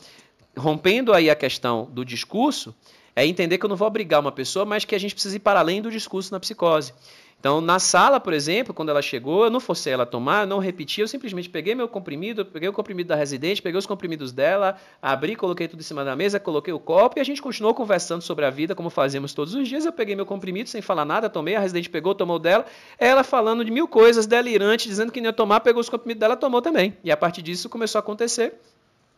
rompendo 0.58 1.13
aí 1.13 1.30
a 1.30 1.36
questão 1.36 1.88
do 1.92 2.04
discurso, 2.04 2.76
é 3.15 3.26
entender 3.26 3.58
que 3.58 3.65
eu 3.65 3.69
não 3.69 3.76
vou 3.76 3.88
obrigar 3.88 4.19
uma 4.19 4.32
pessoa, 4.32 4.65
mas 4.65 4.86
que 4.86 4.95
a 4.95 5.00
gente 5.00 5.13
precisa 5.13 5.36
ir 5.36 5.39
para 5.39 5.60
além 5.60 5.82
do 5.82 5.91
discurso 5.91 6.32
na 6.32 6.39
psicose. 6.39 6.93
Então, 7.39 7.62
na 7.62 7.80
sala, 7.80 8.19
por 8.19 8.34
exemplo, 8.34 8.74
quando 8.74 8.89
ela 8.89 9.02
chegou, 9.02 9.45
eu 9.45 9.50
não 9.50 9.62
forcei 9.62 9.93
ela 9.93 10.04
a 10.04 10.06
tomar, 10.06 10.43
eu 10.43 10.48
não 10.48 10.60
repeti, 10.60 11.00
eu 11.00 11.08
simplesmente 11.08 11.50
peguei 11.50 11.74
meu 11.74 11.88
comprimido, 11.88 12.45
peguei 12.45 12.67
o 12.67 12.74
comprimido 12.74 13.08
da 13.08 13.15
residente, 13.15 13.62
peguei 13.62 13.80
os 13.80 13.86
comprimidos 13.86 14.34
dela, 14.34 14.76
abri, 15.02 15.38
coloquei 15.38 15.65
tudo 15.65 15.80
em 15.80 15.84
cima 15.84 16.04
da 16.04 16.17
mesa, 16.17 16.38
coloquei 16.38 16.74
o 16.74 16.80
copo 16.80 17.17
e 17.17 17.22
a 17.22 17.24
gente 17.24 17.41
continuou 17.41 17.74
conversando 17.74 18.22
sobre 18.22 18.43
a 18.43 18.50
vida, 18.50 18.76
como 18.76 18.89
fazemos 18.89 19.34
todos 19.34 19.56
os 19.56 19.69
dias. 19.69 19.86
Eu 19.86 19.93
peguei 19.93 20.17
meu 20.17 20.26
comprimido 20.26 20.67
sem 20.67 20.82
falar 20.82 21.06
nada, 21.06 21.30
tomei, 21.30 21.56
a 21.56 21.62
residente 21.62 21.89
pegou, 21.89 22.13
tomou 22.13 22.39
dela, 22.39 22.65
ela 22.98 23.24
falando 23.24 23.63
de 23.63 23.72
mil 23.72 23.88
coisas, 23.88 24.28
delirante, 24.28 24.89
dizendo 24.89 25.10
que 25.10 25.22
não 25.22 25.30
ia 25.30 25.34
tomar, 25.34 25.62
pegou 25.62 25.80
os 25.80 25.88
comprimidos 25.88 26.19
dela, 26.19 26.36
tomou 26.36 26.62
também. 26.62 26.98
E 27.06 27.10
a 27.10 27.15
partir 27.15 27.41
disso 27.41 27.69
começou 27.69 28.00
a 28.00 28.02
acontecer, 28.02 28.54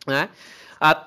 né? 0.06 0.28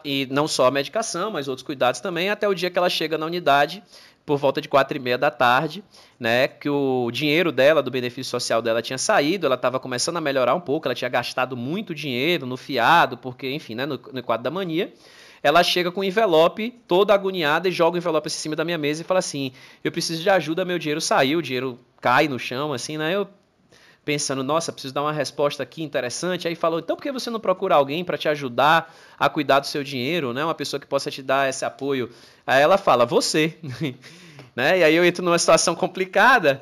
E 0.04 0.28
não 0.32 0.48
só 0.48 0.68
a 0.68 0.72
medicação, 0.72 1.32
mas 1.32 1.48
outros 1.48 1.66
cuidados 1.66 2.00
também, 2.00 2.30
até 2.30 2.48
o 2.48 2.54
dia 2.54 2.70
que 2.70 2.78
ela 2.78 2.90
chega 2.90 3.18
na 3.18 3.26
unidade 3.26 3.84
por 4.26 4.38
volta 4.38 4.60
de 4.60 4.68
quatro 4.68 4.98
e 4.98 5.00
meia 5.00 5.18
da 5.18 5.30
tarde, 5.30 5.84
né, 6.20 6.48
que 6.48 6.68
o 6.68 7.12
dinheiro 7.12 7.52
dela, 7.52 7.84
do 7.84 7.92
benefício 7.92 8.32
social 8.32 8.62
dela 8.62 8.82
tinha 8.82 8.98
saído, 8.98 9.46
ela 9.46 9.56
estava 9.56 9.80
começando 9.80 10.18
a 10.18 10.22
melhorar 10.22 10.56
um 10.56 10.60
pouco, 10.60 10.88
ela 10.88 10.96
tinha 10.96 11.10
gastado 11.10 11.56
muito 11.56 11.94
dinheiro 11.94 12.46
no 12.46 12.58
fiado, 12.58 13.18
porque, 13.18 13.52
enfim, 13.52 13.76
né, 13.76 13.86
no, 13.86 14.00
no 14.12 14.24
quadro 14.24 14.44
da 14.44 14.50
mania, 14.50 14.92
ela 15.44 15.62
chega 15.62 15.92
com 15.92 16.02
um 16.02 16.04
envelope 16.04 16.72
toda 16.88 17.14
agoniada 17.14 17.68
e 17.70 17.72
joga 17.72 17.96
o 17.96 17.98
envelope 18.00 18.28
em 18.28 18.32
cima 18.32 18.56
da 18.56 18.66
minha 18.66 18.80
mesa 18.80 19.02
e 19.02 19.06
fala 19.06 19.20
assim, 19.20 19.52
eu 19.84 19.92
preciso 19.92 20.24
de 20.24 20.30
ajuda, 20.30 20.66
meu 20.66 20.80
dinheiro 20.80 21.00
saiu, 21.00 21.38
o 21.38 21.42
dinheiro 21.42 21.80
cai 22.02 22.28
no 22.28 22.40
chão, 22.40 22.74
assim, 22.74 22.98
né, 22.98 23.14
eu 23.14 23.28
pensando, 24.06 24.44
nossa, 24.44 24.72
preciso 24.72 24.94
dar 24.94 25.02
uma 25.02 25.12
resposta 25.12 25.64
aqui 25.64 25.82
interessante. 25.84 26.48
Aí 26.48 26.56
falou, 26.56 26.80
então 26.80 26.96
por 26.96 27.02
que 27.02 27.12
você 27.12 27.32
não 27.32 27.40
procura 27.40 27.76
alguém 27.76 28.06
para 28.06 28.18
te 28.18 28.30
ajudar 28.30 28.96
a 29.18 29.28
cuidar 29.28 29.60
do 29.60 29.68
seu 29.68 29.84
dinheiro, 29.84 30.32
né? 30.32 30.46
Uma 30.46 30.54
pessoa 30.54 30.80
que 30.80 30.86
possa 30.86 31.10
te 31.10 31.24
dar 31.24 31.50
esse 31.50 31.66
apoio. 31.66 32.10
Aí 32.46 32.62
ela 32.62 32.78
fala, 32.78 33.06
você. 33.06 33.58
né? 34.56 34.80
E 34.80 34.84
aí 34.84 34.96
eu 34.96 35.04
entro 35.04 35.26
numa 35.26 35.40
situação 35.40 35.74
complicada. 35.74 36.62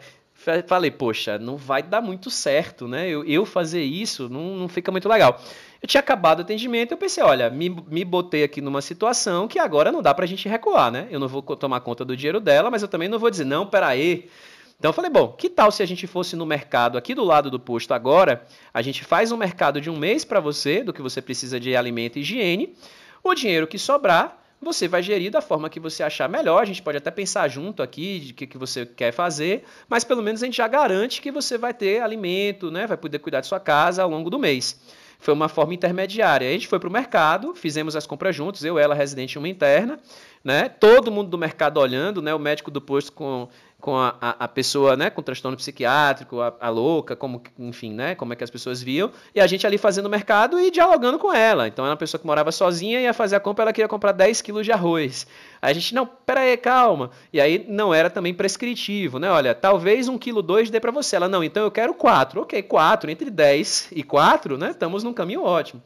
Falei, 0.67 0.91
poxa, 0.91 1.37
não 1.37 1.55
vai 1.55 1.81
dar 1.81 2.01
muito 2.01 2.29
certo, 2.29 2.85
né? 2.85 3.07
Eu, 3.07 3.23
eu 3.23 3.45
fazer 3.45 3.83
isso 3.83 4.27
não, 4.27 4.57
não 4.57 4.67
fica 4.67 4.91
muito 4.91 5.07
legal. 5.07 5.41
Eu 5.81 5.87
tinha 5.87 5.99
acabado 5.99 6.39
o 6.39 6.41
atendimento, 6.41 6.91
eu 6.91 6.97
pensei, 6.97 7.23
olha, 7.23 7.49
me, 7.49 7.69
me 7.69 8.05
botei 8.05 8.43
aqui 8.43 8.61
numa 8.61 8.81
situação 8.81 9.47
que 9.47 9.59
agora 9.59 9.91
não 9.91 10.01
dá 10.01 10.13
pra 10.13 10.25
gente 10.25 10.47
recuar, 10.49 10.91
né? 10.91 11.07
Eu 11.11 11.19
não 11.19 11.27
vou 11.27 11.41
tomar 11.41 11.79
conta 11.81 12.03
do 12.03 12.15
dinheiro 12.15 12.39
dela, 12.41 12.69
mas 12.71 12.81
eu 12.81 12.87
também 12.87 13.07
não 13.07 13.19
vou 13.19 13.29
dizer, 13.29 13.45
não, 13.45 13.65
peraí, 13.65 14.29
então 14.77 14.89
eu 14.89 14.93
falei, 14.93 15.09
bom, 15.09 15.29
que 15.29 15.49
tal 15.49 15.71
se 15.71 15.81
a 15.81 15.85
gente 15.85 16.05
fosse 16.07 16.35
no 16.35 16.45
mercado 16.45 16.97
aqui 16.97 17.15
do 17.15 17.23
lado 17.23 17.49
do 17.49 17.59
posto 17.59 17.93
agora, 17.93 18.45
a 18.73 18.81
gente 18.81 19.03
faz 19.03 19.31
um 19.31 19.37
mercado 19.37 19.79
de 19.79 19.89
um 19.89 19.97
mês 19.97 20.25
para 20.25 20.39
você, 20.39 20.83
do 20.83 20.91
que 20.91 21.01
você 21.01 21.21
precisa 21.21 21.59
de 21.59 21.75
alimento 21.75 22.17
e 22.17 22.21
higiene, 22.21 22.75
o 23.23 23.33
dinheiro 23.33 23.65
que 23.65 23.79
sobrar, 23.79 24.43
você 24.63 24.87
vai 24.87 25.03
gerir 25.03 25.29
da 25.29 25.41
forma 25.41 25.69
que 25.69 25.79
você 25.79 26.01
achar 26.01 26.29
melhor. 26.29 26.61
A 26.61 26.65
gente 26.65 26.81
pode 26.81 26.97
até 26.97 27.11
pensar 27.11 27.47
junto 27.47 27.83
aqui 27.83 28.19
de 28.19 28.33
que, 28.33 28.47
que 28.47 28.57
você 28.57 28.85
quer 28.85 29.11
fazer, 29.11 29.63
mas 29.89 30.03
pelo 30.03 30.23
menos 30.23 30.41
a 30.41 30.45
gente 30.45 30.57
já 30.57 30.67
garante 30.67 31.21
que 31.21 31.31
você 31.31 31.57
vai 31.57 31.73
ter 31.73 32.01
alimento, 32.01 32.71
né? 32.71 32.87
vai 32.87 32.97
poder 32.97 33.19
cuidar 33.19 33.41
de 33.41 33.47
sua 33.47 33.59
casa 33.59 34.03
ao 34.03 34.09
longo 34.09 34.29
do 34.29 34.39
mês. 34.39 34.79
foi 35.19 35.33
uma 35.33 35.49
forma 35.49 35.73
intermediária. 35.73 36.47
A 36.47 36.51
gente 36.51 36.67
foi 36.67 36.79
para 36.79 36.89
o 36.89 36.91
mercado, 36.91 37.53
fizemos 37.53 37.95
as 37.95 38.07
compras 38.07 38.35
juntos, 38.35 38.63
eu, 38.63 38.79
ela, 38.79 38.95
residente 38.95 39.35
em 39.35 39.39
uma 39.39 39.49
interna, 39.49 39.99
né? 40.43 40.67
Todo 40.67 41.11
mundo 41.11 41.29
do 41.29 41.37
mercado 41.37 41.79
olhando, 41.79 42.21
né? 42.21 42.33
O 42.33 42.39
médico 42.39 42.71
do 42.71 42.81
posto 42.81 43.11
com 43.11 43.47
com 43.83 43.97
a, 43.97 44.15
a, 44.21 44.45
a, 44.45 44.47
pessoa 44.47 44.95
né, 44.95 45.09
com 45.09 45.21
transtorno 45.21 45.57
psiquiátrico, 45.57 46.39
a, 46.39 46.55
a, 46.57 46.69
louca, 46.69 47.17
como, 47.17 47.43
enfim, 47.59 47.93
né, 47.93 48.15
como 48.15 48.31
é 48.31 48.35
que 48.37 48.43
as 48.45 48.49
pessoas 48.49 48.81
viam, 48.81 49.11
e 49.35 49.41
a 49.41 49.45
gente 49.45 49.67
ali 49.67 49.77
fazendo 49.77 50.05
o 50.05 50.09
mercado 50.09 50.57
e 50.57 50.71
dialogando 50.71 51.19
com 51.19 51.33
ela. 51.33 51.67
Então, 51.67 51.83
era 51.83 51.91
uma 51.91 51.97
pessoa 51.97 52.17
que 52.17 52.25
morava 52.25 52.49
sozinha, 52.49 53.01
ia 53.01 53.13
fazer 53.13 53.35
a 53.35 53.41
compra, 53.41 53.65
ela 53.65 53.73
queria 53.73 53.89
comprar 53.89 54.13
10 54.13 54.41
quilos 54.41 54.65
de 54.65 54.71
arroz. 54.71 55.27
Aí 55.61 55.71
a 55.71 55.73
gente, 55.73 55.93
não, 55.93 56.05
peraí, 56.05 56.55
calma. 56.55 57.11
E 57.33 57.41
aí 57.41 57.65
não 57.67 57.93
era 57.93 58.09
também 58.09 58.33
prescritivo, 58.33 59.19
né? 59.19 59.29
Olha, 59.29 59.53
talvez 59.53 60.07
um 60.07 60.17
quilo 60.17 60.41
dois 60.41 60.69
dê 60.69 60.79
para 60.79 60.89
você. 60.89 61.17
Ela, 61.17 61.27
não, 61.27 61.43
então 61.43 61.61
eu 61.61 61.69
quero 61.69 61.93
quatro. 61.93 62.41
Ok, 62.43 62.63
quatro, 62.63 63.11
entre 63.11 63.29
10 63.29 63.89
e 63.91 64.01
4, 64.01 64.57
né, 64.57 64.69
estamos 64.69 65.03
num 65.03 65.11
caminho 65.11 65.43
ótimo. 65.43 65.83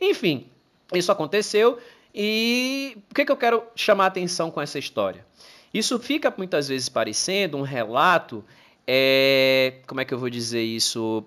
Enfim, 0.00 0.46
isso 0.94 1.10
aconteceu, 1.10 1.78
e 2.14 2.96
o 3.10 3.14
que, 3.14 3.24
que 3.24 3.32
eu 3.32 3.36
quero 3.36 3.64
chamar 3.74 4.04
a 4.04 4.06
atenção 4.06 4.52
com 4.52 4.60
essa 4.60 4.78
história? 4.78 5.28
Isso 5.72 5.98
fica 5.98 6.32
muitas 6.36 6.68
vezes 6.68 6.88
parecendo 6.88 7.56
um 7.56 7.62
relato, 7.62 8.44
é, 8.86 9.74
como 9.86 10.00
é 10.00 10.04
que 10.04 10.12
eu 10.12 10.18
vou 10.18 10.28
dizer 10.28 10.62
isso? 10.62 11.24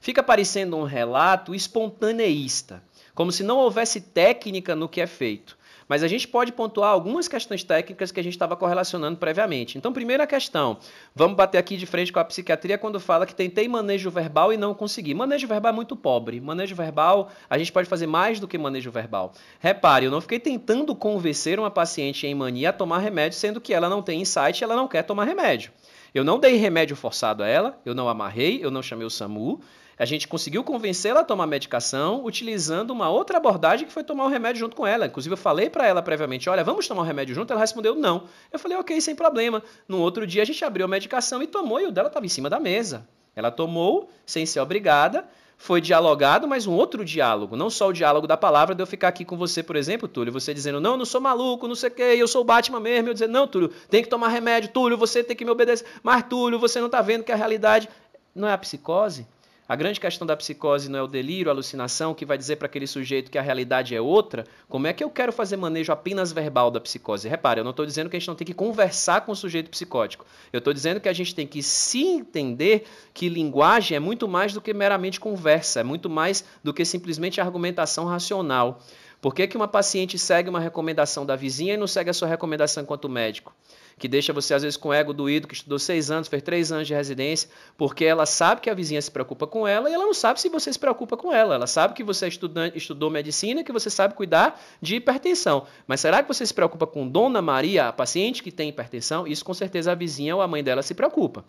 Fica 0.00 0.22
parecendo 0.22 0.76
um 0.76 0.82
relato 0.82 1.54
espontaneísta, 1.54 2.82
como 3.14 3.30
se 3.30 3.42
não 3.42 3.58
houvesse 3.58 4.00
técnica 4.00 4.74
no 4.74 4.88
que 4.88 5.00
é 5.00 5.06
feito. 5.06 5.56
Mas 5.88 6.02
a 6.02 6.08
gente 6.08 6.26
pode 6.26 6.52
pontuar 6.52 6.90
algumas 6.90 7.28
questões 7.28 7.62
técnicas 7.62 8.10
que 8.10 8.20
a 8.20 8.22
gente 8.22 8.32
estava 8.32 8.56
correlacionando 8.56 9.16
previamente. 9.18 9.78
Então, 9.78 9.92
primeira 9.92 10.26
questão, 10.26 10.78
vamos 11.14 11.36
bater 11.36 11.58
aqui 11.58 11.76
de 11.76 11.86
frente 11.86 12.12
com 12.12 12.18
a 12.18 12.24
psiquiatria 12.24 12.78
quando 12.78 12.98
fala 12.98 13.26
que 13.26 13.34
tentei 13.34 13.68
manejo 13.68 14.10
verbal 14.10 14.52
e 14.52 14.56
não 14.56 14.74
consegui. 14.74 15.14
Manejo 15.14 15.46
verbal 15.46 15.72
é 15.72 15.74
muito 15.74 15.96
pobre. 15.96 16.40
Manejo 16.40 16.74
verbal, 16.74 17.30
a 17.48 17.58
gente 17.58 17.72
pode 17.72 17.88
fazer 17.88 18.06
mais 18.06 18.40
do 18.40 18.48
que 18.48 18.58
manejo 18.58 18.90
verbal. 18.90 19.32
Repare, 19.60 20.06
eu 20.06 20.10
não 20.10 20.20
fiquei 20.20 20.38
tentando 20.38 20.94
convencer 20.94 21.58
uma 21.58 21.70
paciente 21.70 22.26
em 22.26 22.34
mania 22.34 22.70
a 22.70 22.72
tomar 22.72 22.98
remédio, 22.98 23.38
sendo 23.38 23.60
que 23.60 23.74
ela 23.74 23.88
não 23.88 24.02
tem 24.02 24.20
insight 24.20 24.64
ela 24.64 24.76
não 24.76 24.88
quer 24.88 25.02
tomar 25.02 25.24
remédio. 25.24 25.72
Eu 26.14 26.24
não 26.24 26.38
dei 26.38 26.56
remédio 26.56 26.94
forçado 26.94 27.42
a 27.42 27.48
ela, 27.48 27.78
eu 27.84 27.94
não 27.94 28.08
amarrei, 28.08 28.60
eu 28.62 28.70
não 28.70 28.82
chamei 28.82 29.06
o 29.06 29.10
SAMU, 29.10 29.60
a 29.98 30.04
gente 30.04 30.26
conseguiu 30.26 30.64
convencê-la 30.64 31.20
a 31.20 31.24
tomar 31.24 31.46
medicação 31.46 32.24
utilizando 32.24 32.90
uma 32.90 33.08
outra 33.08 33.38
abordagem 33.38 33.86
que 33.86 33.92
foi 33.92 34.02
tomar 34.02 34.24
o 34.24 34.28
remédio 34.28 34.60
junto 34.60 34.76
com 34.76 34.86
ela. 34.86 35.06
Inclusive, 35.06 35.32
eu 35.32 35.36
falei 35.38 35.70
para 35.70 35.86
ela 35.86 36.02
previamente: 36.02 36.48
olha, 36.48 36.64
vamos 36.64 36.88
tomar 36.88 37.02
o 37.02 37.04
remédio 37.04 37.34
junto? 37.34 37.52
Ela 37.52 37.60
respondeu: 37.60 37.94
não. 37.94 38.24
Eu 38.52 38.58
falei: 38.58 38.76
ok, 38.76 39.00
sem 39.00 39.14
problema. 39.14 39.62
No 39.86 40.00
outro 40.00 40.26
dia, 40.26 40.42
a 40.42 40.46
gente 40.46 40.64
abriu 40.64 40.84
a 40.84 40.88
medicação 40.88 41.42
e 41.42 41.46
tomou, 41.46 41.80
e 41.80 41.86
o 41.86 41.92
dela 41.92 42.08
estava 42.08 42.26
em 42.26 42.28
cima 42.28 42.50
da 42.50 42.58
mesa. 42.58 43.06
Ela 43.36 43.50
tomou, 43.50 44.10
sem 44.24 44.46
ser 44.46 44.60
obrigada, 44.60 45.26
foi 45.56 45.80
dialogado, 45.80 46.46
mas 46.46 46.66
um 46.66 46.72
outro 46.72 47.04
diálogo, 47.04 47.56
não 47.56 47.70
só 47.70 47.88
o 47.88 47.92
diálogo 47.92 48.26
da 48.26 48.36
palavra 48.36 48.74
de 48.74 48.82
eu 48.82 48.86
ficar 48.86 49.08
aqui 49.08 49.24
com 49.24 49.36
você, 49.36 49.62
por 49.62 49.76
exemplo, 49.76 50.08
Túlio, 50.08 50.32
você 50.32 50.52
dizendo, 50.52 50.80
não, 50.80 50.96
não 50.96 51.04
sou 51.04 51.20
maluco, 51.20 51.66
não 51.66 51.74
sei 51.74 51.88
o 51.90 51.92
quê, 51.92 52.02
eu 52.16 52.28
sou 52.28 52.42
o 52.42 52.44
Batman 52.44 52.80
mesmo, 52.80 53.08
eu 53.08 53.14
dizendo, 53.14 53.32
não, 53.32 53.46
Túlio, 53.46 53.70
tem 53.88 54.02
que 54.02 54.08
tomar 54.08 54.28
remédio, 54.28 54.70
Túlio, 54.70 54.96
você 54.96 55.22
tem 55.22 55.36
que 55.36 55.44
me 55.44 55.50
obedecer, 55.50 55.86
mas 56.02 56.24
Túlio, 56.28 56.58
você 56.58 56.78
não 56.78 56.86
está 56.86 57.00
vendo 57.00 57.24
que 57.24 57.32
a 57.32 57.36
realidade 57.36 57.88
não 58.34 58.48
é 58.48 58.52
a 58.52 58.58
psicose? 58.58 59.26
A 59.66 59.74
grande 59.74 59.98
questão 59.98 60.26
da 60.26 60.36
psicose 60.36 60.90
não 60.90 60.98
é 60.98 61.02
o 61.02 61.06
delírio, 61.06 61.48
a 61.48 61.54
alucinação, 61.54 62.12
que 62.12 62.26
vai 62.26 62.36
dizer 62.36 62.56
para 62.56 62.66
aquele 62.66 62.86
sujeito 62.86 63.30
que 63.30 63.38
a 63.38 63.42
realidade 63.42 63.94
é 63.94 64.00
outra. 64.00 64.44
Como 64.68 64.86
é 64.86 64.92
que 64.92 65.02
eu 65.02 65.08
quero 65.08 65.32
fazer 65.32 65.56
manejo 65.56 65.90
apenas 65.90 66.32
verbal 66.32 66.70
da 66.70 66.78
psicose? 66.78 67.26
Repare, 67.26 67.60
eu 67.60 67.64
não 67.64 67.70
estou 67.70 67.86
dizendo 67.86 68.10
que 68.10 68.16
a 68.16 68.18
gente 68.18 68.28
não 68.28 68.34
tem 68.34 68.46
que 68.46 68.52
conversar 68.52 69.22
com 69.22 69.32
o 69.32 69.36
sujeito 69.36 69.70
psicótico. 69.70 70.26
Eu 70.52 70.58
estou 70.58 70.74
dizendo 70.74 71.00
que 71.00 71.08
a 71.08 71.14
gente 71.14 71.34
tem 71.34 71.46
que 71.46 71.62
se 71.62 72.04
entender 72.04 72.86
que 73.14 73.26
linguagem 73.30 73.96
é 73.96 74.00
muito 74.00 74.28
mais 74.28 74.52
do 74.52 74.60
que 74.60 74.74
meramente 74.74 75.18
conversa, 75.18 75.80
é 75.80 75.82
muito 75.82 76.10
mais 76.10 76.44
do 76.62 76.74
que 76.74 76.84
simplesmente 76.84 77.40
argumentação 77.40 78.04
racional. 78.04 78.82
Por 79.18 79.34
que, 79.34 79.46
que 79.46 79.56
uma 79.56 79.66
paciente 79.66 80.18
segue 80.18 80.50
uma 80.50 80.60
recomendação 80.60 81.24
da 81.24 81.36
vizinha 81.36 81.72
e 81.72 81.78
não 81.78 81.86
segue 81.86 82.10
a 82.10 82.12
sua 82.12 82.28
recomendação 82.28 82.82
enquanto 82.82 83.08
médico? 83.08 83.54
Que 83.98 84.08
deixa 84.08 84.32
você 84.32 84.54
às 84.54 84.62
vezes 84.62 84.76
com 84.76 84.92
ego 84.92 85.12
doído, 85.12 85.46
que 85.46 85.54
estudou 85.54 85.78
seis 85.78 86.10
anos, 86.10 86.28
fez 86.28 86.42
três 86.42 86.72
anos 86.72 86.86
de 86.86 86.94
residência, 86.94 87.48
porque 87.76 88.04
ela 88.04 88.26
sabe 88.26 88.60
que 88.60 88.70
a 88.70 88.74
vizinha 88.74 89.00
se 89.00 89.10
preocupa 89.10 89.46
com 89.46 89.66
ela 89.66 89.88
e 89.88 89.94
ela 89.94 90.04
não 90.04 90.14
sabe 90.14 90.40
se 90.40 90.48
você 90.48 90.72
se 90.72 90.78
preocupa 90.78 91.16
com 91.16 91.32
ela. 91.32 91.54
Ela 91.54 91.66
sabe 91.66 91.94
que 91.94 92.02
você 92.02 92.24
é 92.24 92.28
estudante, 92.28 92.76
estudou 92.76 93.10
medicina 93.10 93.62
que 93.62 93.72
você 93.72 93.90
sabe 93.90 94.14
cuidar 94.14 94.60
de 94.80 94.96
hipertensão. 94.96 95.66
Mas 95.86 96.00
será 96.00 96.22
que 96.22 96.28
você 96.28 96.44
se 96.44 96.54
preocupa 96.54 96.86
com 96.86 97.08
Dona 97.08 97.40
Maria, 97.40 97.88
a 97.88 97.92
paciente 97.92 98.42
que 98.42 98.50
tem 98.50 98.68
hipertensão? 98.68 99.26
Isso 99.26 99.44
com 99.44 99.54
certeza 99.54 99.92
a 99.92 99.94
vizinha 99.94 100.34
ou 100.34 100.42
a 100.42 100.48
mãe 100.48 100.62
dela 100.62 100.82
se 100.82 100.94
preocupa. 100.94 101.44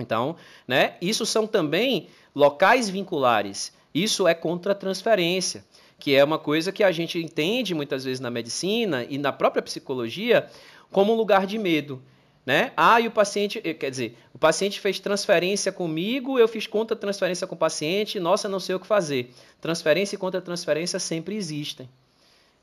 Então, 0.00 0.36
né, 0.66 0.94
isso 1.00 1.24
são 1.24 1.46
também 1.46 2.08
locais 2.34 2.88
vinculares. 2.88 3.72
Isso 3.94 4.26
é 4.26 4.34
contra 4.34 4.74
transferência, 4.74 5.64
que 6.00 6.16
é 6.16 6.24
uma 6.24 6.38
coisa 6.38 6.72
que 6.72 6.82
a 6.82 6.90
gente 6.90 7.18
entende 7.18 7.74
muitas 7.74 8.04
vezes 8.04 8.18
na 8.18 8.28
medicina 8.28 9.06
e 9.08 9.18
na 9.18 9.32
própria 9.32 9.62
psicologia 9.62 10.50
como 10.90 11.12
um 11.12 11.16
lugar 11.16 11.46
de 11.46 11.58
medo. 11.58 12.02
Né? 12.46 12.72
Ah, 12.76 13.00
e 13.00 13.06
o 13.06 13.10
paciente, 13.10 13.60
eh, 13.64 13.72
quer 13.72 13.90
dizer, 13.90 14.18
o 14.34 14.38
paciente 14.38 14.78
fez 14.78 15.00
transferência 15.00 15.72
comigo, 15.72 16.38
eu 16.38 16.46
fiz 16.46 16.66
conta 16.66 16.94
transferência 16.94 17.46
com 17.46 17.54
o 17.54 17.58
paciente, 17.58 18.20
nossa, 18.20 18.48
não 18.48 18.60
sei 18.60 18.74
o 18.74 18.80
que 18.80 18.86
fazer. 18.86 19.32
Transferência 19.62 20.16
e 20.16 20.18
contra 20.18 20.42
transferência 20.42 20.98
sempre 20.98 21.36
existem. 21.36 21.88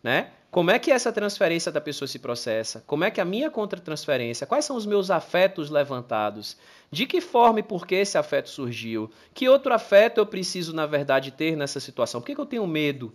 Né? 0.03 0.29
Como 0.51 0.69
é 0.69 0.77
que 0.77 0.91
essa 0.91 1.11
transferência 1.11 1.71
da 1.71 1.81
pessoa 1.81 2.07
se 2.07 2.19
processa? 2.19 2.83
Como 2.85 3.03
é 3.03 3.09
que 3.09 3.21
a 3.21 3.25
minha 3.25 3.49
contra-transferência? 3.49 4.45
Quais 4.45 4.65
são 4.65 4.75
os 4.75 4.85
meus 4.85 5.09
afetos 5.09 5.69
levantados? 5.69 6.57
De 6.91 7.07
que 7.07 7.21
forma 7.21 7.61
e 7.61 7.63
por 7.63 7.87
que 7.87 7.95
esse 7.95 8.17
afeto 8.17 8.49
surgiu? 8.49 9.09
Que 9.33 9.49
outro 9.49 9.73
afeto 9.73 10.19
eu 10.19 10.25
preciso, 10.25 10.73
na 10.73 10.85
verdade, 10.85 11.31
ter 11.31 11.55
nessa 11.55 11.79
situação? 11.79 12.21
Por 12.21 12.27
que, 12.27 12.35
que 12.35 12.41
eu 12.41 12.45
tenho 12.45 12.67
medo? 12.67 13.13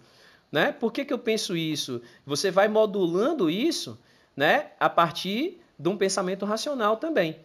Né? 0.50 0.72
Por 0.72 0.92
que, 0.92 1.04
que 1.04 1.12
eu 1.12 1.18
penso 1.18 1.56
isso? 1.56 2.00
Você 2.24 2.50
vai 2.50 2.66
modulando 2.66 3.50
isso 3.50 3.98
né, 4.36 4.66
a 4.78 4.88
partir 4.88 5.60
de 5.78 5.88
um 5.88 5.96
pensamento 5.96 6.44
racional 6.44 6.96
também. 6.96 7.36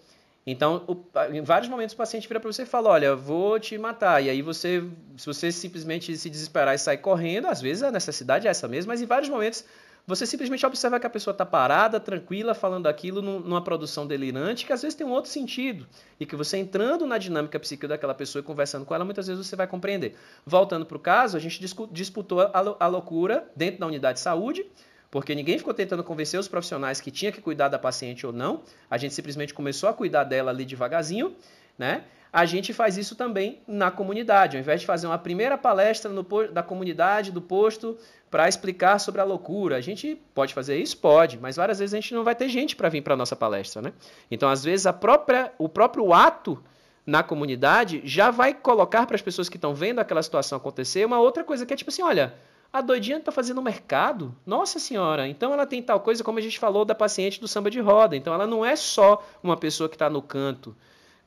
Então, 0.46 0.84
o, 0.88 1.06
em 1.32 1.42
vários 1.42 1.70
momentos 1.70 1.94
o 1.94 1.98
paciente 1.98 2.28
vira 2.28 2.40
para 2.40 2.52
você 2.52 2.64
e 2.64 2.66
fala: 2.66 2.90
Olha, 2.90 3.16
vou 3.16 3.60
te 3.60 3.78
matar. 3.78 4.24
E 4.24 4.30
aí 4.30 4.42
você, 4.42 4.84
se 5.16 5.26
você 5.26 5.52
simplesmente 5.52 6.18
se 6.18 6.30
desesperar 6.30 6.74
e 6.74 6.80
sair 6.80 6.98
correndo, 6.98 7.46
às 7.46 7.62
vezes 7.62 7.84
a 7.84 7.92
necessidade 7.92 8.48
é 8.48 8.50
essa 8.50 8.68
mesmo, 8.68 8.90
mas 8.90 9.02
em 9.02 9.06
vários 9.06 9.30
momentos 9.30 9.64
você 10.08 10.26
simplesmente 10.26 10.66
observa 10.66 11.00
que 11.00 11.06
a 11.06 11.10
pessoa 11.10 11.32
está 11.32 11.46
parada, 11.46 12.00
tranquila, 12.00 12.56
falando 12.56 12.88
aquilo 12.88 13.22
numa 13.22 13.64
produção 13.64 14.08
delirante, 14.08 14.66
que 14.66 14.74
às 14.74 14.82
vezes 14.82 14.96
tem 14.96 15.06
um 15.06 15.12
outro 15.12 15.30
sentido. 15.30 15.88
E 16.20 16.26
que 16.26 16.36
você 16.36 16.58
entrando 16.58 17.06
na 17.06 17.20
dinâmica 17.20 17.60
psíquica 17.60 17.88
daquela 17.88 18.16
pessoa 18.16 18.42
e 18.42 18.44
conversando 18.44 18.84
com 18.84 18.96
ela, 18.96 19.06
muitas 19.06 19.28
vezes 19.28 19.46
você 19.46 19.56
vai 19.56 19.68
compreender. 19.68 20.16
Voltando 20.44 20.88
para 20.88 20.98
o 20.98 21.00
caso, 21.00 21.38
a 21.38 21.40
gente 21.40 21.64
disputou 21.92 22.40
a 22.42 22.88
loucura 22.88 23.48
dentro 23.56 23.80
da 23.80 23.86
unidade 23.86 24.18
de 24.18 24.24
saúde 24.24 24.66
porque 25.12 25.36
ninguém 25.36 25.58
ficou 25.58 25.74
tentando 25.74 26.04
convencer 26.04 26.40
os 26.40 26.48
profissionais 26.48 27.02
que 27.02 27.12
tinha 27.12 27.34
que 27.34 27.42
cuidar 27.42 27.68
da 27.68 27.78
paciente 27.78 28.26
ou 28.26 28.32
não. 28.32 28.62
A 28.90 28.98
gente 28.98 29.14
simplesmente 29.14 29.54
começou 29.54 29.90
a 29.90 29.94
cuidar 29.94 30.24
dela 30.24 30.50
ali 30.50 30.64
devagarzinho, 30.64 31.36
né? 31.78 32.06
A 32.32 32.46
gente 32.46 32.74
faz 32.74 32.98
isso 32.98 33.14
também 33.14 33.60
na 33.68 33.92
comunidade. 33.92 34.56
Ao 34.56 34.62
invés 34.62 34.80
de 34.80 34.88
fazer 34.88 35.06
uma 35.06 35.18
primeira 35.18 35.58
palestra 35.58 36.10
no, 36.10 36.24
da 36.48 36.64
comunidade, 36.64 37.30
do 37.30 37.42
posto, 37.42 37.98
para 38.30 38.48
explicar 38.48 39.00
sobre 39.00 39.20
a 39.20 39.26
loucura, 39.26 39.76
a 39.76 39.82
gente 39.82 40.16
pode 40.34 40.54
fazer 40.54 40.78
isso? 40.78 40.98
Pode, 40.98 41.38
mas 41.38 41.58
várias 41.58 41.80
vezes 41.80 41.94
a 41.94 42.00
gente 42.00 42.14
não 42.14 42.24
vai 42.24 42.34
ter 42.34 42.48
gente 42.48 42.74
para 42.78 42.88
vir 42.88 43.02
para 43.02 43.16
a 43.16 43.18
nossa 43.18 43.36
palestra, 43.36 43.82
né? 43.82 43.92
Então, 44.32 44.48
às 44.48 44.64
vezes, 44.64 44.86
a 44.86 44.94
própria, 44.94 45.52
o 45.58 45.68
próprio 45.68 46.14
ato 46.14 46.64
na 47.06 47.22
comunidade 47.22 48.02
já 48.06 48.32
vai 48.32 48.54
colocar 48.54 49.06
para 49.06 49.16
as 49.16 49.22
pessoas 49.22 49.50
que 49.50 49.58
estão 49.58 49.76
vendo 49.76 50.00
aquela 50.00 50.24
situação 50.24 50.58
acontecer 50.58 51.06
uma 51.06 51.20
outra 51.20 51.44
coisa 51.44 51.66
que 51.66 51.74
é 51.74 51.76
tipo 51.76 51.90
assim, 51.90 52.02
olha, 52.04 52.34
a 52.74 52.80
doidinha 52.80 53.18
está 53.18 53.32
fazendo 53.32 53.62
mercado? 53.62 54.34
Nossa 54.46 54.80
senhora! 54.80 55.28
Então 55.28 55.54
ela 55.54 55.66
tem 55.66 55.82
tal 55.82 56.00
coisa 56.00 56.24
como 56.24 56.40
a 56.40 56.42
gente 56.42 56.58
falou 56.58 56.86
da 56.86 56.96
paciente 56.96 57.40
do 57.40 57.48
samba 57.48 57.70
de 57.70 57.80
roda. 57.80 58.16
Então 58.16 58.34
ela 58.34 58.48
não 58.48 58.66
é 58.66 58.76
só 58.76 59.22
uma 59.44 59.58
pessoa 59.58 59.90
que 59.90 59.96
está 59.96 60.10
no 60.10 60.22
canto 60.22 60.76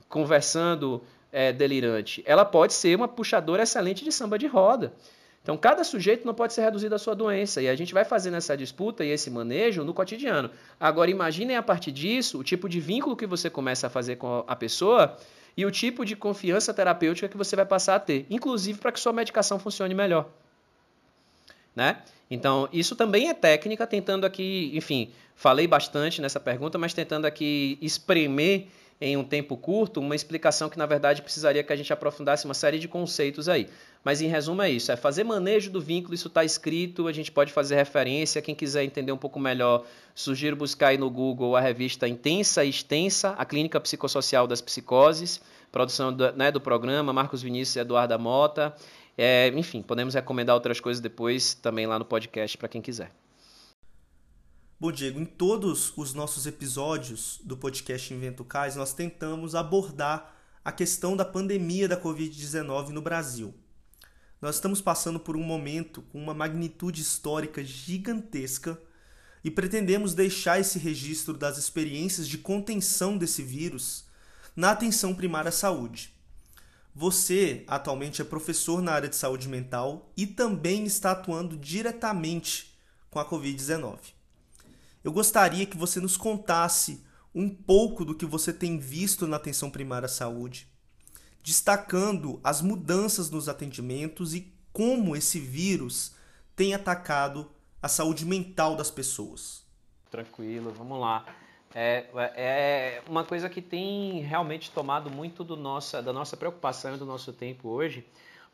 conversando 0.09 1.03
é, 1.31 1.53
delirante. 1.53 2.23
Ela 2.27 2.45
pode 2.45 2.73
ser 2.73 2.97
uma 2.97 3.09
puxadora 3.09 3.63
excelente 3.63 4.05
de 4.05 4.11
samba 4.13 4.39
de 4.39 4.47
roda. 4.47 4.95
Então, 5.43 5.59
cada 5.59 5.85
sujeito 5.85 6.27
não 6.27 6.33
pode 6.33 6.55
ser 6.55 6.63
reduzido 6.63 6.95
à 6.95 6.99
sua 6.99 7.15
doença. 7.15 7.61
E 7.61 7.69
a 7.69 7.75
gente 7.77 7.93
vai 7.93 8.03
fazendo 8.03 8.39
essa 8.39 8.57
disputa 8.57 9.05
e 9.05 9.11
esse 9.11 9.31
manejo 9.31 9.85
no 9.85 9.93
cotidiano. 9.93 10.51
Agora, 10.81 11.11
imaginem 11.11 11.55
a 11.59 11.63
partir 11.63 11.93
disso 11.93 12.39
o 12.39 12.45
tipo 12.45 12.67
de 12.67 12.81
vínculo 12.81 13.15
que 13.15 13.27
você 13.27 13.51
começa 13.51 13.89
a 13.89 13.91
fazer 13.91 14.17
com 14.17 14.43
a 14.47 14.57
pessoa 14.57 15.19
e 15.55 15.67
o 15.67 15.71
tipo 15.71 16.03
de 16.03 16.17
confiança 16.17 16.73
terapêutica 16.73 17.29
que 17.29 17.37
você 17.37 17.55
vai 17.55 17.67
passar 17.67 17.97
a 17.97 18.01
ter, 18.01 18.25
inclusive 18.31 18.79
para 18.79 18.91
que 18.91 18.99
sua 18.99 19.13
medicação 19.13 19.59
funcione 19.59 19.95
melhor 19.95 20.31
né? 21.75 21.99
Então, 22.31 22.69
isso 22.73 22.97
também 22.97 23.29
é 23.29 23.35
técnica, 23.35 23.87
tentando 23.87 24.25
aqui, 24.25 24.71
enfim, 24.75 25.11
falei 25.35 25.67
bastante 25.67 26.21
nessa 26.21 26.41
pergunta, 26.41 26.79
mas 26.79 26.95
tentando 26.95 27.27
aqui 27.27 27.79
espremer 27.81 28.67
em 29.01 29.17
um 29.17 29.25
tempo 29.25 29.57
curto 29.57 30.01
uma 30.01 30.15
explicação 30.15 30.69
que, 30.69 30.79
na 30.79 30.87
verdade, 30.87 31.21
precisaria 31.21 31.63
que 31.63 31.73
a 31.73 31.77
gente 31.77 31.93
aprofundasse 31.93 32.45
uma 32.45 32.55
série 32.55 32.79
de 32.79 32.89
conceitos 32.89 33.49
aí. 33.49 33.69
Mas, 34.03 34.23
em 34.23 34.29
resumo, 34.29 34.63
é 34.63 34.71
isso: 34.71 34.91
é 34.91 34.97
fazer 34.97 35.25
manejo 35.25 35.71
do 35.71 35.81
vínculo, 35.81 36.15
isso 36.15 36.29
está 36.29 36.45
escrito, 36.45 37.07
a 37.07 37.13
gente 37.13 37.31
pode 37.31 37.53
fazer 37.53 37.75
referência. 37.77 38.41
Quem 38.41 38.55
quiser 38.55 38.85
entender 38.85 39.13
um 39.13 39.19
pouco 39.19 39.39
melhor, 39.39 39.85
sugiro 40.15 40.57
buscar 40.57 40.89
aí 40.89 40.99
no 40.99 41.11
Google 41.11 41.57
a 41.57 41.61
revista 41.61 42.09
Intensa 42.09 42.65
e 42.65 42.71
Extensa, 42.71 43.35
a 43.37 43.45
Clínica 43.45 43.81
Psicossocial 43.81 44.47
das 44.47 44.61
Psicoses 44.61 45.41
produção 45.75 46.13
do, 46.13 46.31
né, 46.35 46.53
do 46.53 46.61
programa, 46.61 47.13
Marcos 47.13 47.43
Vinícius 47.43 47.75
e 47.75 47.81
Eduarda 47.81 48.17
Mota. 48.17 48.73
É, 49.17 49.49
enfim, 49.49 49.83
podemos 49.83 50.15
recomendar 50.15 50.55
outras 50.55 50.81
coisas 50.81 51.01
depois 51.01 51.55
também 51.55 51.87
lá 51.87 51.99
no 51.99 52.05
podcast 52.05 52.59
para 52.59 52.69
quem 52.69 52.83
quiser. 52.83 53.13
Bom, 54.79 54.91
Diego, 54.91 55.21
em 55.21 55.25
todos 55.25 55.93
os 55.97 56.13
nossos 56.15 56.47
episódios 56.47 57.41
do 57.45 57.57
podcast 57.57 58.13
Invento 58.13 58.45
Cais, 58.45 58.75
nós 58.75 58.93
tentamos 58.93 59.55
abordar 59.55 60.35
a 60.65 60.73
questão 60.73 61.17
da 61.17 61.25
pandemia 61.25 61.87
da 61.87 62.01
Covid-19 62.01 62.89
no 62.89 63.01
Brasil. 63.01 63.55
Nós 64.43 64.57
estamos 64.57 64.81
passando 64.81 65.21
por 65.21 65.37
um 65.37 65.43
momento 65.43 66.03
com 66.03 66.19
uma 66.19 66.35
magnitude 66.35 67.01
histórica 67.01 67.63
gigantesca 67.63 68.79
e 69.45 69.51
pretendemos 69.51 70.15
deixar 70.15 70.59
esse 70.59 70.79
registro 70.79 71.35
das 71.35 71.57
experiências 71.57 72.27
de 72.27 72.39
contenção 72.39 73.17
desse 73.17 73.43
vírus 73.43 74.07
na 74.57 74.71
atenção 74.71 75.15
primária 75.15 75.51
à 75.51 75.53
saúde. 75.53 76.14
Você 76.95 77.65
atualmente 77.67 78.23
é 78.23 78.25
professor 78.25 78.81
na 78.81 78.93
área 78.93 79.09
de 79.09 79.17
saúde 79.17 79.49
mental 79.49 80.13
e 80.17 80.27
também 80.27 80.85
está 80.85 81.11
atuando 81.11 81.57
diretamente 81.57 82.79
com 83.11 83.19
a 83.19 83.29
Covid-19. 83.29 83.99
Eu 85.03 85.13
gostaria 85.13 85.67
que 85.67 85.77
você 85.77 85.99
nos 85.99 86.17
contasse 86.17 87.05
um 87.35 87.49
pouco 87.49 88.05
do 88.05 88.15
que 88.15 88.25
você 88.25 88.53
tem 88.53 88.79
visto 88.79 89.27
na 89.27 89.37
atenção 89.37 89.71
primária 89.71 90.07
à 90.07 90.09
saúde, 90.09 90.69
destacando 91.43 92.41
as 92.45 92.63
mudanças 92.63 93.29
nos 93.29 93.49
atendimentos 93.49 94.33
e 94.33 94.55
como 94.73 95.17
esse 95.17 95.41
vírus 95.41 96.15
tem 96.55 96.75
atacado 96.75 97.51
a 97.83 97.89
saúde 97.89 98.25
mental 98.25 98.77
das 98.77 98.91
pessoas. 98.91 99.65
Tranquilo, 100.11 100.73
vamos 100.73 101.01
lá. 101.01 101.27
É, 101.75 102.07
é 102.37 103.03
uma 103.09 103.25
coisa 103.25 103.51
que 103.51 103.61
tem 103.61 104.21
realmente 104.21 104.71
tomado 104.71 105.11
muito 105.11 105.43
do 105.43 105.57
nossa, 105.57 106.01
da 106.01 106.13
nossa 106.13 106.37
preocupação 106.37 106.95
e 106.95 106.99
do 106.99 107.05
nosso 107.05 107.33
tempo 107.33 107.69
hoje, 107.69 108.07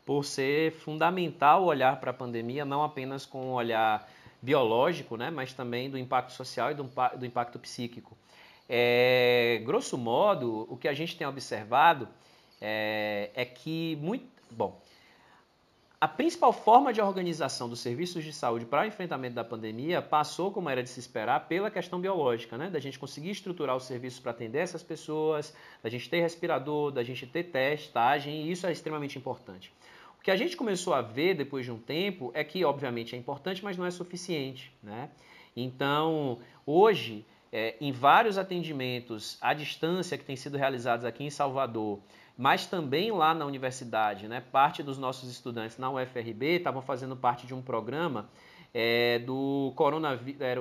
por 0.03 0.25
ser 0.25 0.71
fundamental 0.71 1.63
olhar 1.63 1.99
para 1.99 2.09
a 2.09 2.13
pandemia 2.13 2.65
não 2.65 2.83
apenas 2.83 3.23
com 3.25 3.49
um 3.49 3.53
olhar 3.53 4.09
biológico, 4.41 5.15
né, 5.17 5.29
mas 5.29 5.53
também 5.53 5.87
do 5.87 5.99
impacto 5.99 6.31
social 6.31 6.71
e 6.71 6.73
do, 6.73 6.89
do 7.15 7.25
impacto 7.25 7.59
psíquico. 7.59 8.17
É, 8.67 9.61
grosso 9.65 9.97
modo, 9.97 10.65
o 10.67 10.75
que 10.75 10.87
a 10.87 10.93
gente 10.93 11.15
tem 11.15 11.27
observado 11.27 12.07
é, 12.59 13.29
é 13.35 13.45
que 13.45 13.97
muito, 14.01 14.25
bom, 14.49 14.81
a 16.01 16.07
principal 16.07 16.51
forma 16.51 16.91
de 16.91 16.99
organização 16.99 17.69
dos 17.69 17.79
serviços 17.79 18.23
de 18.23 18.33
saúde 18.33 18.65
para 18.65 18.81
o 18.81 18.85
enfrentamento 18.87 19.35
da 19.35 19.43
pandemia 19.43 20.01
passou, 20.01 20.51
como 20.51 20.67
era 20.67 20.81
de 20.81 20.89
se 20.89 20.99
esperar, 20.99 21.47
pela 21.47 21.69
questão 21.69 22.01
biológica, 22.01 22.57
né? 22.57 22.71
Da 22.71 22.79
gente 22.79 22.97
conseguir 22.97 23.29
estruturar 23.29 23.75
os 23.75 23.83
serviços 23.83 24.19
para 24.19 24.31
atender 24.31 24.57
essas 24.57 24.81
pessoas, 24.81 25.55
da 25.83 25.91
gente 25.91 26.09
ter 26.09 26.19
respirador, 26.21 26.89
da 26.89 27.03
gente 27.03 27.27
ter 27.27 27.43
testagem, 27.43 28.47
e 28.47 28.51
isso 28.51 28.65
é 28.65 28.71
extremamente 28.71 29.15
importante. 29.19 29.71
O 30.19 30.23
que 30.23 30.31
a 30.31 30.35
gente 30.35 30.57
começou 30.57 30.95
a 30.95 31.03
ver 31.03 31.35
depois 31.35 31.65
de 31.65 31.71
um 31.71 31.77
tempo 31.77 32.31
é 32.33 32.43
que, 32.43 32.65
obviamente, 32.65 33.15
é 33.15 33.19
importante, 33.19 33.63
mas 33.63 33.77
não 33.77 33.85
é 33.85 33.91
suficiente. 33.91 34.73
Né? 34.81 35.07
Então, 35.55 36.39
hoje, 36.65 37.23
é, 37.51 37.75
em 37.79 37.91
vários 37.91 38.39
atendimentos 38.39 39.37
à 39.39 39.53
distância 39.53 40.17
que 40.17 40.25
têm 40.25 40.35
sido 40.35 40.57
realizados 40.57 41.05
aqui 41.05 41.23
em 41.23 41.29
Salvador, 41.29 41.99
mas 42.41 42.65
também 42.65 43.11
lá 43.11 43.35
na 43.35 43.45
universidade, 43.45 44.27
né? 44.27 44.41
parte 44.51 44.81
dos 44.81 44.97
nossos 44.97 45.29
estudantes 45.29 45.77
na 45.77 45.91
UFRB 45.91 46.57
estavam 46.57 46.81
fazendo 46.81 47.15
parte 47.15 47.45
de 47.45 47.53
um 47.53 47.61
programa 47.61 48.27
é, 48.73 49.19
do 49.19 49.71
coronavírus, 49.75 50.41
era 50.41 50.59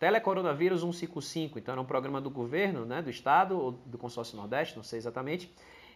Telecoronavírus 0.00 0.80
155, 0.80 1.60
então 1.60 1.70
era 1.70 1.80
um 1.80 1.84
programa 1.84 2.20
do 2.20 2.28
governo, 2.28 2.84
né, 2.84 3.00
do 3.00 3.10
estado 3.10 3.56
ou 3.56 3.70
do 3.70 3.96
consórcio 3.96 4.36
Nordeste, 4.36 4.76
não 4.76 4.82
sei 4.82 4.98
exatamente, 4.98 5.48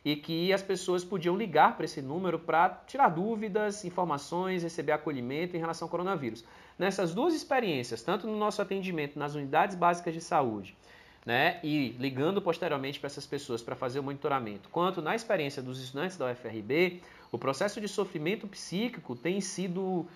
e 0.04 0.14
que 0.14 0.52
as 0.52 0.62
pessoas 0.62 1.02
podiam 1.02 1.36
ligar 1.36 1.76
para 1.76 1.84
esse 1.84 2.00
número 2.00 2.38
para 2.38 2.68
tirar 2.86 3.08
dúvidas, 3.08 3.84
informações, 3.84 4.62
receber 4.62 4.92
acolhimento 4.92 5.56
em 5.56 5.58
relação 5.58 5.86
ao 5.86 5.90
coronavírus. 5.90 6.44
Nessas 6.78 7.12
duas 7.12 7.34
experiências, 7.34 8.02
tanto 8.02 8.28
no 8.28 8.36
nosso 8.36 8.62
atendimento 8.62 9.18
nas 9.18 9.34
unidades 9.34 9.74
básicas 9.74 10.14
de 10.14 10.20
saúde, 10.20 10.76
né, 11.24 11.60
e 11.62 11.90
ligando 11.98 12.42
posteriormente 12.42 12.98
para 12.98 13.06
essas 13.06 13.26
pessoas 13.26 13.62
para 13.62 13.76
fazer 13.76 14.00
o 14.00 14.02
monitoramento, 14.02 14.68
quanto 14.70 15.00
na 15.00 15.14
experiência 15.14 15.62
dos 15.62 15.80
estudantes 15.80 16.16
da 16.16 16.30
UFRB, 16.30 17.00
o 17.30 17.38
processo 17.38 17.80
de 17.80 17.88
sofrimento 17.88 18.46
psíquico 18.46 19.14
tem 19.14 19.40
sido 19.40 20.06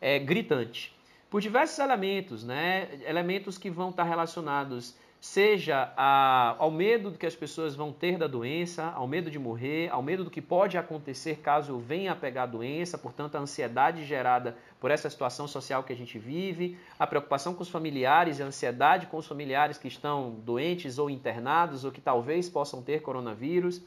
é, 0.00 0.18
gritante. 0.18 0.94
Por 1.28 1.40
diversos 1.40 1.78
elementos, 1.78 2.44
né, 2.44 2.88
elementos 3.06 3.58
que 3.58 3.70
vão 3.70 3.90
estar 3.90 4.04
relacionados 4.04 4.94
seja 5.22 5.92
a, 5.96 6.56
ao 6.58 6.68
medo 6.68 7.12
que 7.12 7.24
as 7.24 7.36
pessoas 7.36 7.76
vão 7.76 7.92
ter 7.92 8.18
da 8.18 8.26
doença, 8.26 8.86
ao 8.86 9.06
medo 9.06 9.30
de 9.30 9.38
morrer, 9.38 9.88
ao 9.90 10.02
medo 10.02 10.24
do 10.24 10.30
que 10.30 10.42
pode 10.42 10.76
acontecer 10.76 11.36
caso 11.36 11.78
venha 11.78 12.10
a 12.10 12.16
pegar 12.16 12.42
a 12.42 12.46
doença, 12.46 12.98
portanto, 12.98 13.36
a 13.36 13.38
ansiedade 13.38 14.04
gerada 14.04 14.56
por 14.80 14.90
essa 14.90 15.08
situação 15.08 15.46
social 15.46 15.84
que 15.84 15.92
a 15.92 15.96
gente 15.96 16.18
vive, 16.18 16.76
a 16.98 17.06
preocupação 17.06 17.54
com 17.54 17.62
os 17.62 17.68
familiares 17.68 18.40
a 18.40 18.44
ansiedade 18.46 19.06
com 19.06 19.16
os 19.16 19.24
familiares 19.24 19.78
que 19.78 19.86
estão 19.86 20.32
doentes 20.44 20.98
ou 20.98 21.08
internados 21.08 21.84
ou 21.84 21.92
que 21.92 22.00
talvez 22.00 22.48
possam 22.48 22.82
ter 22.82 23.00
coronavírus. 23.00 23.80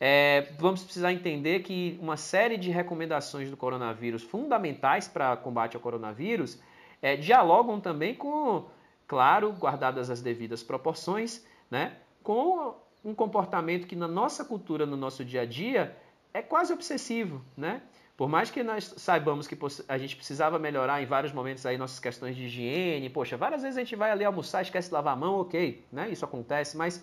É, 0.00 0.52
vamos 0.60 0.84
precisar 0.84 1.12
entender 1.12 1.64
que 1.64 1.98
uma 2.00 2.16
série 2.16 2.56
de 2.56 2.70
recomendações 2.70 3.50
do 3.50 3.56
coronavírus 3.56 4.22
fundamentais 4.22 5.08
para 5.08 5.36
combate 5.36 5.74
ao 5.74 5.82
coronavírus 5.82 6.56
é, 7.02 7.16
dialogam 7.16 7.80
também 7.80 8.14
com 8.14 8.64
claro, 9.08 9.52
guardadas 9.52 10.10
as 10.10 10.20
devidas 10.20 10.62
proporções, 10.62 11.44
né, 11.70 11.96
com 12.22 12.76
um 13.02 13.14
comportamento 13.14 13.86
que 13.86 13.96
na 13.96 14.06
nossa 14.06 14.44
cultura, 14.44 14.84
no 14.84 14.96
nosso 14.96 15.24
dia 15.24 15.40
a 15.40 15.46
dia, 15.46 15.96
é 16.34 16.42
quase 16.42 16.72
obsessivo, 16.72 17.42
né? 17.56 17.80
Por 18.16 18.28
mais 18.28 18.50
que 18.50 18.62
nós 18.64 18.92
saibamos 18.96 19.46
que 19.46 19.56
a 19.88 19.96
gente 19.96 20.16
precisava 20.16 20.58
melhorar 20.58 21.00
em 21.00 21.06
vários 21.06 21.32
momentos 21.32 21.64
aí 21.64 21.78
nossas 21.78 22.00
questões 22.00 22.34
de 22.34 22.44
higiene, 22.46 23.08
poxa, 23.08 23.36
várias 23.36 23.62
vezes 23.62 23.78
a 23.78 23.80
gente 23.80 23.94
vai 23.94 24.10
ali 24.10 24.24
almoçar, 24.24 24.60
esquece 24.60 24.88
de 24.88 24.94
lavar 24.94 25.14
a 25.14 25.16
mão, 25.16 25.40
ok, 25.40 25.84
né? 25.90 26.10
Isso 26.10 26.24
acontece, 26.24 26.76
mas 26.76 27.02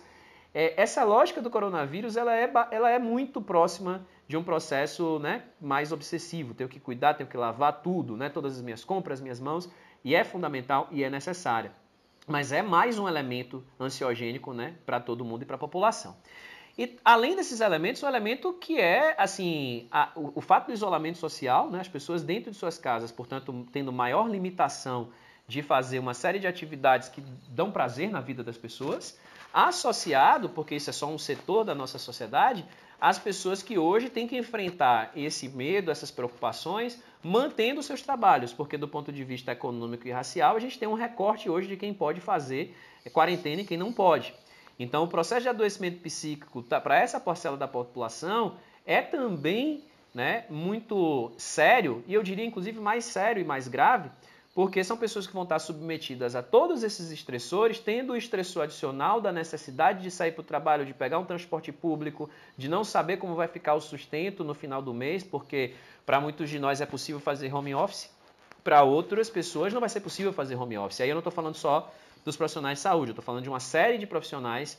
é, 0.54 0.80
essa 0.80 1.02
lógica 1.02 1.40
do 1.40 1.50
coronavírus, 1.50 2.16
ela 2.16 2.36
é, 2.36 2.52
ela 2.70 2.90
é 2.90 2.98
muito 2.98 3.40
próxima 3.40 4.06
de 4.28 4.36
um 4.36 4.44
processo, 4.44 5.18
né, 5.18 5.44
mais 5.60 5.90
obsessivo. 5.90 6.52
Tenho 6.52 6.68
que 6.68 6.78
cuidar, 6.78 7.14
tenho 7.14 7.28
que 7.28 7.36
lavar 7.36 7.80
tudo, 7.80 8.16
né? 8.16 8.28
Todas 8.28 8.56
as 8.56 8.62
minhas 8.62 8.84
compras, 8.84 9.20
minhas 9.20 9.40
mãos, 9.40 9.70
e 10.04 10.14
é 10.14 10.22
fundamental 10.22 10.86
e 10.92 11.02
é 11.02 11.10
necessária 11.10 11.72
mas 12.26 12.52
é 12.52 12.60
mais 12.62 12.98
um 12.98 13.06
elemento 13.08 13.64
ansiogênico 13.78 14.52
né, 14.52 14.74
para 14.84 14.98
todo 14.98 15.24
mundo 15.24 15.42
e 15.42 15.44
para 15.44 15.56
a 15.56 15.58
população. 15.58 16.16
E 16.78 16.98
além 17.04 17.34
desses 17.34 17.60
elementos, 17.60 18.02
um 18.02 18.08
elemento 18.08 18.52
que 18.52 18.78
é 18.78 19.14
assim 19.16 19.86
a, 19.90 20.10
o, 20.14 20.32
o, 20.34 20.40
fato 20.40 20.66
do 20.66 20.72
isolamento 20.72 21.16
social, 21.16 21.70
né, 21.70 21.80
as 21.80 21.88
pessoas 21.88 22.22
dentro 22.22 22.50
de 22.50 22.56
suas 22.56 22.76
casas, 22.76 23.10
portanto, 23.10 23.66
tendo 23.72 23.90
maior 23.92 24.28
limitação 24.28 25.08
de 25.48 25.62
fazer 25.62 25.98
uma 25.98 26.12
série 26.12 26.38
de 26.38 26.46
atividades 26.46 27.08
que 27.08 27.22
dão 27.48 27.70
prazer 27.70 28.10
na 28.10 28.20
vida 28.20 28.42
das 28.42 28.58
pessoas, 28.58 29.18
associado, 29.54 30.50
porque 30.50 30.74
isso 30.74 30.90
é 30.90 30.92
só 30.92 31.06
um 31.06 31.16
setor 31.16 31.64
da 31.64 31.74
nossa 31.74 31.98
sociedade, 31.98 32.66
as 33.00 33.18
pessoas 33.18 33.62
que 33.62 33.78
hoje 33.78 34.10
têm 34.10 34.26
que 34.26 34.36
enfrentar 34.36 35.12
esse 35.14 35.48
medo, 35.48 35.90
essas 35.90 36.10
preocupações, 36.10 37.00
mantendo 37.22 37.82
seus 37.82 38.02
trabalhos, 38.02 38.52
porque 38.52 38.76
do 38.76 38.88
ponto 38.88 39.12
de 39.12 39.24
vista 39.24 39.52
econômico 39.52 40.06
e 40.06 40.10
racial, 40.10 40.56
a 40.56 40.60
gente 40.60 40.78
tem 40.78 40.88
um 40.88 40.94
recorte 40.94 41.48
hoje 41.48 41.68
de 41.68 41.76
quem 41.76 41.92
pode 41.92 42.20
fazer 42.20 42.76
quarentena 43.10 43.62
e 43.62 43.64
quem 43.64 43.76
não 43.76 43.92
pode. 43.92 44.34
Então, 44.78 45.04
o 45.04 45.08
processo 45.08 45.42
de 45.42 45.48
adoecimento 45.48 46.00
psíquico 46.00 46.62
tá, 46.62 46.80
para 46.80 46.98
essa 46.98 47.18
parcela 47.18 47.56
da 47.56 47.66
população 47.66 48.56
é 48.84 49.00
também 49.00 49.84
né, 50.14 50.44
muito 50.48 51.32
sério, 51.36 52.02
e 52.06 52.14
eu 52.14 52.22
diria 52.22 52.44
inclusive 52.44 52.80
mais 52.80 53.04
sério 53.04 53.40
e 53.40 53.44
mais 53.44 53.68
grave, 53.68 54.10
porque 54.56 54.82
são 54.82 54.96
pessoas 54.96 55.26
que 55.26 55.34
vão 55.34 55.42
estar 55.42 55.58
submetidas 55.58 56.34
a 56.34 56.42
todos 56.42 56.82
esses 56.82 57.10
estressores, 57.10 57.78
tendo 57.78 58.14
o 58.14 58.16
estressor 58.16 58.62
adicional 58.62 59.20
da 59.20 59.30
necessidade 59.30 60.02
de 60.02 60.10
sair 60.10 60.32
para 60.32 60.40
o 60.40 60.44
trabalho, 60.44 60.86
de 60.86 60.94
pegar 60.94 61.18
um 61.18 61.26
transporte 61.26 61.70
público, 61.70 62.30
de 62.56 62.66
não 62.66 62.82
saber 62.82 63.18
como 63.18 63.34
vai 63.34 63.48
ficar 63.48 63.74
o 63.74 63.82
sustento 63.82 64.42
no 64.42 64.54
final 64.54 64.80
do 64.80 64.94
mês, 64.94 65.22
porque 65.22 65.74
para 66.06 66.22
muitos 66.22 66.48
de 66.48 66.58
nós 66.58 66.80
é 66.80 66.86
possível 66.86 67.20
fazer 67.20 67.52
home 67.52 67.74
office, 67.74 68.10
para 68.64 68.82
outras 68.82 69.28
pessoas 69.28 69.74
não 69.74 69.80
vai 69.80 69.90
ser 69.90 70.00
possível 70.00 70.32
fazer 70.32 70.54
home 70.54 70.78
office. 70.78 71.02
Aí 71.02 71.10
eu 71.10 71.14
não 71.14 71.20
estou 71.20 71.32
falando 71.32 71.54
só 71.54 71.92
dos 72.24 72.34
profissionais 72.34 72.78
de 72.78 72.82
saúde, 72.82 73.10
eu 73.10 73.12
estou 73.12 73.22
falando 73.22 73.42
de 73.42 73.50
uma 73.50 73.60
série 73.60 73.98
de 73.98 74.06
profissionais 74.06 74.78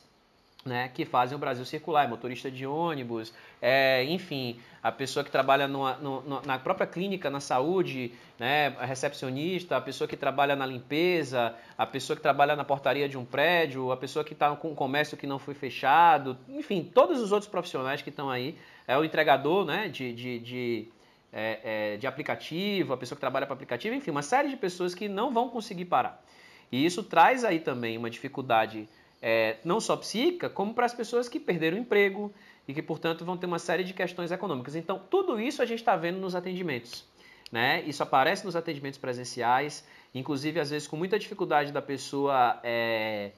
né, 0.67 0.91
que 0.93 1.05
fazem 1.05 1.35
o 1.35 1.39
Brasil 1.39 1.65
circular, 1.65 2.05
é 2.05 2.07
motorista 2.07 2.51
de 2.51 2.67
ônibus, 2.67 3.33
é, 3.61 4.03
enfim, 4.03 4.59
a 4.83 4.91
pessoa 4.91 5.23
que 5.23 5.31
trabalha 5.31 5.67
numa, 5.67 5.95
no, 5.95 6.41
na 6.45 6.59
própria 6.59 6.85
clínica, 6.85 7.29
na 7.29 7.39
saúde, 7.39 8.11
né, 8.37 8.75
a 8.79 8.85
recepcionista, 8.85 9.77
a 9.77 9.81
pessoa 9.81 10.07
que 10.07 10.15
trabalha 10.15 10.55
na 10.55 10.65
limpeza, 10.65 11.55
a 11.77 11.85
pessoa 11.85 12.15
que 12.15 12.21
trabalha 12.21 12.55
na 12.55 12.63
portaria 12.63 13.09
de 13.09 13.17
um 13.17 13.25
prédio, 13.25 13.91
a 13.91 13.97
pessoa 13.97 14.23
que 14.23 14.33
está 14.33 14.55
com 14.55 14.69
um 14.69 14.75
comércio 14.75 15.17
que 15.17 15.25
não 15.25 15.39
foi 15.39 15.53
fechado, 15.53 16.37
enfim, 16.49 16.83
todos 16.83 17.19
os 17.19 17.31
outros 17.31 17.49
profissionais 17.49 18.01
que 18.01 18.09
estão 18.09 18.29
aí, 18.29 18.57
é 18.87 18.97
o 18.97 19.03
entregador 19.03 19.65
né, 19.65 19.87
de, 19.87 20.13
de, 20.13 20.39
de, 20.39 20.87
é, 21.33 21.59
é, 21.93 21.97
de 21.97 22.05
aplicativo, 22.05 22.93
a 22.93 22.97
pessoa 22.97 23.15
que 23.15 23.21
trabalha 23.21 23.45
para 23.45 23.53
aplicativo, 23.53 23.95
enfim, 23.95 24.11
uma 24.11 24.21
série 24.21 24.49
de 24.49 24.57
pessoas 24.57 24.93
que 24.93 25.07
não 25.07 25.33
vão 25.33 25.49
conseguir 25.49 25.85
parar. 25.85 26.23
E 26.71 26.85
isso 26.85 27.03
traz 27.03 27.43
aí 27.43 27.59
também 27.59 27.97
uma 27.97 28.09
dificuldade 28.09 28.87
é, 29.21 29.57
não 29.63 29.79
só 29.79 29.95
psíquica, 29.97 30.49
como 30.49 30.73
para 30.73 30.85
as 30.85 30.93
pessoas 30.93 31.27
que 31.27 31.39
perderam 31.39 31.77
o 31.77 31.79
emprego 31.79 32.33
e 32.67 32.73
que, 32.73 32.81
portanto, 32.81 33.25
vão 33.25 33.37
ter 33.37 33.45
uma 33.45 33.59
série 33.59 33.83
de 33.83 33.93
questões 33.93 34.31
econômicas. 34.31 34.75
Então, 34.75 35.01
tudo 35.09 35.39
isso 35.39 35.61
a 35.61 35.65
gente 35.65 35.79
está 35.79 35.95
vendo 35.95 36.19
nos 36.19 36.35
atendimentos. 36.35 37.05
Né? 37.51 37.81
Isso 37.83 38.03
aparece 38.03 38.45
nos 38.45 38.55
atendimentos 38.55 38.99
presenciais, 38.99 39.85
inclusive, 40.13 40.59
às 40.59 40.69
vezes, 40.69 40.87
com 40.87 40.97
muita 40.97 41.17
dificuldade 41.17 41.71
da 41.71 41.81
pessoa 41.81 42.59
é, 42.63 43.31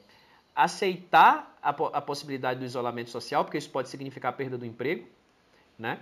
aceitar 0.56 1.58
a, 1.62 1.70
a 1.70 2.02
possibilidade 2.02 2.60
do 2.60 2.66
isolamento 2.66 3.10
social, 3.10 3.46
porque 3.46 3.58
isso 3.58 3.70
pode 3.70 3.90
significar 3.90 4.34
perda 4.34 4.58
do 4.58 4.66
emprego. 4.66 5.08
Né? 5.78 6.00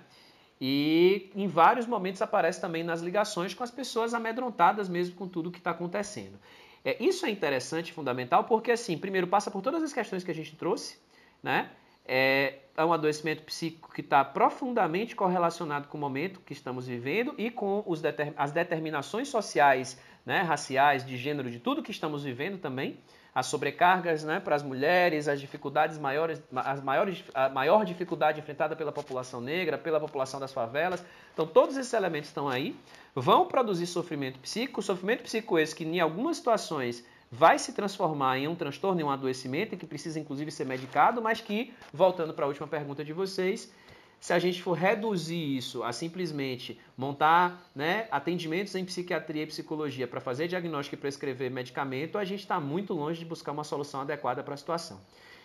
E 0.60 1.30
em 1.36 1.48
vários 1.48 1.86
momentos 1.86 2.22
aparece 2.22 2.60
também 2.60 2.84
nas 2.84 3.02
ligações 3.02 3.54
com 3.54 3.64
as 3.64 3.70
pessoas 3.70 4.14
amedrontadas 4.14 4.90
mesmo 4.90 5.16
com 5.16 5.28
tudo 5.28 5.52
que 5.52 5.60
está 5.60 5.72
acontecendo. 5.72 6.40
É, 6.88 6.96
isso 7.04 7.26
é 7.26 7.30
interessante, 7.30 7.92
fundamental, 7.92 8.46
porque 8.46 8.72
assim, 8.72 8.98
primeiro 8.98 9.28
passa 9.28 9.52
por 9.52 9.62
todas 9.62 9.84
as 9.84 9.92
questões 9.92 10.24
que 10.24 10.32
a 10.32 10.34
gente 10.34 10.56
trouxe, 10.56 10.98
né? 11.44 11.70
É, 12.06 12.60
é 12.78 12.86
um 12.86 12.94
adoecimento 12.94 13.44
psíquico 13.44 13.92
que 13.94 14.00
está 14.00 14.24
profundamente 14.24 15.14
correlacionado 15.14 15.90
com 15.90 15.98
o 15.98 16.00
momento 16.00 16.40
que 16.40 16.54
estamos 16.54 16.88
vivendo 16.88 17.36
e 17.38 17.52
com 17.52 17.84
os 17.86 18.02
as 18.38 18.54
determinações 18.54 19.28
sociais, 19.28 20.00
né, 20.26 20.40
raciais, 20.44 21.06
de 21.06 21.18
gênero, 21.18 21.52
de 21.52 21.60
tudo 21.60 21.84
que 21.84 21.92
estamos 21.92 22.24
vivendo 22.24 22.58
também 22.58 22.98
as 23.38 23.46
sobrecargas 23.46 24.24
né, 24.24 24.40
para 24.40 24.56
as 24.56 24.64
mulheres, 24.64 25.28
as 25.28 25.40
dificuldades 25.40 26.00
maiores, 26.00 26.42
as 26.56 26.82
maiores, 26.82 27.24
a 27.36 27.48
maior 27.48 27.86
dificuldade 27.86 28.40
enfrentada 28.40 28.76
pela 28.76 28.92
população 28.92 29.40
negra, 29.40 29.78
pela 29.78 30.00
população 30.00 30.40
das 30.40 30.52
favelas. 30.52 31.06
Então, 31.36 31.46
todos 31.46 31.78
esses 31.78 31.94
elementos 31.94 32.30
estão 32.30 32.50
aí, 32.50 32.76
vão 33.20 33.48
produzir 33.48 33.88
sofrimento 33.88 34.40
psíquico, 34.40 34.82
sofrimento 34.82 35.24
psíquico 35.24 35.58
esse 35.58 35.76
que, 35.76 35.84
em 35.84 36.00
algumas 36.00 36.38
situações, 36.38 37.04
vai 37.32 37.58
se 37.58 37.74
transformar 37.74 38.38
em 38.38 38.48
um 38.48 38.56
transtorno, 38.56 39.02
em 39.02 39.04
um 39.04 39.10
adoecimento, 39.10 39.76
que 39.76 39.88
precisa, 39.88 40.20
inclusive, 40.20 40.52
ser 40.52 40.66
medicado, 40.66 41.22
mas 41.22 41.42
que, 41.42 41.74
voltando 41.92 42.34
para 42.34 42.46
a 42.46 42.48
última 42.48 42.68
pergunta 42.68 43.04
de 43.04 43.14
vocês, 43.14 43.74
se 44.20 44.34
a 44.34 44.40
gente 44.40 44.62
for 44.62 44.74
reduzir 44.74 45.58
isso 45.58 45.84
a 45.84 45.92
simplesmente 45.92 46.80
montar 46.96 47.70
né, 47.76 48.08
atendimentos 48.12 48.74
em 48.76 48.86
psiquiatria 48.86 49.44
e 49.44 49.48
psicologia 49.48 50.08
para 50.08 50.22
fazer 50.22 50.48
diagnóstico 50.48 50.96
e 50.96 50.98
prescrever 51.00 51.52
medicamento, 51.52 52.18
a 52.18 52.26
gente 52.26 52.42
está 52.42 52.60
muito 52.60 52.94
longe 52.94 53.20
de 53.20 53.26
buscar 53.26 53.52
uma 53.52 53.64
solução 53.64 54.02
adequada 54.02 54.44
para 54.44 54.54
a 54.54 54.58
situação. 54.58 55.00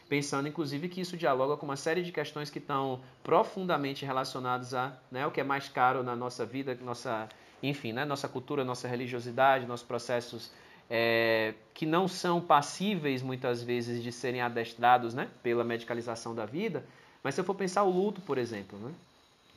Pensando, 0.09 0.47
inclusive, 0.47 0.91
que 0.91 1.01
isso 1.01 1.17
dialoga 1.17 1.57
com 1.57 1.65
uma 1.65 1.77
série 1.77 2.03
de 2.03 2.13
questões 2.13 2.51
que 2.51 2.59
estão 2.59 3.01
profundamente 3.23 4.05
relacionadas 4.05 4.75
a 4.75 4.99
né, 5.11 5.27
o 5.27 5.31
que 5.31 5.41
é 5.41 5.45
mais 5.45 5.69
caro 5.69 6.03
na 6.03 6.15
nossa 6.15 6.45
vida, 6.45 6.77
nossa, 6.83 7.29
enfim, 7.63 7.93
né, 7.93 8.05
nossa 8.05 8.29
cultura, 8.29 8.65
nossa 8.65 8.89
religiosidade, 8.89 9.67
nossos 9.67 9.87
processos 9.87 10.51
é, 10.91 11.55
que 11.73 11.87
não 11.87 12.09
são 12.09 12.41
passíveis, 12.41 13.23
muitas 13.23 13.63
vezes, 13.63 14.03
de 14.03 14.11
serem 14.11 14.41
adestrados 14.41 15.15
né, 15.15 15.29
pela 15.43 15.65
medicalização 15.65 16.35
da 16.35 16.45
vida, 16.45 16.85
mas 17.23 17.35
se 17.35 17.41
eu 17.41 17.45
for 17.45 17.55
pensar 17.55 17.85
o 17.85 17.91
luto, 17.91 18.21
por 18.21 18.37
exemplo, 18.37 18.79
né? 18.79 18.93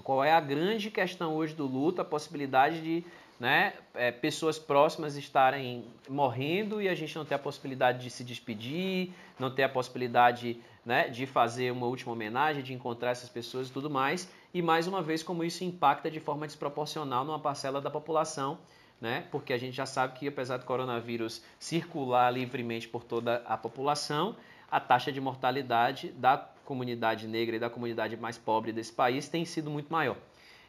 qual 0.03 0.23
é 0.23 0.31
a 0.31 0.39
grande 0.39 0.91
questão 0.91 1.33
hoje 1.35 1.55
do 1.55 1.65
luto? 1.65 2.01
A 2.01 2.05
possibilidade 2.05 2.81
de 2.81 3.03
né, 3.39 3.73
é, 3.93 4.11
pessoas 4.11 4.59
próximas 4.59 5.15
estarem 5.15 5.83
morrendo 6.07 6.81
e 6.81 6.87
a 6.87 6.95
gente 6.95 7.15
não 7.15 7.25
ter 7.25 7.35
a 7.35 7.39
possibilidade 7.39 8.03
de 8.03 8.09
se 8.09 8.23
despedir, 8.23 9.11
não 9.39 9.49
ter 9.49 9.63
a 9.63 9.69
possibilidade 9.69 10.61
né, 10.85 11.09
de 11.09 11.25
fazer 11.25 11.71
uma 11.71 11.87
última 11.87 12.13
homenagem, 12.13 12.63
de 12.63 12.73
encontrar 12.73 13.11
essas 13.11 13.29
pessoas 13.29 13.67
e 13.67 13.71
tudo 13.71 13.89
mais. 13.89 14.29
E 14.55 14.61
mais 14.61 14.87
uma 14.87 15.01
vez, 15.01 15.21
como 15.21 15.43
isso 15.43 15.65
impacta 15.65 16.09
de 16.09 16.21
forma 16.21 16.47
desproporcional 16.47 17.25
numa 17.25 17.37
parcela 17.37 17.81
da 17.81 17.89
população, 17.89 18.57
né? 19.01 19.27
Porque 19.29 19.51
a 19.51 19.57
gente 19.57 19.75
já 19.75 19.85
sabe 19.85 20.17
que 20.17 20.29
apesar 20.29 20.55
do 20.55 20.63
coronavírus 20.63 21.43
circular 21.59 22.31
livremente 22.31 22.87
por 22.87 23.03
toda 23.03 23.43
a 23.45 23.57
população, 23.57 24.33
a 24.71 24.79
taxa 24.79 25.11
de 25.11 25.19
mortalidade 25.19 26.07
da 26.11 26.37
comunidade 26.63 27.27
negra 27.27 27.57
e 27.57 27.59
da 27.59 27.69
comunidade 27.69 28.15
mais 28.15 28.37
pobre 28.37 28.71
desse 28.71 28.93
país 28.93 29.27
tem 29.27 29.43
sido 29.43 29.69
muito 29.69 29.91
maior. 29.91 30.15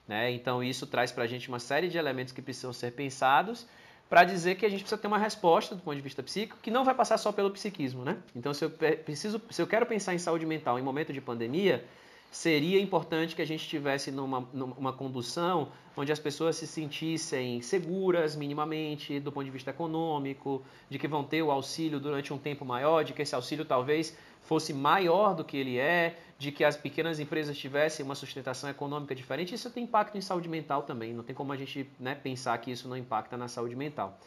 Né? 0.08 0.32
Então, 0.32 0.64
isso 0.64 0.84
traz 0.88 1.12
para 1.12 1.22
a 1.22 1.28
gente 1.28 1.48
uma 1.48 1.60
série 1.60 1.86
de 1.86 1.96
elementos 1.96 2.32
que 2.32 2.42
precisam 2.42 2.72
ser 2.72 2.90
pensados 2.90 3.68
para 4.10 4.24
dizer 4.24 4.56
que 4.56 4.66
a 4.66 4.68
gente 4.68 4.80
precisa 4.80 5.00
ter 5.00 5.06
uma 5.06 5.18
resposta 5.18 5.76
do 5.76 5.82
ponto 5.82 5.94
de 5.94 6.02
vista 6.02 6.24
psíquico 6.24 6.58
que 6.60 6.72
não 6.72 6.84
vai 6.84 6.94
passar 6.96 7.18
só 7.18 7.30
pelo 7.30 7.52
psiquismo. 7.52 8.04
Né? 8.04 8.16
Então, 8.34 8.52
se 8.52 8.64
eu, 8.64 8.70
preciso, 8.70 9.40
se 9.48 9.62
eu 9.62 9.66
quero 9.68 9.86
pensar 9.86 10.12
em 10.12 10.18
saúde 10.18 10.44
mental 10.44 10.76
em 10.76 10.82
momento 10.82 11.12
de 11.12 11.20
pandemia, 11.20 11.84
seria 12.30 12.80
importante 12.80 13.34
que 13.34 13.42
a 13.42 13.46
gente 13.46 13.62
estivesse 13.62 14.10
numa, 14.10 14.46
numa 14.52 14.92
condução 14.92 15.68
onde 15.96 16.12
as 16.12 16.18
pessoas 16.18 16.56
se 16.56 16.66
sentissem 16.66 17.62
seguras 17.62 18.36
minimamente 18.36 19.18
do 19.18 19.32
ponto 19.32 19.44
de 19.44 19.50
vista 19.50 19.70
econômico, 19.70 20.62
de 20.90 20.98
que 20.98 21.08
vão 21.08 21.24
ter 21.24 21.42
o 21.42 21.50
auxílio 21.50 21.98
durante 21.98 22.32
um 22.34 22.38
tempo 22.38 22.64
maior, 22.64 23.02
de 23.02 23.14
que 23.14 23.22
esse 23.22 23.34
auxílio 23.34 23.64
talvez 23.64 24.16
fosse 24.42 24.72
maior 24.74 25.34
do 25.34 25.42
que 25.42 25.56
ele 25.56 25.78
é, 25.78 26.18
de 26.38 26.52
que 26.52 26.62
as 26.62 26.76
pequenas 26.76 27.18
empresas 27.18 27.56
tivessem 27.56 28.04
uma 28.04 28.14
sustentação 28.14 28.68
econômica 28.68 29.14
diferente, 29.14 29.54
isso 29.54 29.70
tem 29.70 29.84
impacto 29.84 30.16
em 30.18 30.20
saúde 30.20 30.48
mental 30.48 30.82
também. 30.82 31.14
Não 31.14 31.24
tem 31.24 31.34
como 31.34 31.52
a 31.52 31.56
gente 31.56 31.88
né, 31.98 32.14
pensar 32.14 32.56
que 32.58 32.70
isso 32.70 32.88
não 32.88 32.96
impacta 32.96 33.36
na 33.36 33.48
saúde 33.48 33.74
mental. 33.74 34.18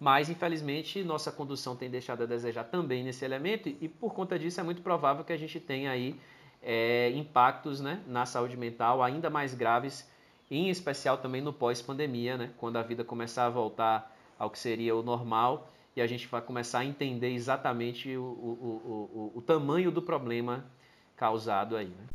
Mas, 0.00 0.30
infelizmente, 0.30 1.02
nossa 1.02 1.30
condução 1.30 1.76
tem 1.76 1.90
deixado 1.90 2.22
a 2.22 2.26
desejar 2.26 2.64
também 2.64 3.04
nesse 3.04 3.24
elemento 3.24 3.68
e, 3.68 3.88
por 3.88 4.14
conta 4.14 4.38
disso, 4.38 4.60
é 4.60 4.62
muito 4.62 4.80
provável 4.80 5.24
que 5.24 5.32
a 5.32 5.36
gente 5.36 5.60
tenha 5.60 5.90
aí 5.90 6.18
é, 6.62 7.10
impactos 7.10 7.80
né, 7.80 8.02
na 8.06 8.26
saúde 8.26 8.56
mental 8.56 9.02
ainda 9.02 9.30
mais 9.30 9.54
graves, 9.54 10.08
em 10.50 10.70
especial 10.70 11.18
também 11.18 11.40
no 11.40 11.52
pós-pandemia, 11.52 12.36
né, 12.36 12.50
quando 12.56 12.76
a 12.76 12.82
vida 12.82 13.04
começar 13.04 13.46
a 13.46 13.50
voltar 13.50 14.14
ao 14.38 14.50
que 14.50 14.58
seria 14.58 14.94
o 14.94 15.02
normal 15.02 15.70
e 15.96 16.00
a 16.00 16.06
gente 16.06 16.26
vai 16.28 16.40
começar 16.40 16.80
a 16.80 16.84
entender 16.84 17.32
exatamente 17.32 18.16
o, 18.16 18.22
o, 18.22 19.32
o, 19.34 19.38
o 19.38 19.42
tamanho 19.42 19.90
do 19.90 20.00
problema 20.00 20.64
causado 21.16 21.76
aí. 21.76 21.88
Né? 21.88 22.06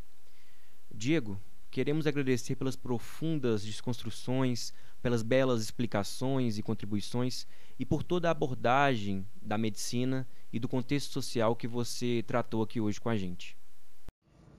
Diego, 0.90 1.40
queremos 1.70 2.08
agradecer 2.08 2.56
pelas 2.56 2.76
profundas 2.76 3.64
desconstruções, 3.64 4.74
pelas 5.02 5.22
belas 5.22 5.62
explicações 5.62 6.58
e 6.58 6.64
contribuições 6.64 7.46
e 7.78 7.86
por 7.86 8.04
toda 8.04 8.30
a 8.30 8.32
abordagem 8.32 9.28
da 9.42 9.58
medicina 9.58 10.26
e 10.52 10.60
do 10.60 10.70
contexto 10.70 11.12
social 11.12 11.56
que 11.56 11.68
você 11.68 12.24
tratou 12.26 12.64
aqui 12.64 12.80
hoje 12.80 13.02
com 13.02 13.10
a 13.10 13.18
gente 13.18 13.58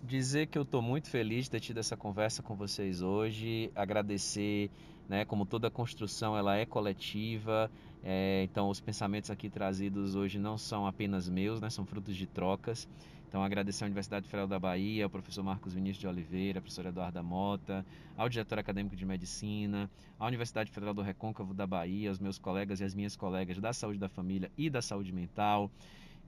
dizer 0.05 0.47
que 0.47 0.59
eu 0.59 0.63
estou 0.63 0.83
muito 0.83 1.09
feliz 1.09 1.45
de 1.45 1.53
ter 1.53 1.61
tido 1.61 1.79
essa 1.79 1.97
conversa 1.97 2.43
com 2.43 2.55
vocês 2.55 3.01
hoje, 3.01 3.73
agradecer, 3.75 4.71
né, 5.09 5.25
como 5.25 5.47
toda 5.47 5.71
construção 5.71 6.37
ela 6.37 6.57
é 6.57 6.67
coletiva, 6.67 7.71
é, 8.03 8.43
então 8.45 8.69
os 8.69 8.81
pensamentos 8.81 9.31
aqui 9.31 9.49
trazidos 9.49 10.15
hoje 10.15 10.39
não 10.39 10.59
são 10.59 10.87
apenas 10.87 11.29
meus, 11.29 11.61
né, 11.61 11.71
são 11.71 11.87
frutos 11.87 12.15
de 12.17 12.27
trocas. 12.27 12.87
Então 13.27 13.43
agradecer 13.43 13.83
à 13.83 13.87
Universidade 13.87 14.27
Federal 14.29 14.47
da 14.47 14.61
Bahia, 14.61 15.05
ao 15.05 15.11
professor 15.11 15.43
Marcos 15.43 15.73
Vinícius 15.73 15.99
de 15.99 16.07
Oliveira, 16.07 16.61
professor 16.61 16.87
Eduardo 16.87 17.25
Mota, 17.25 17.85
ao 18.17 18.29
diretor 18.29 18.61
acadêmico 18.61 18.95
de 18.95 19.05
medicina, 19.05 19.91
à 20.21 20.27
Universidade 20.27 20.71
Federal 20.71 20.95
do 20.95 21.03
Recôncavo 21.03 21.53
da 21.53 21.67
Bahia, 21.67 22.11
aos 22.11 22.21
meus 22.21 22.39
colegas 22.39 22.79
e 22.79 22.85
as 22.85 22.95
minhas 22.95 23.17
colegas 23.17 23.59
da 23.59 23.73
saúde 23.73 23.99
da 23.99 24.09
família 24.09 24.53
e 24.57 24.71
da 24.71 24.81
saúde 24.81 25.13
mental 25.13 25.69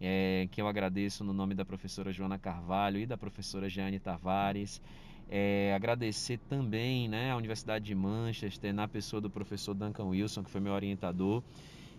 é, 0.00 0.48
que 0.50 0.60
eu 0.60 0.68
agradeço 0.68 1.24
no 1.24 1.32
nome 1.32 1.54
da 1.54 1.64
professora 1.64 2.12
Joana 2.12 2.38
Carvalho 2.38 2.98
e 2.98 3.06
da 3.06 3.16
professora 3.16 3.68
Jeane 3.68 3.98
Tavares. 3.98 4.80
É, 5.28 5.72
agradecer 5.74 6.38
também 6.48 7.08
né, 7.08 7.32
à 7.32 7.36
Universidade 7.36 7.84
de 7.84 7.94
Manchester, 7.94 8.72
na 8.72 8.86
pessoa 8.86 9.20
do 9.20 9.28
professor 9.28 9.74
Duncan 9.74 10.04
Wilson, 10.04 10.44
que 10.44 10.50
foi 10.50 10.60
meu 10.60 10.72
orientador, 10.72 11.42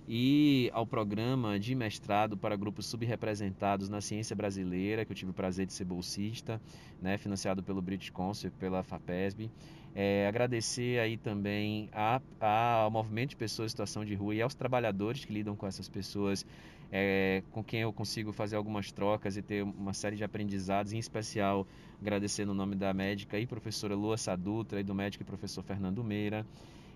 e 0.08 0.70
ao 0.74 0.88
programa 0.88 1.60
de 1.60 1.76
mestrado 1.76 2.38
para 2.38 2.56
grupos 2.56 2.86
subrepresentados 2.86 3.90
na 3.90 4.00
ciência 4.00 4.34
brasileira, 4.34 5.04
que 5.04 5.12
eu 5.12 5.16
tive 5.16 5.32
o 5.32 5.34
prazer 5.34 5.66
de 5.66 5.74
ser 5.74 5.84
bolsista, 5.84 6.62
né, 7.02 7.18
financiado 7.18 7.62
pelo 7.62 7.82
British 7.82 8.10
Council 8.10 8.48
e 8.48 8.52
pela 8.52 8.82
FAPESB. 8.84 9.52
É, 10.00 10.28
agradecer 10.28 11.00
aí 11.00 11.18
também 11.18 11.90
a, 11.92 12.22
a, 12.40 12.74
ao 12.84 12.92
movimento 12.92 13.32
de 13.32 13.36
pessoas 13.36 13.66
em 13.66 13.70
situação 13.72 14.06
de 14.06 14.14
rua 14.14 14.36
e 14.36 14.42
aos 14.44 14.54
trabalhadores 14.54 15.26
que 15.26 15.34
lidam 15.34 15.56
com 15.56 15.66
essas 15.66 15.90
pessoas 15.90 16.46
é, 16.92 17.42
com 17.52 17.64
quem 17.64 17.82
eu 17.82 17.92
consigo 17.92 18.32
fazer 18.32 18.58
algumas 18.58 18.92
trocas 18.92 19.38
e 19.38 19.42
ter 19.42 19.64
uma 19.64 19.96
série 19.96 20.16
de 20.16 20.24
aprendizados, 20.24 20.94
em 20.94 21.00
especial 21.00 21.66
agradecer 22.00 22.46
no 22.46 22.54
nome 22.54 22.76
da 22.76 22.94
médica 22.94 23.40
e 23.40 23.48
professora 23.48 23.96
Lua 23.96 24.18
Sadutra 24.18 24.80
e 24.80 24.84
do 24.84 24.94
médico 24.94 25.24
e 25.24 25.26
professor 25.26 25.64
Fernando 25.64 26.04
Meira. 26.04 26.46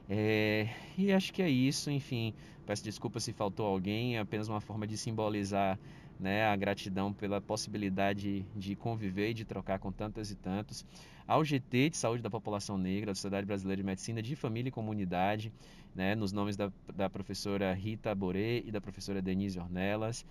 É, 0.07 0.67
e 0.95 1.11
acho 1.11 1.33
que 1.33 1.41
é 1.41 1.49
isso, 1.49 1.89
enfim, 1.89 2.35
peço 2.67 2.83
desculpa 2.83 3.19
se 3.19 3.33
faltou 3.33 3.65
alguém, 3.65 4.17
é 4.17 4.19
apenas 4.19 4.47
uma 4.47 4.61
forma 4.61 4.85
de 4.85 4.95
simbolizar 4.95 5.79
né, 6.19 6.45
a 6.45 6.55
gratidão 6.55 7.11
pela 7.11 7.41
possibilidade 7.41 8.45
de 8.55 8.75
conviver 8.75 9.31
e 9.31 9.33
de 9.33 9.43
trocar 9.43 9.79
com 9.79 9.91
tantas 9.91 10.29
e 10.29 10.35
tantos. 10.35 10.85
Ao 11.31 11.45
GT 11.45 11.91
de 11.91 11.95
Saúde 11.95 12.21
da 12.21 12.29
População 12.29 12.77
Negra, 12.77 13.11
da 13.11 13.15
Sociedade 13.15 13.47
Brasileira 13.47 13.81
de 13.81 13.85
Medicina 13.85 14.21
de 14.21 14.35
Família 14.35 14.67
e 14.67 14.71
Comunidade, 14.71 15.49
né, 15.95 16.13
nos 16.13 16.33
nomes 16.33 16.57
da, 16.57 16.69
da 16.93 17.09
professora 17.09 17.73
Rita 17.73 18.13
Boré 18.13 18.57
e 18.57 18.69
da 18.69 18.81
professora 18.81 19.21
Denise 19.21 19.57
Ornelas. 19.57 20.25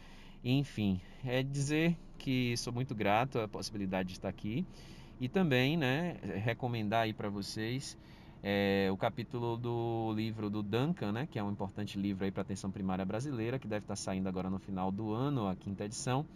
Enfim, 0.44 1.00
é 1.24 1.42
dizer 1.42 1.96
que 2.18 2.54
sou 2.58 2.70
muito 2.70 2.94
grato 2.94 3.38
à 3.38 3.48
possibilidade 3.48 4.08
de 4.08 4.14
estar 4.16 4.28
aqui 4.28 4.66
e 5.18 5.26
também 5.26 5.74
né, 5.74 6.18
recomendar 6.44 7.04
aí 7.04 7.14
para 7.14 7.30
vocês 7.30 7.96
é, 8.42 8.90
o 8.92 8.96
capítulo 8.98 9.56
do 9.56 10.12
livro 10.14 10.50
do 10.50 10.62
Duncan, 10.62 11.12
né, 11.12 11.26
que 11.30 11.38
é 11.38 11.42
um 11.42 11.50
importante 11.50 11.98
livro 11.98 12.30
para 12.30 12.42
a 12.42 12.44
atenção 12.44 12.70
primária 12.70 13.06
brasileira, 13.06 13.58
que 13.58 13.66
deve 13.66 13.84
estar 13.84 13.96
saindo 13.96 14.28
agora 14.28 14.50
no 14.50 14.58
final 14.58 14.92
do 14.92 15.14
ano, 15.14 15.48
a 15.48 15.56
quinta 15.56 15.86
edição, 15.86 16.26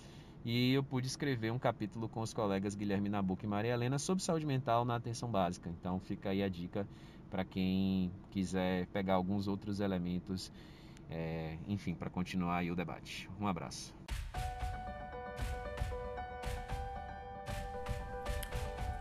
e 0.45 0.74
eu 0.74 0.82
pude 0.82 1.07
escrever 1.07 1.51
um 1.51 1.59
capítulo 1.59 2.09
com 2.09 2.20
os 2.20 2.34
colegas 2.34 2.74
Guilherme 2.74 3.09
Nabuco 3.09 3.45
e 3.45 3.49
Maria 3.49 3.72
Helena 3.72 3.99
sobre 3.99 4.22
saúde 4.22 4.45
mental 4.45 4.84
na 4.84 4.97
atenção 4.97 5.30
básica. 5.30 5.70
Então 5.70 5.99
fica 5.99 6.30
aí 6.30 6.42
a 6.42 6.49
dica 6.49 6.86
para 7.30 7.45
quem 7.45 8.12
quiser 8.30 8.86
pegar 8.88 9.14
alguns 9.14 9.49
outros 9.49 9.80
elementos, 9.80 10.53
é, 11.11 11.57
enfim, 11.66 11.95
para 11.95 12.11
continuar 12.11 12.59
aí 12.59 12.70
o 12.70 12.76
debate. 12.76 13.28
Um 13.40 13.47
abraço. 13.47 13.95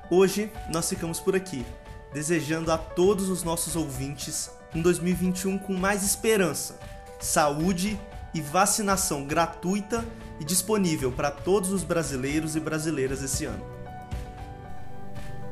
Hoje 0.10 0.50
nós 0.72 0.90
ficamos 0.90 1.20
por 1.20 1.36
aqui, 1.36 1.66
desejando 2.14 2.72
a 2.72 2.78
todos 2.78 3.30
os 3.30 3.44
nossos 3.44 3.76
ouvintes 3.76 4.50
um 4.74 4.82
2021 4.82 5.58
com 5.58 5.74
mais 5.74 6.04
esperança, 6.04 6.80
saúde 7.20 8.00
e 8.34 8.42
vacinação 8.42 9.26
gratuita 9.26 10.06
e 10.40 10.44
disponível 10.44 11.12
para 11.12 11.30
todos 11.30 11.72
os 11.72 11.84
brasileiros 11.84 12.56
e 12.56 12.60
brasileiras 12.60 13.22
esse 13.22 13.46
ano. 13.46 13.64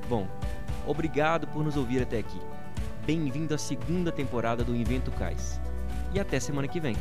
Bom, 0.10 0.28
obrigado 0.86 1.48
por 1.48 1.64
nos 1.64 1.78
ouvir 1.78 2.02
até 2.02 2.20
aqui. 2.20 2.42
Bem-vindo 3.06 3.54
à 3.54 3.58
segunda 3.58 4.12
temporada 4.12 4.64
do 4.64 4.76
Invento 4.76 5.12
Cais. 5.12 5.60
E 6.14 6.20
até 6.20 6.40
semana 6.40 6.68
que 6.68 6.80
vem. 6.80 6.96